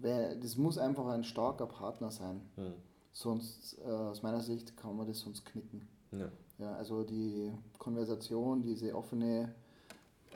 wenn, 0.00 0.40
das 0.40 0.56
muss 0.56 0.76
einfach 0.76 1.06
ein 1.06 1.24
starker 1.24 1.66
Partner 1.66 2.10
sein, 2.10 2.42
mhm. 2.56 2.74
sonst 3.12 3.78
äh, 3.78 3.88
aus 3.88 4.22
meiner 4.22 4.40
Sicht 4.40 4.76
kann 4.76 4.96
man 4.96 5.06
das 5.06 5.20
sonst 5.20 5.46
knicken. 5.46 5.88
Ja. 6.10 6.28
ja, 6.58 6.74
also 6.74 7.04
die 7.04 7.52
Konversation, 7.78 8.62
diese 8.62 8.94
offene 8.96 9.54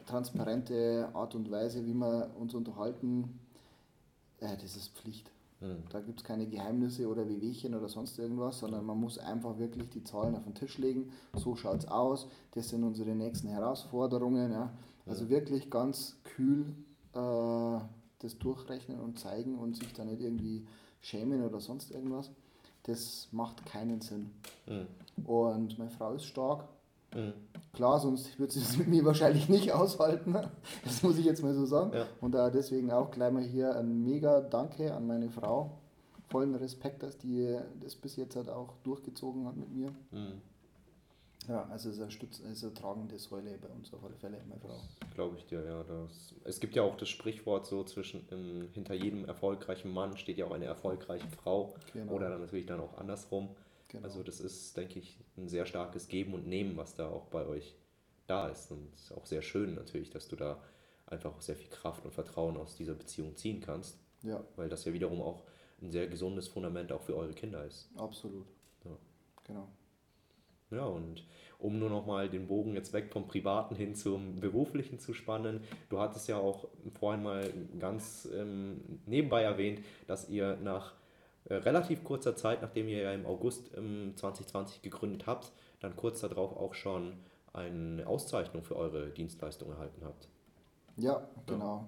transparente 0.07 1.09
Art 1.15 1.35
und 1.35 1.51
Weise, 1.51 1.85
wie 1.87 1.95
wir 1.95 2.31
uns 2.39 2.55
unterhalten, 2.55 3.39
äh, 4.41 4.57
das 4.57 4.77
ist 4.77 4.97
Pflicht. 4.97 5.31
Mhm. 5.61 5.83
Da 5.91 6.01
gibt 6.01 6.21
es 6.21 6.25
keine 6.25 6.47
Geheimnisse 6.47 7.09
oder 7.09 7.29
Wehwehchen 7.29 7.75
oder 7.75 7.89
sonst 7.89 8.19
irgendwas, 8.19 8.59
sondern 8.59 8.85
man 8.85 8.99
muss 8.99 9.19
einfach 9.19 9.59
wirklich 9.59 9.89
die 9.91 10.05
Zahlen 10.05 10.35
auf 10.37 10.45
den 10.45 10.55
Tisch 10.55 10.79
legen. 10.79 11.11
So 11.35 11.57
schaut 11.57 11.81
es 11.81 11.89
aus, 11.89 12.29
das 12.53 12.69
sind 12.69 12.85
unsere 12.85 13.15
nächsten 13.15 13.49
Herausforderungen. 13.49 14.53
Ja. 14.53 14.71
Also 15.07 15.29
wirklich 15.29 15.71
ganz 15.71 16.17
kühl 16.25 16.75
äh, 17.15 17.79
das 18.19 18.39
durchrechnen 18.39 19.01
und 19.01 19.19
zeigen 19.19 19.59
und 19.59 19.77
sich 19.77 19.93
da 19.93 20.05
nicht 20.05 20.21
irgendwie 20.21 20.67
schämen 21.01 21.45
oder 21.45 21.61
sonst 21.61 21.91
irgendwas. 21.91 22.31
Das 22.85 23.29
macht 23.33 23.65
keinen 23.67 24.01
Sinn. 24.01 24.31
Mhm. 24.67 25.25
Und 25.25 25.79
meine 25.79 25.91
Frau 25.91 26.15
ist 26.15 26.25
stark, 26.25 26.65
Mhm. 27.15 27.33
Klar, 27.73 27.99
sonst 27.99 28.39
würde 28.39 28.53
sie 28.53 28.61
es 28.61 28.77
mit 28.77 28.87
mir 28.89 29.05
wahrscheinlich 29.05 29.49
nicht 29.49 29.73
aushalten. 29.73 30.33
Ne? 30.33 30.51
Das 30.85 31.03
muss 31.03 31.19
ich 31.19 31.25
jetzt 31.25 31.43
mal 31.43 31.55
so 31.55 31.67
sagen. 31.67 31.93
Ja. 31.93 32.07
Und 32.21 32.33
da 32.33 32.51
deswegen 32.51 32.91
auch 32.93 33.11
gleich 33.11 33.33
mal 33.33 33.43
hier 33.43 33.77
ein 33.77 34.05
mega 34.05 34.41
Danke 34.41 34.95
an 34.95 35.07
meine 35.07 35.31
Frau. 35.31 35.79
Vollen 36.29 36.55
Respekt, 36.55 37.03
dass 37.03 37.19
die 37.19 37.59
das 37.83 37.97
bis 37.97 38.17
jetzt 38.17 38.37
halt 38.37 38.49
auch 38.49 38.75
durchgezogen 38.85 39.47
hat 39.47 39.57
mit 39.57 39.73
mir. 39.75 39.91
Mhm. 40.13 40.41
Ja, 41.49 41.69
also 41.71 41.91
es 41.91 41.97
ist 41.97 42.03
eine, 42.03 42.11
Stütz, 42.11 42.39
ist 42.39 42.65
eine 42.65 42.73
tragende 42.73 43.19
Säule 43.19 43.59
bei 43.61 43.69
uns 43.69 43.93
auf 43.93 44.03
alle 44.03 44.15
Fälle, 44.15 44.39
meine 44.49 44.61
Frau. 44.61 44.81
Glaube 45.15 45.37
ich 45.37 45.45
dir, 45.45 45.63
ja. 45.63 45.83
Das, 45.83 46.35
es 46.45 46.59
gibt 46.59 46.75
ja 46.75 46.83
auch 46.83 46.97
das 46.97 47.11
Sprichwort 47.11 47.67
so 47.67 47.85
zwischen 47.85 48.27
um, 48.31 48.69
hinter 48.73 48.95
jedem 48.95 49.27
erfolgreichen 49.27 49.93
Mann 49.93 50.17
steht 50.17 50.39
ja 50.39 50.47
auch 50.47 50.53
eine 50.53 50.65
erfolgreiche 50.65 51.29
Frau. 51.29 51.75
Genau. 51.93 52.13
Oder 52.13 52.31
dann 52.31 52.41
natürlich 52.41 52.67
dann 52.67 52.81
auch 52.81 52.97
andersrum. 52.97 53.51
Genau. 53.95 54.05
Also 54.05 54.25
das 54.25 54.41
ist, 54.41 54.77
denke 54.77 54.99
ich, 54.99 55.21
ein 55.37 55.49
sehr 55.49 55.67
starkes 55.67 56.09
Geben 56.09 56.35
und 56.35 56.49
Nehmen, 56.49 56.77
was 56.77 56.97
da 56.97 57.09
auch 57.09 57.27
bei 57.27 57.47
euch 57.47 57.77
da 58.27 58.49
ist. 58.49 58.71
Und 58.73 58.93
es 58.93 59.05
ist 59.05 59.13
auch 59.13 59.25
sehr 59.25 59.43
schön 59.43 59.75
natürlich, 59.75 60.11
dass 60.11 60.27
du 60.27 60.35
da 60.35 60.61
einfach 61.07 61.41
sehr 61.41 61.55
viel 61.55 61.71
Kraft 61.71 62.05
und 62.05 62.13
Vertrauen 62.13 62.57
aus 62.57 62.75
dieser 62.77 62.95
Beziehung 62.95 63.37
ziehen 63.37 63.61
kannst. 63.61 63.99
Ja. 64.23 64.43
Weil 64.57 64.69
das 64.69 64.85
ja 64.85 64.93
wiederum 64.93 65.23
auch 65.23 65.45
ein 65.81 65.93
sehr 65.93 66.09
gesundes 66.09 66.49
Fundament 66.49 66.91
auch 66.91 67.03
für 67.03 67.17
eure 67.17 67.35
Kinder 67.35 67.65
ist. 67.65 67.89
Absolut. 67.97 68.47
Ja. 68.85 68.97
Genau. 69.45 69.69
Ja, 70.71 70.87
und 70.87 71.25
um 71.61 71.79
nur 71.79 71.89
noch 71.91 72.05
mal 72.05 72.29
den 72.29 72.49
Bogen 72.49 72.75
jetzt 72.75 72.93
weg 72.93 73.13
vom 73.13 73.29
Privaten 73.29 73.77
hin 73.77 73.95
zum 73.95 74.41
Beruflichen 74.41 74.99
zu 74.99 75.15
spannen, 75.15 75.61
du 75.89 76.01
hattest 76.01 76.27
ja 76.27 76.37
auch 76.37 76.67
vorhin 76.99 77.23
mal 77.23 77.53
ganz 77.79 78.29
ähm, 78.35 79.01
nebenbei 79.07 79.43
erwähnt, 79.43 79.85
dass 80.09 80.29
ihr 80.29 80.57
nach 80.57 80.95
äh, 81.47 81.55
relativ 81.55 82.05
kurzer 82.05 82.37
Zeit, 82.37 82.63
nachdem 82.63 82.89
ihr 82.89 83.03
ja 83.03 83.13
im 83.13 83.27
August 83.27 83.71
ähm, 83.77 84.13
2020 84.17 84.83
gegründet 84.83 85.27
habt, 85.27 85.53
dann 85.81 85.97
kurz 85.97 86.21
darauf 86.21 86.57
auch 86.57 86.75
schon 86.75 87.15
eine 87.53 88.07
Auszeichnung 88.07 88.65
für 88.65 88.77
eure 88.77 89.11
Dienstleistung 89.11 89.71
erhalten 89.71 90.03
habt. 90.05 90.29
Ja, 90.97 91.27
genau. 91.47 91.87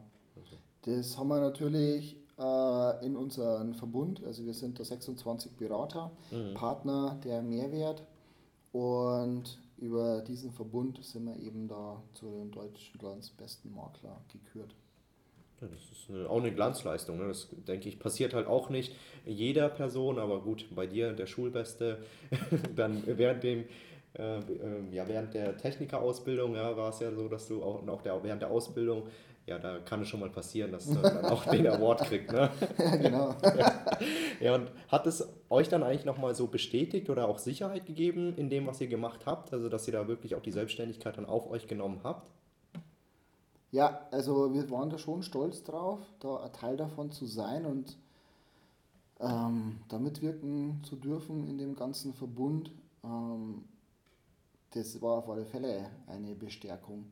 Das 0.83 1.19
haben 1.19 1.29
wir 1.29 1.41
natürlich 1.41 2.17
äh, 2.39 3.05
in 3.05 3.17
unserem 3.17 3.75
Verbund. 3.75 4.23
Also 4.25 4.45
wir 4.45 4.55
sind 4.55 4.79
da 4.79 4.85
26 4.85 5.57
Berater, 5.57 6.13
mhm. 6.31 6.55
Partner 6.55 7.19
der 7.25 7.43
Mehrwert 7.43 8.05
und 8.73 9.59
über 9.79 10.21
diesen 10.23 10.53
Verbund 10.53 11.05
sind 11.05 11.27
wir 11.27 11.37
eben 11.37 11.69
da 11.69 12.03
zu 12.15 12.31
den 12.31 12.51
Deutschlands 12.51 13.31
besten 13.31 13.75
Makler 13.75 14.21
gekürt. 14.33 14.75
Ja, 15.61 15.69
das 15.69 15.81
ist 15.91 16.11
eine, 16.11 16.29
auch 16.29 16.39
eine 16.39 16.53
Glanzleistung. 16.53 17.19
Ne? 17.19 17.29
Das 17.29 17.49
denke 17.67 17.89
ich 17.89 17.99
passiert 17.99 18.35
halt 18.35 18.47
auch 18.47 18.69
nicht 18.69 18.95
jeder 19.25 19.69
Person, 19.69 20.19
aber 20.19 20.41
gut, 20.41 20.67
bei 20.75 20.87
dir 20.87 21.13
der 21.13 21.27
Schulbeste, 21.27 21.99
dann 22.77 23.03
während 23.07 23.43
dem 23.43 23.65
äh, 24.19 24.39
äh, 24.39 24.43
ja, 24.93 25.07
während 25.09 25.35
der 25.35 25.57
Technikerausbildung 25.57 26.55
ja, 26.55 26.77
war 26.77 26.91
es 26.91 27.01
ja 27.01 27.13
so, 27.13 27.29
dass 27.29 27.49
du 27.49 27.63
auch, 27.63 27.87
auch 27.87 28.03
der, 28.03 28.23
während 28.23 28.43
der 28.43 28.51
Ausbildung 28.51 29.05
ja, 29.47 29.61
da 29.61 29.79
kann 29.79 30.03
es 30.03 30.09
schon 30.09 30.21
mal 30.21 30.29
passieren, 30.29 30.73
dass 30.73 30.87
man 30.87 31.03
dann 31.03 31.25
auch 31.27 31.45
den 31.45 31.67
Award 31.69 32.01
kriegt. 32.09 32.33
Ne? 32.33 32.51
Ja, 32.79 32.97
genau. 32.97 33.35
ja, 34.41 34.55
und 34.57 34.71
hat 34.89 35.07
es 35.07 35.29
euch 35.49 35.69
dann 35.69 35.85
eigentlich 35.85 36.05
nochmal 36.05 36.35
so 36.35 36.49
bestätigt 36.49 37.11
oder 37.11 37.29
auch 37.29 37.39
Sicherheit 37.39 37.87
gegeben 37.87 38.35
in 38.37 38.51
dem, 38.51 38.67
was 38.67 38.81
ihr 38.81 38.89
gemacht 38.89 39.21
habt? 39.25 39.53
Also, 39.53 39.69
dass 39.69 39.87
ihr 39.87 39.93
da 39.93 40.09
wirklich 40.09 40.35
auch 40.35 40.43
die 40.43 40.51
Selbstständigkeit 40.51 41.17
dann 41.17 41.27
auf 41.27 41.49
euch 41.49 41.69
genommen 41.69 42.01
habt? 42.03 42.29
Ja, 43.73 44.07
also 44.11 44.55
wir 44.55 44.71
waren 44.71 44.91
da 44.91 44.99
schon 44.99 45.23
stolz 45.23 45.63
drauf, 45.65 46.01
da 46.21 46.37
ein 46.37 46.53
Teil 46.53 46.77
davon 46.77 47.11
zu 47.11 47.27
sein 47.27 47.67
und 47.67 47.97
ähm, 49.21 49.79
da 49.89 49.99
mitwirken 49.99 50.81
zu 50.85 50.97
dürfen 50.97 51.49
in 51.49 51.59
dem 51.59 51.75
ganzen 51.75 52.15
Verbund. 52.15 52.71
Ähm, 53.03 53.65
das 54.71 55.01
war 55.01 55.19
auf 55.19 55.29
alle 55.31 55.47
Fälle 55.47 55.91
eine 56.07 56.35
Bestärkung. 56.35 57.07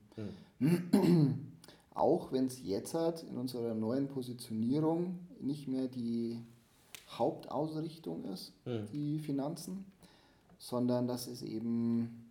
Hm. 0.59 1.53
Auch 1.95 2.33
wenn 2.33 2.47
es 2.47 2.61
jetzt 2.63 2.95
hat 2.95 3.23
in 3.23 3.37
unserer 3.37 3.75
neuen 3.75 4.09
Positionierung 4.09 5.21
nicht 5.41 5.69
mehr 5.69 5.87
die 5.87 6.41
Hauptausrichtung 7.09 8.25
ist, 8.25 8.53
mhm. 8.67 8.89
die 8.93 9.19
Finanzen, 9.21 9.85
sondern 10.59 11.07
dass 11.07 11.29
es 11.29 11.43
eben 11.43 12.29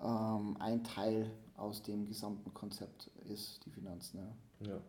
ähm, 0.00 0.56
ein 0.60 0.84
Teil 0.84 1.30
aus 1.60 1.82
dem 1.82 2.06
gesamten 2.06 2.52
Konzept 2.54 3.10
ist, 3.28 3.64
die 3.64 3.70
Finanzen. 3.70 4.18
Ja. 4.60 4.68
ja. 4.68 4.80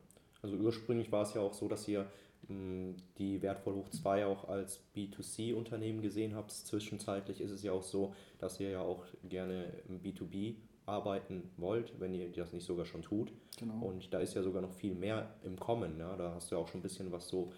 Also 0.42 0.56
ursprünglich 0.58 1.12
war 1.12 1.24
es 1.24 1.34
ja 1.34 1.42
auch 1.42 1.54
so, 1.54 1.68
dass 1.68 1.88
ihr 1.88 2.10
mh, 2.48 2.50
hm, 2.50 2.96
die 3.18 3.42
Wertvoll 3.42 3.76
hoch 3.76 3.90
2 3.90 4.26
auch 4.26 4.48
als 4.48 4.82
B2C-Unternehmen 4.96 6.02
gesehen 6.02 6.36
habt. 6.36 6.52
Zwischenzeitlich 6.52 7.42
ist 7.42 7.52
es 7.52 7.64
ja 7.64 7.72
auch 7.72 7.84
so, 7.84 8.14
dass 8.40 8.60
ihr 8.60 8.72
ja 8.72 8.82
auch 8.82 9.06
gerne 9.24 9.66
im 9.88 10.02
B2B 10.02 10.56
arbeiten 10.86 11.50
wollt, 11.58 12.00
wenn 12.00 12.14
ihr 12.14 12.32
das 12.32 12.54
nicht 12.54 12.66
sogar 12.66 12.86
schon 12.86 13.02
tut. 13.02 13.32
Genau. 13.58 13.86
Und 13.86 14.14
da 14.14 14.20
ist 14.20 14.34
ja 14.34 14.42
sogar 14.42 14.62
noch 14.62 14.74
viel 14.74 14.96
mehr 14.96 15.36
im 15.44 15.60
Kommen. 15.60 16.00
Ja? 16.00 16.16
Da 16.16 16.34
hast 16.34 16.52
du 16.52 16.56
ja 16.56 16.62
auch 16.62 16.68
schon 16.68 16.80
ein 16.80 16.84
bisschen 16.84 17.12
was 17.12 17.28
so 17.28 17.52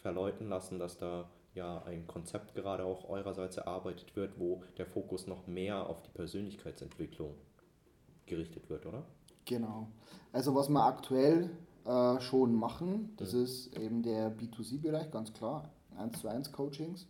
verleuten 0.00 0.48
lassen, 0.48 0.78
dass 0.78 0.96
da 0.96 1.28
ja 1.54 1.82
ein 1.84 2.06
Konzept 2.06 2.54
gerade 2.54 2.84
auch 2.84 3.08
eurerseits 3.08 3.56
erarbeitet 3.56 4.14
wird, 4.14 4.38
wo 4.38 4.62
der 4.76 4.86
Fokus 4.86 5.26
noch 5.26 5.46
mehr 5.46 5.88
auf 5.88 6.02
die 6.02 6.10
Persönlichkeitsentwicklung 6.10 7.34
gerichtet 8.28 8.68
wird, 8.70 8.86
oder? 8.86 9.04
Genau. 9.44 9.88
Also 10.32 10.54
was 10.54 10.68
wir 10.68 10.84
aktuell 10.84 11.50
äh, 11.84 12.20
schon 12.20 12.54
machen, 12.54 13.12
das 13.16 13.32
mhm. 13.32 13.42
ist 13.42 13.76
eben 13.76 14.02
der 14.02 14.36
B2C-Bereich, 14.36 15.10
ganz 15.10 15.32
klar, 15.32 15.70
1 15.96 16.20
zu 16.20 16.28
1 16.28 16.52
Coachings. 16.52 17.06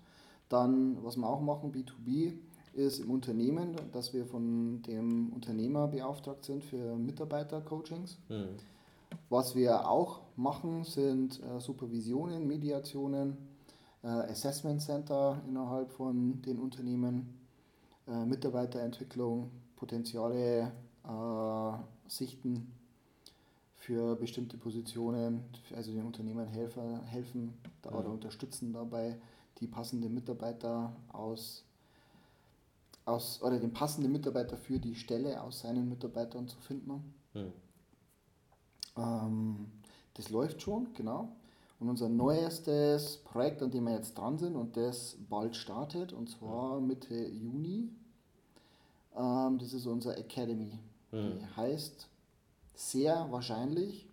Dann, 0.49 1.03
was 1.05 1.17
wir 1.17 1.29
auch 1.29 1.41
machen, 1.41 1.73
B2B, 1.73 2.33
ist 2.75 3.01
im 3.01 3.11
Unternehmen, 3.11 3.77
dass 3.93 4.15
wir 4.15 4.25
von 4.25 4.83
dem 4.83 5.33
Unternehmer 5.33 5.89
beauftragt 5.89 6.45
sind 6.45 6.65
für 6.65 6.97
Mitarbeitercoachings. 6.97 8.19
Mhm. 8.29 8.57
Was 9.31 9.57
wir 9.57 9.89
auch 9.89 10.21
machen, 10.37 10.85
sind 10.85 11.43
äh, 11.43 11.61
Supervisionen, 11.61 12.47
Mediationen, 12.47 13.37
äh, 14.03 14.07
Assessment 14.07 14.81
Center 14.81 15.43
innerhalb 15.49 15.91
von 15.91 16.41
den 16.43 16.59
Unternehmen, 16.59 17.35
äh, 18.07 18.25
Mitarbeiterentwicklung, 18.25 19.51
Potenziale 19.77 20.73
sichten 22.07 22.73
für 23.75 24.17
bestimmte 24.17 24.57
Positionen, 24.59 25.45
also 25.75 25.93
den 25.93 26.05
Unternehmern 26.05 26.49
helfen, 26.49 27.03
helfen 27.05 27.55
mhm. 27.85 27.97
oder 27.97 28.11
unterstützen 28.11 28.73
dabei, 28.73 29.17
die 29.61 29.67
passenden 29.67 30.13
Mitarbeiter 30.15 30.95
aus 31.09 31.65
aus, 33.09 33.43
oder 33.43 33.59
den 33.59 33.73
passenden 33.73 34.13
Mitarbeiter 34.13 34.57
für 34.57 34.79
die 34.79 34.95
Stelle 34.95 35.43
aus 35.43 35.61
seinen 35.61 35.89
Mitarbeitern 35.89 36.47
zu 36.47 36.59
finden. 36.59 37.15
Hm. 37.33 37.53
Ähm, 38.97 39.67
das 40.15 40.29
läuft 40.31 40.63
schon, 40.63 40.93
genau. 40.95 41.33
Und 41.81 41.89
unser 41.89 42.09
neuestes 42.09 43.19
Projekt, 43.19 43.63
an 43.63 43.71
dem 43.71 43.85
wir 43.85 43.95
jetzt 43.95 44.19
dran 44.19 44.37
sind 44.37 44.57
und 44.57 44.77
das 44.77 45.17
bald 45.29 45.57
startet, 45.57 46.13
und 46.13 46.29
zwar 46.29 46.81
Mitte 46.81 47.15
Juni, 47.15 47.89
ähm, 49.17 49.59
das 49.59 49.73
ist 49.73 49.87
unser 49.87 50.19
Academy. 50.19 50.79
Hm. 51.11 51.39
Die 51.39 51.57
heißt 51.57 52.09
sehr 52.75 53.27
wahrscheinlich 53.31 54.09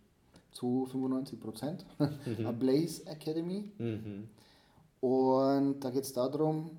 zu 0.52 0.86
95 0.86 1.40
Prozent 1.40 1.86
mhm. 2.00 2.60
Blaze 2.60 3.06
Academy. 3.08 3.72
Mhm. 3.78 4.30
Und 5.02 5.82
da 5.82 5.90
geht 5.92 6.04
es 6.04 6.14
darum, 6.14 6.72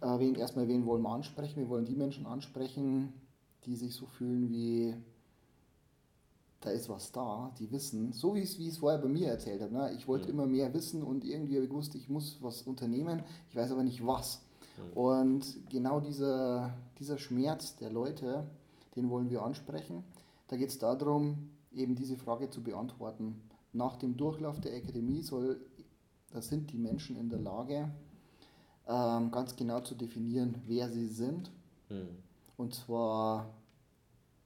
äh, 0.00 0.18
wen, 0.18 0.34
erstmal, 0.34 0.68
wen 0.68 0.84
wollen 0.84 1.02
wir 1.02 1.10
ansprechen? 1.10 1.60
Wir 1.60 1.68
wollen 1.68 1.86
die 1.86 1.94
Menschen 1.94 2.26
ansprechen, 2.26 3.12
die 3.64 3.76
sich 3.76 3.94
so 3.94 4.06
fühlen 4.06 4.50
wie, 4.50 4.94
da 6.60 6.70
ist 6.70 6.88
was 6.88 7.12
da, 7.12 7.54
die 7.58 7.70
wissen, 7.70 8.12
so 8.12 8.34
wie 8.34 8.42
es, 8.42 8.58
wie 8.58 8.68
es 8.68 8.78
vorher 8.78 9.00
bei 9.00 9.08
mir 9.08 9.28
erzählt 9.28 9.62
habe. 9.62 9.72
Ne? 9.72 9.92
Ich 9.96 10.06
wollte 10.08 10.26
mhm. 10.26 10.34
immer 10.34 10.46
mehr 10.46 10.74
wissen 10.74 11.02
und 11.02 11.24
irgendwie 11.24 11.54
habe 11.54 11.64
ich 11.64 11.70
gewusst, 11.70 11.94
ich 11.94 12.08
muss 12.08 12.38
was 12.40 12.62
unternehmen, 12.62 13.22
ich 13.48 13.56
weiß 13.56 13.70
aber 13.70 13.84
nicht 13.84 14.06
was. 14.06 14.42
Mhm. 14.76 14.96
Und 14.98 15.70
genau 15.70 16.00
dieser, 16.00 16.76
dieser 16.98 17.18
Schmerz 17.18 17.76
der 17.76 17.90
Leute, 17.90 18.46
den 18.96 19.10
wollen 19.10 19.30
wir 19.30 19.42
ansprechen. 19.42 20.02
Da 20.48 20.56
geht 20.56 20.70
es 20.70 20.78
darum, 20.78 21.50
eben 21.72 21.94
diese 21.94 22.16
Frage 22.16 22.50
zu 22.50 22.62
beantworten. 22.62 23.42
Nach 23.72 23.96
dem 23.96 24.16
Durchlauf 24.16 24.60
der 24.60 24.74
Akademie 24.76 25.22
soll, 25.22 25.60
da 26.30 26.40
sind 26.40 26.72
die 26.72 26.78
Menschen 26.78 27.16
in 27.16 27.28
der 27.28 27.38
Lage, 27.38 27.90
ähm, 28.88 29.30
ganz 29.30 29.56
genau 29.56 29.80
zu 29.80 29.94
definieren, 29.94 30.62
wer 30.66 30.88
sie 30.90 31.08
sind. 31.08 31.50
Mhm. 31.88 32.22
Und 32.56 32.74
zwar 32.74 33.54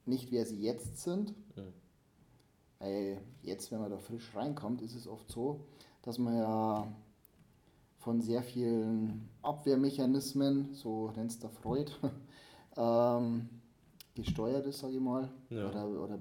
nicht, 0.06 0.32
wer 0.32 0.44
sie 0.44 0.60
jetzt 0.60 0.98
sind, 0.98 1.30
mhm. 1.56 1.72
weil 2.78 3.20
jetzt, 3.42 3.70
wenn 3.70 3.80
man 3.80 3.90
da 3.90 3.98
frisch 3.98 4.34
reinkommt, 4.34 4.82
ist 4.82 4.96
es 4.96 5.06
oft 5.06 5.30
so, 5.30 5.66
dass 6.02 6.18
man 6.18 6.36
ja 6.36 6.92
von 7.98 8.20
sehr 8.20 8.42
vielen 8.42 9.28
Abwehrmechanismen, 9.42 10.74
so 10.74 11.10
nennt 11.12 11.30
es 11.30 11.38
der 11.38 11.50
Freud, 11.50 11.92
ähm, 12.76 13.48
gesteuert 14.14 14.66
ist, 14.66 14.80
sage 14.80 14.94
ich 14.94 15.00
mal, 15.00 15.30
ja. 15.48 15.68
oder, 15.68 15.88
oder, 15.88 16.18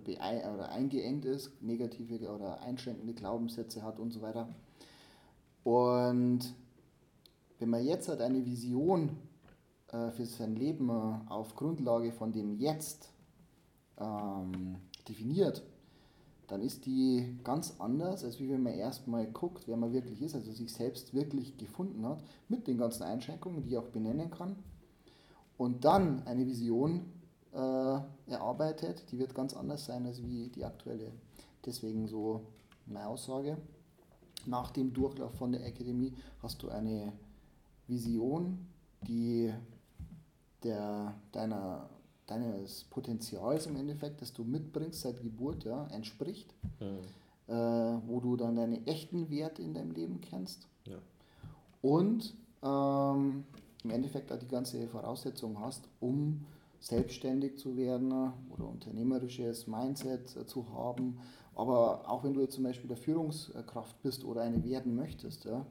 oder 0.53 0.69
eingeengt 0.69 1.25
ist, 1.25 1.61
negative 1.61 2.29
oder 2.29 2.61
einschränkende 2.61 3.13
Glaubenssätze 3.13 3.83
hat 3.83 3.99
und 3.99 4.11
so 4.11 4.21
weiter. 4.21 4.49
Und 5.63 6.53
wenn 7.59 7.69
man 7.69 7.83
jetzt 7.83 8.07
hat 8.09 8.21
eine 8.21 8.45
Vision 8.45 9.17
äh, 9.91 10.11
für 10.11 10.25
sein 10.25 10.55
Leben 10.55 10.89
äh, 10.89 11.31
auf 11.31 11.55
Grundlage 11.55 12.11
von 12.11 12.31
dem 12.31 12.57
Jetzt 12.57 13.11
ähm, 13.97 14.77
definiert, 15.07 15.63
dann 16.47 16.61
ist 16.61 16.85
die 16.85 17.37
ganz 17.43 17.75
anders, 17.79 18.23
als 18.23 18.39
wie 18.39 18.49
wenn 18.49 18.63
man 18.63 18.73
erstmal 18.73 19.27
guckt, 19.27 19.67
wer 19.67 19.77
man 19.77 19.93
wirklich 19.93 20.21
ist, 20.21 20.33
also 20.33 20.51
sich 20.51 20.73
selbst 20.73 21.13
wirklich 21.13 21.57
gefunden 21.57 22.05
hat, 22.07 22.23
mit 22.47 22.67
den 22.67 22.77
ganzen 22.77 23.03
Einschränkungen, 23.03 23.61
die 23.61 23.75
er 23.75 23.81
auch 23.81 23.89
benennen 23.89 24.31
kann. 24.31 24.55
Und 25.57 25.85
dann 25.85 26.23
eine 26.25 26.47
Vision 26.47 27.01
äh, 27.53 28.31
erarbeitet, 28.31 29.11
die 29.11 29.19
wird 29.19 29.33
ganz 29.33 29.53
anders 29.53 29.85
sein 29.85 30.05
als 30.05 30.21
wie 30.23 30.49
die 30.49 30.65
aktuelle. 30.65 31.11
Deswegen 31.65 32.07
so 32.07 32.41
meine 32.85 33.07
Aussage. 33.07 33.57
Nach 34.45 34.71
dem 34.71 34.93
Durchlauf 34.93 35.33
von 35.35 35.51
der 35.51 35.65
Akademie 35.65 36.13
hast 36.41 36.63
du 36.63 36.69
eine 36.69 37.11
Vision, 37.87 38.67
die 39.07 39.51
der, 40.63 41.13
deiner, 41.31 41.89
deines 42.27 42.85
Potenzials 42.85 43.67
im 43.67 43.75
Endeffekt, 43.75 44.21
das 44.21 44.33
du 44.33 44.43
mitbringst 44.43 45.01
seit 45.01 45.21
Geburt, 45.21 45.65
ja, 45.65 45.87
entspricht, 45.87 46.53
mhm. 46.79 47.53
äh, 47.53 47.53
wo 48.07 48.19
du 48.19 48.37
dann 48.37 48.55
deine 48.55 48.85
echten 48.87 49.29
Werte 49.29 49.61
in 49.61 49.73
deinem 49.73 49.91
Leben 49.91 50.21
kennst 50.21 50.67
ja. 50.85 50.97
und 51.81 52.35
ähm, 52.61 53.43
im 53.83 53.89
Endeffekt 53.89 54.31
auch 54.31 54.39
die 54.39 54.47
ganze 54.47 54.87
Voraussetzung 54.87 55.59
hast, 55.59 55.87
um 55.99 56.45
selbstständig 56.79 57.57
zu 57.57 57.75
werden 57.75 58.11
oder 58.49 58.67
unternehmerisches 58.67 59.67
Mindset 59.67 60.29
zu 60.47 60.71
haben. 60.73 61.19
Aber 61.55 62.09
auch 62.09 62.23
wenn 62.23 62.33
du 62.33 62.41
jetzt 62.41 62.55
zum 62.55 62.63
Beispiel 62.63 62.87
der 62.87 62.97
Führungskraft 62.97 64.01
bist 64.01 64.23
oder 64.23 64.41
eine 64.41 64.63
werden 64.63 64.95
möchtest, 64.95 65.45
ja, 65.45 65.65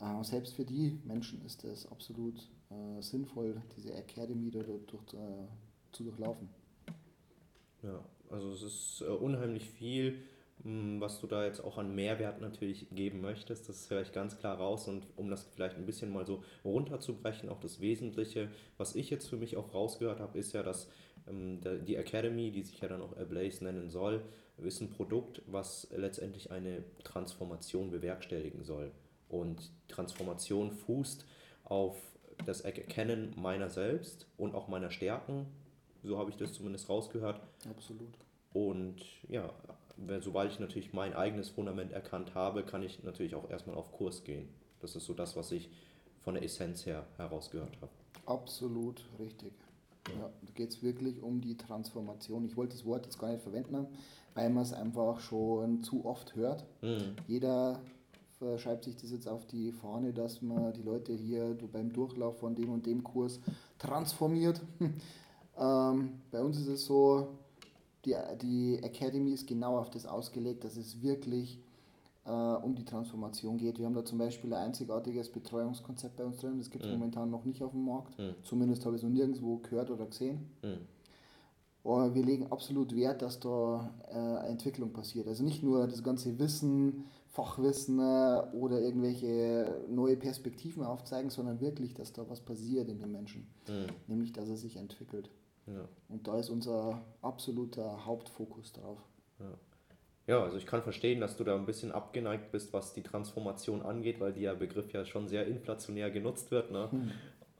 äh, 0.00 0.24
selbst 0.24 0.54
für 0.54 0.64
die 0.64 1.00
Menschen 1.04 1.44
ist 1.44 1.64
es 1.64 1.90
absolut 1.90 2.48
äh, 2.70 3.02
sinnvoll, 3.02 3.60
diese 3.76 3.94
Academy 3.94 4.50
durch, 4.50 4.66
durch, 4.86 5.14
äh, 5.14 5.46
zu 5.92 6.04
durchlaufen. 6.04 6.48
Ja, 7.82 8.00
also 8.30 8.52
es 8.52 8.62
ist 8.62 9.02
äh, 9.02 9.10
unheimlich 9.10 9.68
viel, 9.70 10.22
was 10.64 11.20
du 11.20 11.26
da 11.26 11.44
jetzt 11.44 11.60
auch 11.60 11.78
an 11.78 11.94
Mehrwert 11.94 12.40
natürlich 12.40 12.88
geben 12.90 13.20
möchtest. 13.20 13.68
Das 13.68 13.88
höre 13.90 14.02
ich 14.02 14.12
ganz 14.12 14.38
klar 14.38 14.56
raus 14.56 14.88
und 14.88 15.06
um 15.16 15.30
das 15.30 15.44
vielleicht 15.54 15.76
ein 15.76 15.86
bisschen 15.86 16.12
mal 16.12 16.26
so 16.26 16.42
runterzubrechen, 16.64 17.48
auch 17.48 17.60
das 17.60 17.80
Wesentliche, 17.80 18.50
was 18.76 18.94
ich 18.94 19.10
jetzt 19.10 19.28
für 19.28 19.36
mich 19.36 19.56
auch 19.56 19.74
rausgehört 19.74 20.20
habe, 20.20 20.38
ist 20.38 20.54
ja, 20.54 20.62
dass 20.62 20.88
ähm, 21.28 21.60
die 21.86 21.96
Academy, 21.96 22.50
die 22.50 22.62
sich 22.62 22.80
ja 22.80 22.88
dann 22.88 23.02
auch 23.02 23.16
Ablaze 23.16 23.64
nennen 23.64 23.90
soll, 23.90 24.22
ist 24.58 24.80
ein 24.80 24.90
Produkt, 24.90 25.42
was 25.46 25.88
letztendlich 25.94 26.50
eine 26.50 26.82
Transformation 27.04 27.90
bewerkstelligen 27.90 28.64
soll. 28.64 28.90
Und 29.28 29.70
Transformation 29.88 30.72
fußt 30.72 31.26
auf 31.64 31.96
das 32.44 32.62
Erkennen 32.62 33.34
meiner 33.36 33.68
selbst 33.68 34.26
und 34.36 34.54
auch 34.54 34.68
meiner 34.68 34.90
Stärken. 34.90 35.46
So 36.02 36.18
habe 36.18 36.30
ich 36.30 36.36
das 36.36 36.52
zumindest 36.52 36.88
rausgehört. 36.88 37.40
Absolut. 37.68 38.14
Und 38.52 39.02
ja, 39.28 39.52
sobald 40.20 40.52
ich 40.52 40.58
natürlich 40.58 40.92
mein 40.92 41.14
eigenes 41.14 41.48
Fundament 41.48 41.92
erkannt 41.92 42.34
habe, 42.34 42.62
kann 42.62 42.82
ich 42.82 43.02
natürlich 43.02 43.34
auch 43.34 43.50
erstmal 43.50 43.76
auf 43.76 43.92
Kurs 43.92 44.24
gehen. 44.24 44.48
Das 44.80 44.94
ist 44.94 45.06
so 45.06 45.14
das, 45.14 45.36
was 45.36 45.52
ich 45.52 45.70
von 46.20 46.34
der 46.34 46.42
Essenz 46.42 46.86
her 46.86 47.06
herausgehört 47.16 47.76
habe. 47.80 47.92
Absolut 48.26 49.04
richtig. 49.18 49.52
Ja, 50.08 50.30
da 50.44 50.52
geht 50.54 50.70
es 50.70 50.82
wirklich 50.82 51.22
um 51.22 51.40
die 51.40 51.56
Transformation. 51.56 52.44
Ich 52.44 52.56
wollte 52.56 52.76
das 52.76 52.84
Wort 52.84 53.06
jetzt 53.06 53.18
gar 53.18 53.30
nicht 53.30 53.42
verwenden, 53.42 53.86
weil 54.34 54.50
man 54.50 54.62
es 54.62 54.72
einfach 54.72 55.20
schon 55.20 55.82
zu 55.82 56.04
oft 56.04 56.36
hört. 56.36 56.64
Mhm. 56.82 57.16
Jeder 57.26 57.80
schreibt 58.58 58.84
sich 58.84 58.96
das 58.96 59.10
jetzt 59.10 59.28
auf 59.28 59.46
die 59.46 59.72
Fahne, 59.72 60.12
dass 60.12 60.42
man 60.42 60.72
die 60.74 60.82
Leute 60.82 61.12
hier 61.14 61.56
beim 61.72 61.92
Durchlauf 61.92 62.38
von 62.38 62.54
dem 62.54 62.70
und 62.70 62.86
dem 62.86 63.02
Kurs 63.02 63.40
transformiert. 63.78 64.60
ähm, 65.58 66.20
bei 66.30 66.42
uns 66.42 66.58
ist 66.58 66.68
es 66.68 66.84
so, 66.84 67.28
die, 68.06 68.14
die 68.40 68.78
Academy 68.82 69.32
ist 69.32 69.46
genau 69.46 69.78
auf 69.78 69.90
das 69.90 70.06
ausgelegt, 70.06 70.64
dass 70.64 70.76
es 70.76 71.02
wirklich 71.02 71.60
äh, 72.24 72.30
um 72.30 72.74
die 72.74 72.84
Transformation 72.84 73.58
geht. 73.58 73.78
Wir 73.78 73.86
haben 73.86 73.94
da 73.94 74.04
zum 74.04 74.18
Beispiel 74.18 74.52
ein 74.54 74.66
einzigartiges 74.66 75.28
Betreuungskonzept 75.30 76.16
bei 76.16 76.24
uns 76.24 76.38
drin, 76.38 76.58
das 76.58 76.70
gibt 76.70 76.84
es 76.84 76.90
Mhm. 76.90 76.98
momentan 76.98 77.30
noch 77.30 77.44
nicht 77.44 77.62
auf 77.62 77.72
dem 77.72 77.84
Markt. 77.84 78.18
Mhm. 78.18 78.34
Zumindest 78.42 78.84
habe 78.86 78.96
ich 78.96 79.02
es 79.02 79.08
noch 79.08 79.14
nirgendwo 79.14 79.58
gehört 79.58 79.90
oder 79.90 80.06
gesehen. 80.06 80.48
Mhm. 80.62 80.78
Aber 81.84 82.14
wir 82.16 82.24
legen 82.24 82.48
absolut 82.50 82.96
Wert, 82.96 83.22
dass 83.22 83.38
da 83.38 83.90
äh, 84.12 84.48
Entwicklung 84.50 84.92
passiert. 84.92 85.28
Also 85.28 85.44
nicht 85.44 85.62
nur 85.62 85.86
das 85.86 86.02
ganze 86.02 86.36
Wissen, 86.40 87.04
Fachwissen 87.28 88.00
äh, 88.00 88.42
oder 88.54 88.80
irgendwelche 88.80 89.84
neue 89.88 90.16
Perspektiven 90.16 90.82
aufzeigen, 90.82 91.30
sondern 91.30 91.60
wirklich, 91.60 91.94
dass 91.94 92.12
da 92.12 92.28
was 92.28 92.40
passiert 92.40 92.88
in 92.88 92.98
den 92.98 93.12
Menschen. 93.12 93.46
Mhm. 93.68 93.86
Nämlich, 94.08 94.32
dass 94.32 94.48
er 94.48 94.56
sich 94.56 94.76
entwickelt. 94.78 95.30
Ja. 95.66 95.88
Und 96.08 96.26
da 96.26 96.38
ist 96.38 96.50
unser 96.50 97.02
absoluter 97.22 98.04
Hauptfokus 98.04 98.72
drauf. 98.72 98.98
Ja, 100.26 100.42
also 100.42 100.56
ich 100.56 100.66
kann 100.66 100.82
verstehen, 100.82 101.20
dass 101.20 101.36
du 101.36 101.44
da 101.44 101.54
ein 101.54 101.66
bisschen 101.66 101.92
abgeneigt 101.92 102.50
bist, 102.50 102.72
was 102.72 102.92
die 102.92 103.02
Transformation 103.02 103.82
angeht, 103.82 104.18
weil 104.18 104.32
der 104.32 104.54
Begriff 104.54 104.92
ja 104.92 105.04
schon 105.04 105.28
sehr 105.28 105.46
inflationär 105.46 106.10
genutzt 106.10 106.50
wird. 106.50 106.72
Ne? 106.72 106.88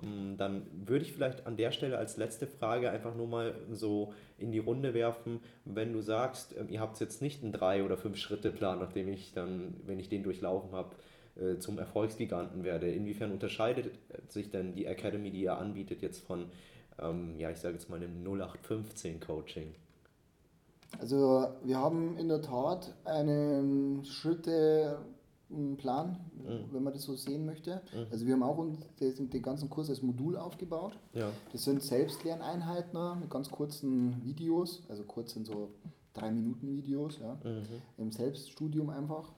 Ähm, 0.03 0.37
Dann 0.37 0.67
würde 0.85 1.05
ich 1.05 1.13
vielleicht 1.13 1.47
an 1.47 1.57
der 1.57 1.71
Stelle 1.71 1.97
als 1.97 2.17
letzte 2.17 2.49
Frage 2.49 2.91
einfach 2.91 3.15
nur 3.15 3.29
mal 3.29 3.55
so 3.71 4.13
in 4.37 4.51
die 4.51 4.59
Runde 4.59 4.95
werfen, 4.95 5.41
wenn 5.65 5.93
du 5.93 6.01
sagst, 6.01 6.57
ähm, 6.59 6.69
ihr 6.69 6.81
habt 6.81 6.99
jetzt 6.99 7.23
nicht 7.23 7.45
einen 7.45 7.53
drei- 7.53 7.85
oder 7.85 7.97
fünf-Schritte-Plan, 7.97 8.81
nachdem 8.81 9.09
ich 9.09 9.33
dann, 9.33 9.75
wenn 9.87 10.01
ich 10.01 10.09
den 10.09 10.25
durchlaufen 10.25 10.73
habe, 10.73 10.97
äh, 11.37 11.59
zum 11.59 11.79
Erfolgsgiganten 11.79 12.65
werde. 12.65 12.91
Inwiefern 12.91 13.31
unterscheidet 13.31 13.93
sich 14.29 14.51
denn 14.51 14.75
die 14.75 14.87
Academy, 14.87 15.31
die 15.31 15.43
ihr 15.43 15.57
anbietet, 15.57 16.03
jetzt 16.03 16.27
von, 16.27 16.47
ähm, 16.99 17.39
ja, 17.39 17.51
ich 17.51 17.59
sage 17.59 17.75
jetzt 17.75 17.89
mal 17.89 17.97
einem 17.97 18.25
0815-Coaching? 18.25 19.75
Also 20.99 21.49
wir 21.65 21.79
haben 21.79 22.17
in 22.17 22.29
der 22.29 22.43
Tat 22.43 22.95
einen 23.05 24.05
Schritteplan, 24.05 24.99
wenn 26.71 26.83
man 26.83 26.93
das 26.93 27.03
so 27.03 27.15
sehen 27.17 27.45
möchte. 27.45 27.83
Also 28.11 28.27
wir 28.27 28.35
haben 28.35 28.43
auch 28.43 28.65
den, 29.01 29.43
ganzen 29.43 29.69
Kurs 29.69 29.91
als 29.91 30.03
Modul 30.03 30.37
aufgebaut. 30.37 30.99
Ja. 31.13 31.31
Das 31.53 31.65
sind 31.65 31.83
Selbstlerneinheiten 31.83 32.93
ne, 32.93 33.17
mit 33.21 33.31
ganz 33.31 33.51
kurzen 33.51 34.23
Videos, 34.25 34.85
also 34.89 35.03
kurz 35.05 35.35
sind 35.35 35.47
so 35.47 35.71
drei 36.15 36.31
Minuten 36.31 36.69
Videos, 36.69 37.19
ja, 37.19 37.39
im 37.99 38.11
Selbststudium 38.11 38.89
einfach. 38.89 39.33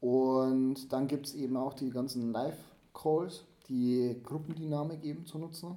Und 0.00 0.92
dann 0.92 1.08
gibt 1.08 1.26
es 1.26 1.34
eben 1.34 1.56
auch 1.56 1.74
die 1.74 1.90
ganzen 1.90 2.30
Live-Calls, 2.32 3.44
die 3.68 4.16
Gruppendynamik 4.22 5.02
eben 5.02 5.26
zu 5.26 5.38
nutzen. 5.38 5.76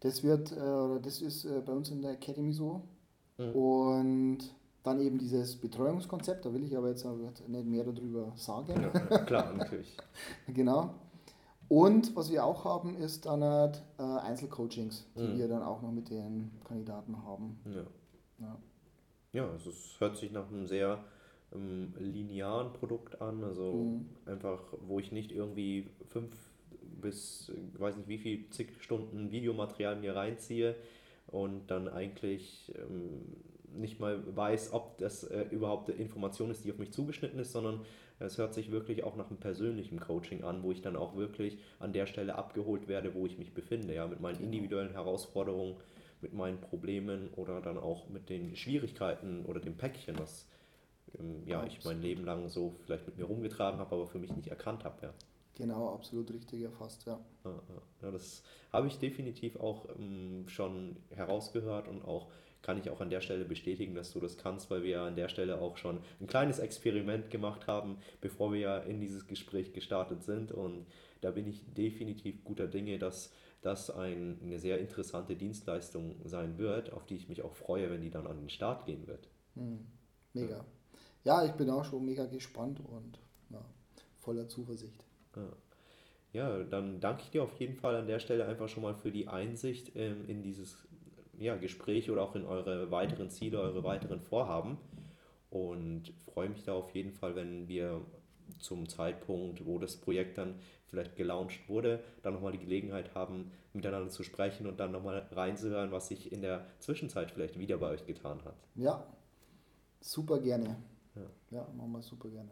Das 0.00 0.22
wird, 0.22 0.52
äh, 0.52 0.56
oder 0.60 1.00
das 1.00 1.20
ist 1.22 1.44
äh, 1.44 1.60
bei 1.64 1.72
uns 1.72 1.90
in 1.90 2.02
der 2.02 2.12
Academy 2.12 2.52
so. 2.52 2.82
Und 3.36 4.38
dann 4.82 5.00
eben 5.00 5.18
dieses 5.18 5.56
Betreuungskonzept, 5.56 6.44
da 6.44 6.52
will 6.52 6.64
ich 6.64 6.76
aber 6.76 6.88
jetzt 6.88 7.04
nicht 7.04 7.66
mehr 7.66 7.84
darüber 7.84 8.32
sagen. 8.36 8.82
Ja, 8.82 9.18
klar, 9.18 9.52
natürlich. 9.52 9.96
Genau. 10.48 10.94
Und 11.68 12.16
was 12.16 12.30
wir 12.30 12.44
auch 12.44 12.64
haben, 12.64 12.96
ist 12.96 13.26
dann 13.26 13.44
halt, 13.44 13.82
äh, 13.98 14.02
Einzelcoachings, 14.02 15.06
die 15.16 15.20
Mhm. 15.22 15.38
wir 15.38 15.48
dann 15.48 15.62
auch 15.62 15.82
noch 15.82 15.92
mit 15.92 16.08
den 16.10 16.50
Kandidaten 16.64 17.22
haben. 17.24 17.60
Ja. 17.66 17.84
Ja. 18.46 18.56
Ja, 19.34 19.50
also 19.50 19.70
es 19.70 20.00
hört 20.00 20.16
sich 20.16 20.32
nach 20.32 20.48
einem 20.48 20.66
sehr 20.66 21.04
ähm, 21.52 21.92
linearen 21.98 22.72
Produkt 22.72 23.20
an, 23.20 23.44
also 23.44 23.72
Mhm. 23.74 24.06
einfach, 24.24 24.60
wo 24.86 24.98
ich 24.98 25.12
nicht 25.12 25.30
irgendwie 25.30 25.90
fünf 26.06 26.34
bis, 27.00 27.50
äh, 27.50 27.80
weiß 27.80 27.96
nicht 27.96 28.08
wie 28.08 28.18
viel, 28.18 28.50
zig 28.50 28.68
Stunden 28.80 29.30
Videomaterial 29.30 29.96
mir 29.96 30.16
reinziehe 30.16 30.74
und 31.26 31.70
dann 31.70 31.88
eigentlich 31.88 32.72
ähm, 32.76 33.22
nicht 33.74 34.00
mal 34.00 34.22
weiß, 34.34 34.72
ob 34.72 34.98
das 34.98 35.24
äh, 35.24 35.42
überhaupt 35.50 35.90
eine 35.90 35.98
Information 35.98 36.50
ist, 36.50 36.64
die 36.64 36.72
auf 36.72 36.78
mich 36.78 36.92
zugeschnitten 36.92 37.38
ist, 37.38 37.52
sondern 37.52 37.84
es 38.18 38.38
hört 38.38 38.54
sich 38.54 38.70
wirklich 38.70 39.04
auch 39.04 39.16
nach 39.16 39.28
einem 39.28 39.38
persönlichen 39.38 40.00
Coaching 40.00 40.42
an, 40.42 40.62
wo 40.62 40.72
ich 40.72 40.82
dann 40.82 40.96
auch 40.96 41.16
wirklich 41.16 41.58
an 41.78 41.92
der 41.92 42.06
Stelle 42.06 42.34
abgeholt 42.34 42.88
werde, 42.88 43.14
wo 43.14 43.26
ich 43.26 43.38
mich 43.38 43.54
befinde, 43.54 43.94
ja, 43.94 44.06
mit 44.06 44.20
meinen 44.20 44.42
individuellen 44.42 44.90
Herausforderungen, 44.90 45.76
mit 46.20 46.32
meinen 46.32 46.60
Problemen 46.60 47.28
oder 47.36 47.60
dann 47.60 47.78
auch 47.78 48.08
mit 48.08 48.28
den 48.28 48.56
Schwierigkeiten 48.56 49.44
oder 49.44 49.60
dem 49.60 49.76
Päckchen, 49.76 50.18
was 50.18 50.48
ähm, 51.18 51.42
ja, 51.46 51.64
ich 51.64 51.84
mein 51.84 52.02
Leben 52.02 52.24
lang 52.24 52.48
so 52.48 52.74
vielleicht 52.84 53.06
mit 53.06 53.18
mir 53.18 53.24
rumgetragen 53.24 53.78
habe, 53.78 53.94
aber 53.94 54.06
für 54.06 54.18
mich 54.18 54.34
nicht 54.34 54.48
erkannt 54.48 54.84
habe. 54.84 54.96
Ja. 55.02 55.14
Genau, 55.58 55.92
absolut 55.92 56.32
richtig 56.32 56.62
erfasst, 56.62 57.04
ja. 57.06 57.18
Ja, 58.02 58.10
das 58.10 58.42
habe 58.72 58.86
ich 58.86 58.98
definitiv 58.98 59.56
auch 59.56 59.88
ähm, 59.98 60.48
schon 60.48 60.96
herausgehört 61.10 61.88
und 61.88 62.04
auch 62.04 62.30
kann 62.62 62.78
ich 62.78 62.90
auch 62.90 63.00
an 63.00 63.10
der 63.10 63.20
Stelle 63.20 63.44
bestätigen, 63.44 63.94
dass 63.94 64.12
du 64.12 64.20
das 64.20 64.36
kannst, 64.36 64.70
weil 64.70 64.82
wir 64.82 64.90
ja 64.90 65.06
an 65.06 65.16
der 65.16 65.28
Stelle 65.28 65.60
auch 65.60 65.76
schon 65.76 66.00
ein 66.20 66.26
kleines 66.26 66.58
Experiment 66.58 67.30
gemacht 67.30 67.66
haben, 67.66 67.98
bevor 68.20 68.52
wir 68.52 68.60
ja 68.60 68.78
in 68.78 69.00
dieses 69.00 69.26
Gespräch 69.26 69.72
gestartet 69.72 70.22
sind. 70.22 70.52
Und 70.52 70.86
da 71.20 71.30
bin 71.30 71.46
ich 71.46 71.62
definitiv 71.74 72.44
guter 72.44 72.66
Dinge, 72.66 72.98
dass 72.98 73.32
das 73.62 73.90
ein, 73.90 74.38
eine 74.42 74.58
sehr 74.58 74.78
interessante 74.78 75.36
Dienstleistung 75.36 76.16
sein 76.24 76.58
wird, 76.58 76.92
auf 76.92 77.06
die 77.06 77.16
ich 77.16 77.28
mich 77.28 77.42
auch 77.42 77.54
freue, 77.54 77.90
wenn 77.90 78.02
die 78.02 78.10
dann 78.10 78.26
an 78.26 78.38
den 78.38 78.50
Start 78.50 78.86
gehen 78.86 79.06
wird. 79.06 79.28
Hm. 79.54 79.86
Mega. 80.34 80.64
Ja, 81.24 81.44
ich 81.44 81.52
bin 81.52 81.70
auch 81.70 81.84
schon 81.84 82.04
mega 82.04 82.26
gespannt 82.26 82.80
und 82.80 83.18
ja, 83.50 83.64
voller 84.16 84.48
Zuversicht. 84.48 85.07
Ja. 86.32 86.62
Dann 86.64 87.00
danke 87.00 87.22
ich 87.22 87.30
dir 87.30 87.42
auf 87.42 87.58
jeden 87.58 87.74
Fall 87.74 87.96
an 87.96 88.06
der 88.06 88.18
Stelle 88.18 88.46
einfach 88.46 88.68
schon 88.68 88.82
mal 88.82 88.94
für 88.94 89.10
die 89.10 89.28
Einsicht 89.28 89.92
ähm, 89.96 90.28
in 90.28 90.42
dieses 90.42 90.76
ja, 91.38 91.56
Gespräch 91.56 92.10
oder 92.10 92.22
auch 92.22 92.34
in 92.34 92.44
eure 92.44 92.90
weiteren 92.90 93.30
Ziele, 93.30 93.60
eure 93.60 93.84
weiteren 93.84 94.20
Vorhaben. 94.20 94.78
Und 95.50 96.12
freue 96.24 96.50
mich 96.50 96.64
da 96.64 96.74
auf 96.74 96.94
jeden 96.94 97.12
Fall, 97.12 97.34
wenn 97.34 97.68
wir 97.68 98.02
zum 98.58 98.88
Zeitpunkt, 98.88 99.64
wo 99.66 99.78
das 99.78 99.96
Projekt 99.96 100.38
dann 100.38 100.54
vielleicht 100.86 101.16
gelauncht 101.16 101.68
wurde, 101.68 102.02
dann 102.22 102.34
nochmal 102.34 102.52
die 102.52 102.58
Gelegenheit 102.58 103.14
haben, 103.14 103.50
miteinander 103.72 104.10
zu 104.10 104.22
sprechen 104.22 104.66
und 104.66 104.80
dann 104.80 104.92
nochmal 104.92 105.26
reinzuhören, 105.32 105.92
was 105.92 106.08
sich 106.08 106.32
in 106.32 106.42
der 106.42 106.66
Zwischenzeit 106.78 107.30
vielleicht 107.30 107.58
wieder 107.58 107.76
bei 107.78 107.90
euch 107.90 108.06
getan 108.06 108.42
hat. 108.44 108.56
Ja, 108.74 109.06
super 110.00 110.40
gerne. 110.40 110.76
Ja. 111.14 111.22
Ja, 111.50 111.68
machen 111.76 111.92
wir 111.92 112.02
super 112.02 112.28
gerne. 112.28 112.50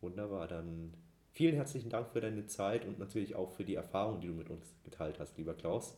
Wunderbar, 0.00 0.46
dann 0.48 0.92
vielen 1.32 1.54
herzlichen 1.54 1.90
Dank 1.90 2.08
für 2.08 2.20
deine 2.20 2.46
Zeit 2.46 2.84
und 2.84 2.98
natürlich 2.98 3.34
auch 3.34 3.50
für 3.50 3.64
die 3.64 3.74
Erfahrung, 3.74 4.20
die 4.20 4.28
du 4.28 4.34
mit 4.34 4.50
uns 4.50 4.74
geteilt 4.84 5.18
hast, 5.18 5.36
lieber 5.38 5.54
Klaus. 5.54 5.96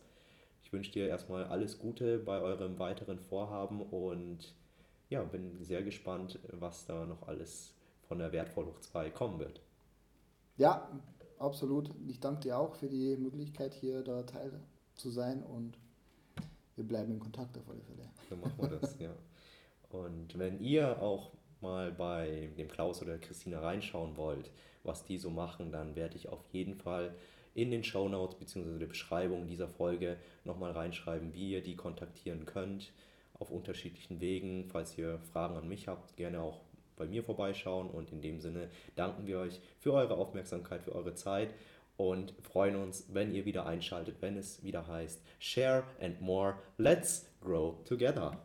Ich 0.63 0.71
wünsche 0.71 0.91
dir 0.91 1.07
erstmal 1.07 1.45
alles 1.45 1.79
Gute 1.79 2.19
bei 2.19 2.39
eurem 2.39 2.79
weiteren 2.79 3.19
Vorhaben 3.19 3.81
und 3.81 4.53
ja, 5.09 5.23
bin 5.23 5.61
sehr 5.63 5.83
gespannt, 5.83 6.39
was 6.51 6.85
da 6.85 7.05
noch 7.05 7.27
alles 7.27 7.73
von 8.07 8.19
der 8.19 8.31
Wertvoll 8.31 8.65
hoch 8.65 8.79
2 8.79 9.09
kommen 9.09 9.39
wird. 9.39 9.61
Ja, 10.57 10.89
absolut. 11.39 11.89
Ich 12.07 12.19
danke 12.19 12.41
dir 12.41 12.57
auch 12.57 12.75
für 12.75 12.87
die 12.87 13.17
Möglichkeit, 13.17 13.73
hier 13.73 14.03
da 14.03 14.23
Teil 14.23 14.53
zu 14.95 15.09
sein 15.09 15.43
und 15.43 15.77
wir 16.75 16.85
bleiben 16.85 17.11
in 17.11 17.19
Kontakt 17.19 17.57
auf 17.57 17.69
alle 17.69 17.81
Fälle. 17.81 18.09
So 18.29 18.35
machen 18.37 18.53
wir 18.57 18.79
das, 18.79 18.97
ja. 18.99 19.13
Und 19.89 20.37
wenn 20.37 20.59
ihr 20.61 21.01
auch 21.01 21.31
mal 21.59 21.91
bei 21.91 22.51
dem 22.57 22.69
Klaus 22.69 23.01
oder 23.01 23.11
der 23.11 23.19
Christina 23.19 23.59
reinschauen 23.59 24.15
wollt, 24.15 24.51
was 24.83 25.05
die 25.05 25.17
so 25.17 25.29
machen, 25.29 25.71
dann 25.71 25.95
werde 25.95 26.15
ich 26.15 26.29
auf 26.29 26.43
jeden 26.51 26.75
Fall 26.75 27.13
in 27.53 27.71
den 27.71 27.83
Show 27.83 28.07
Notes 28.07 28.37
bzw. 28.37 28.79
der 28.79 28.87
Beschreibung 28.87 29.47
dieser 29.47 29.67
Folge 29.67 30.17
nochmal 30.45 30.71
reinschreiben, 30.71 31.33
wie 31.33 31.51
ihr 31.51 31.61
die 31.61 31.75
kontaktieren 31.75 32.45
könnt 32.45 32.91
auf 33.39 33.51
unterschiedlichen 33.51 34.21
Wegen. 34.21 34.65
Falls 34.71 34.97
ihr 34.97 35.19
Fragen 35.33 35.57
an 35.57 35.67
mich 35.67 35.87
habt, 35.87 36.15
gerne 36.15 36.41
auch 36.41 36.61
bei 36.95 37.07
mir 37.07 37.23
vorbeischauen. 37.23 37.89
Und 37.89 38.11
in 38.11 38.21
dem 38.21 38.39
Sinne 38.39 38.69
danken 38.95 39.27
wir 39.27 39.39
euch 39.39 39.59
für 39.79 39.93
eure 39.93 40.15
Aufmerksamkeit, 40.15 40.83
für 40.83 40.95
eure 40.95 41.15
Zeit 41.15 41.53
und 41.97 42.33
freuen 42.41 42.75
uns, 42.75 43.05
wenn 43.11 43.33
ihr 43.33 43.45
wieder 43.45 43.65
einschaltet, 43.65 44.17
wenn 44.21 44.37
es 44.37 44.63
wieder 44.63 44.87
heißt 44.87 45.21
Share 45.39 45.83
and 45.99 46.21
More. 46.21 46.55
Let's 46.77 47.29
grow 47.41 47.83
together. 47.83 48.37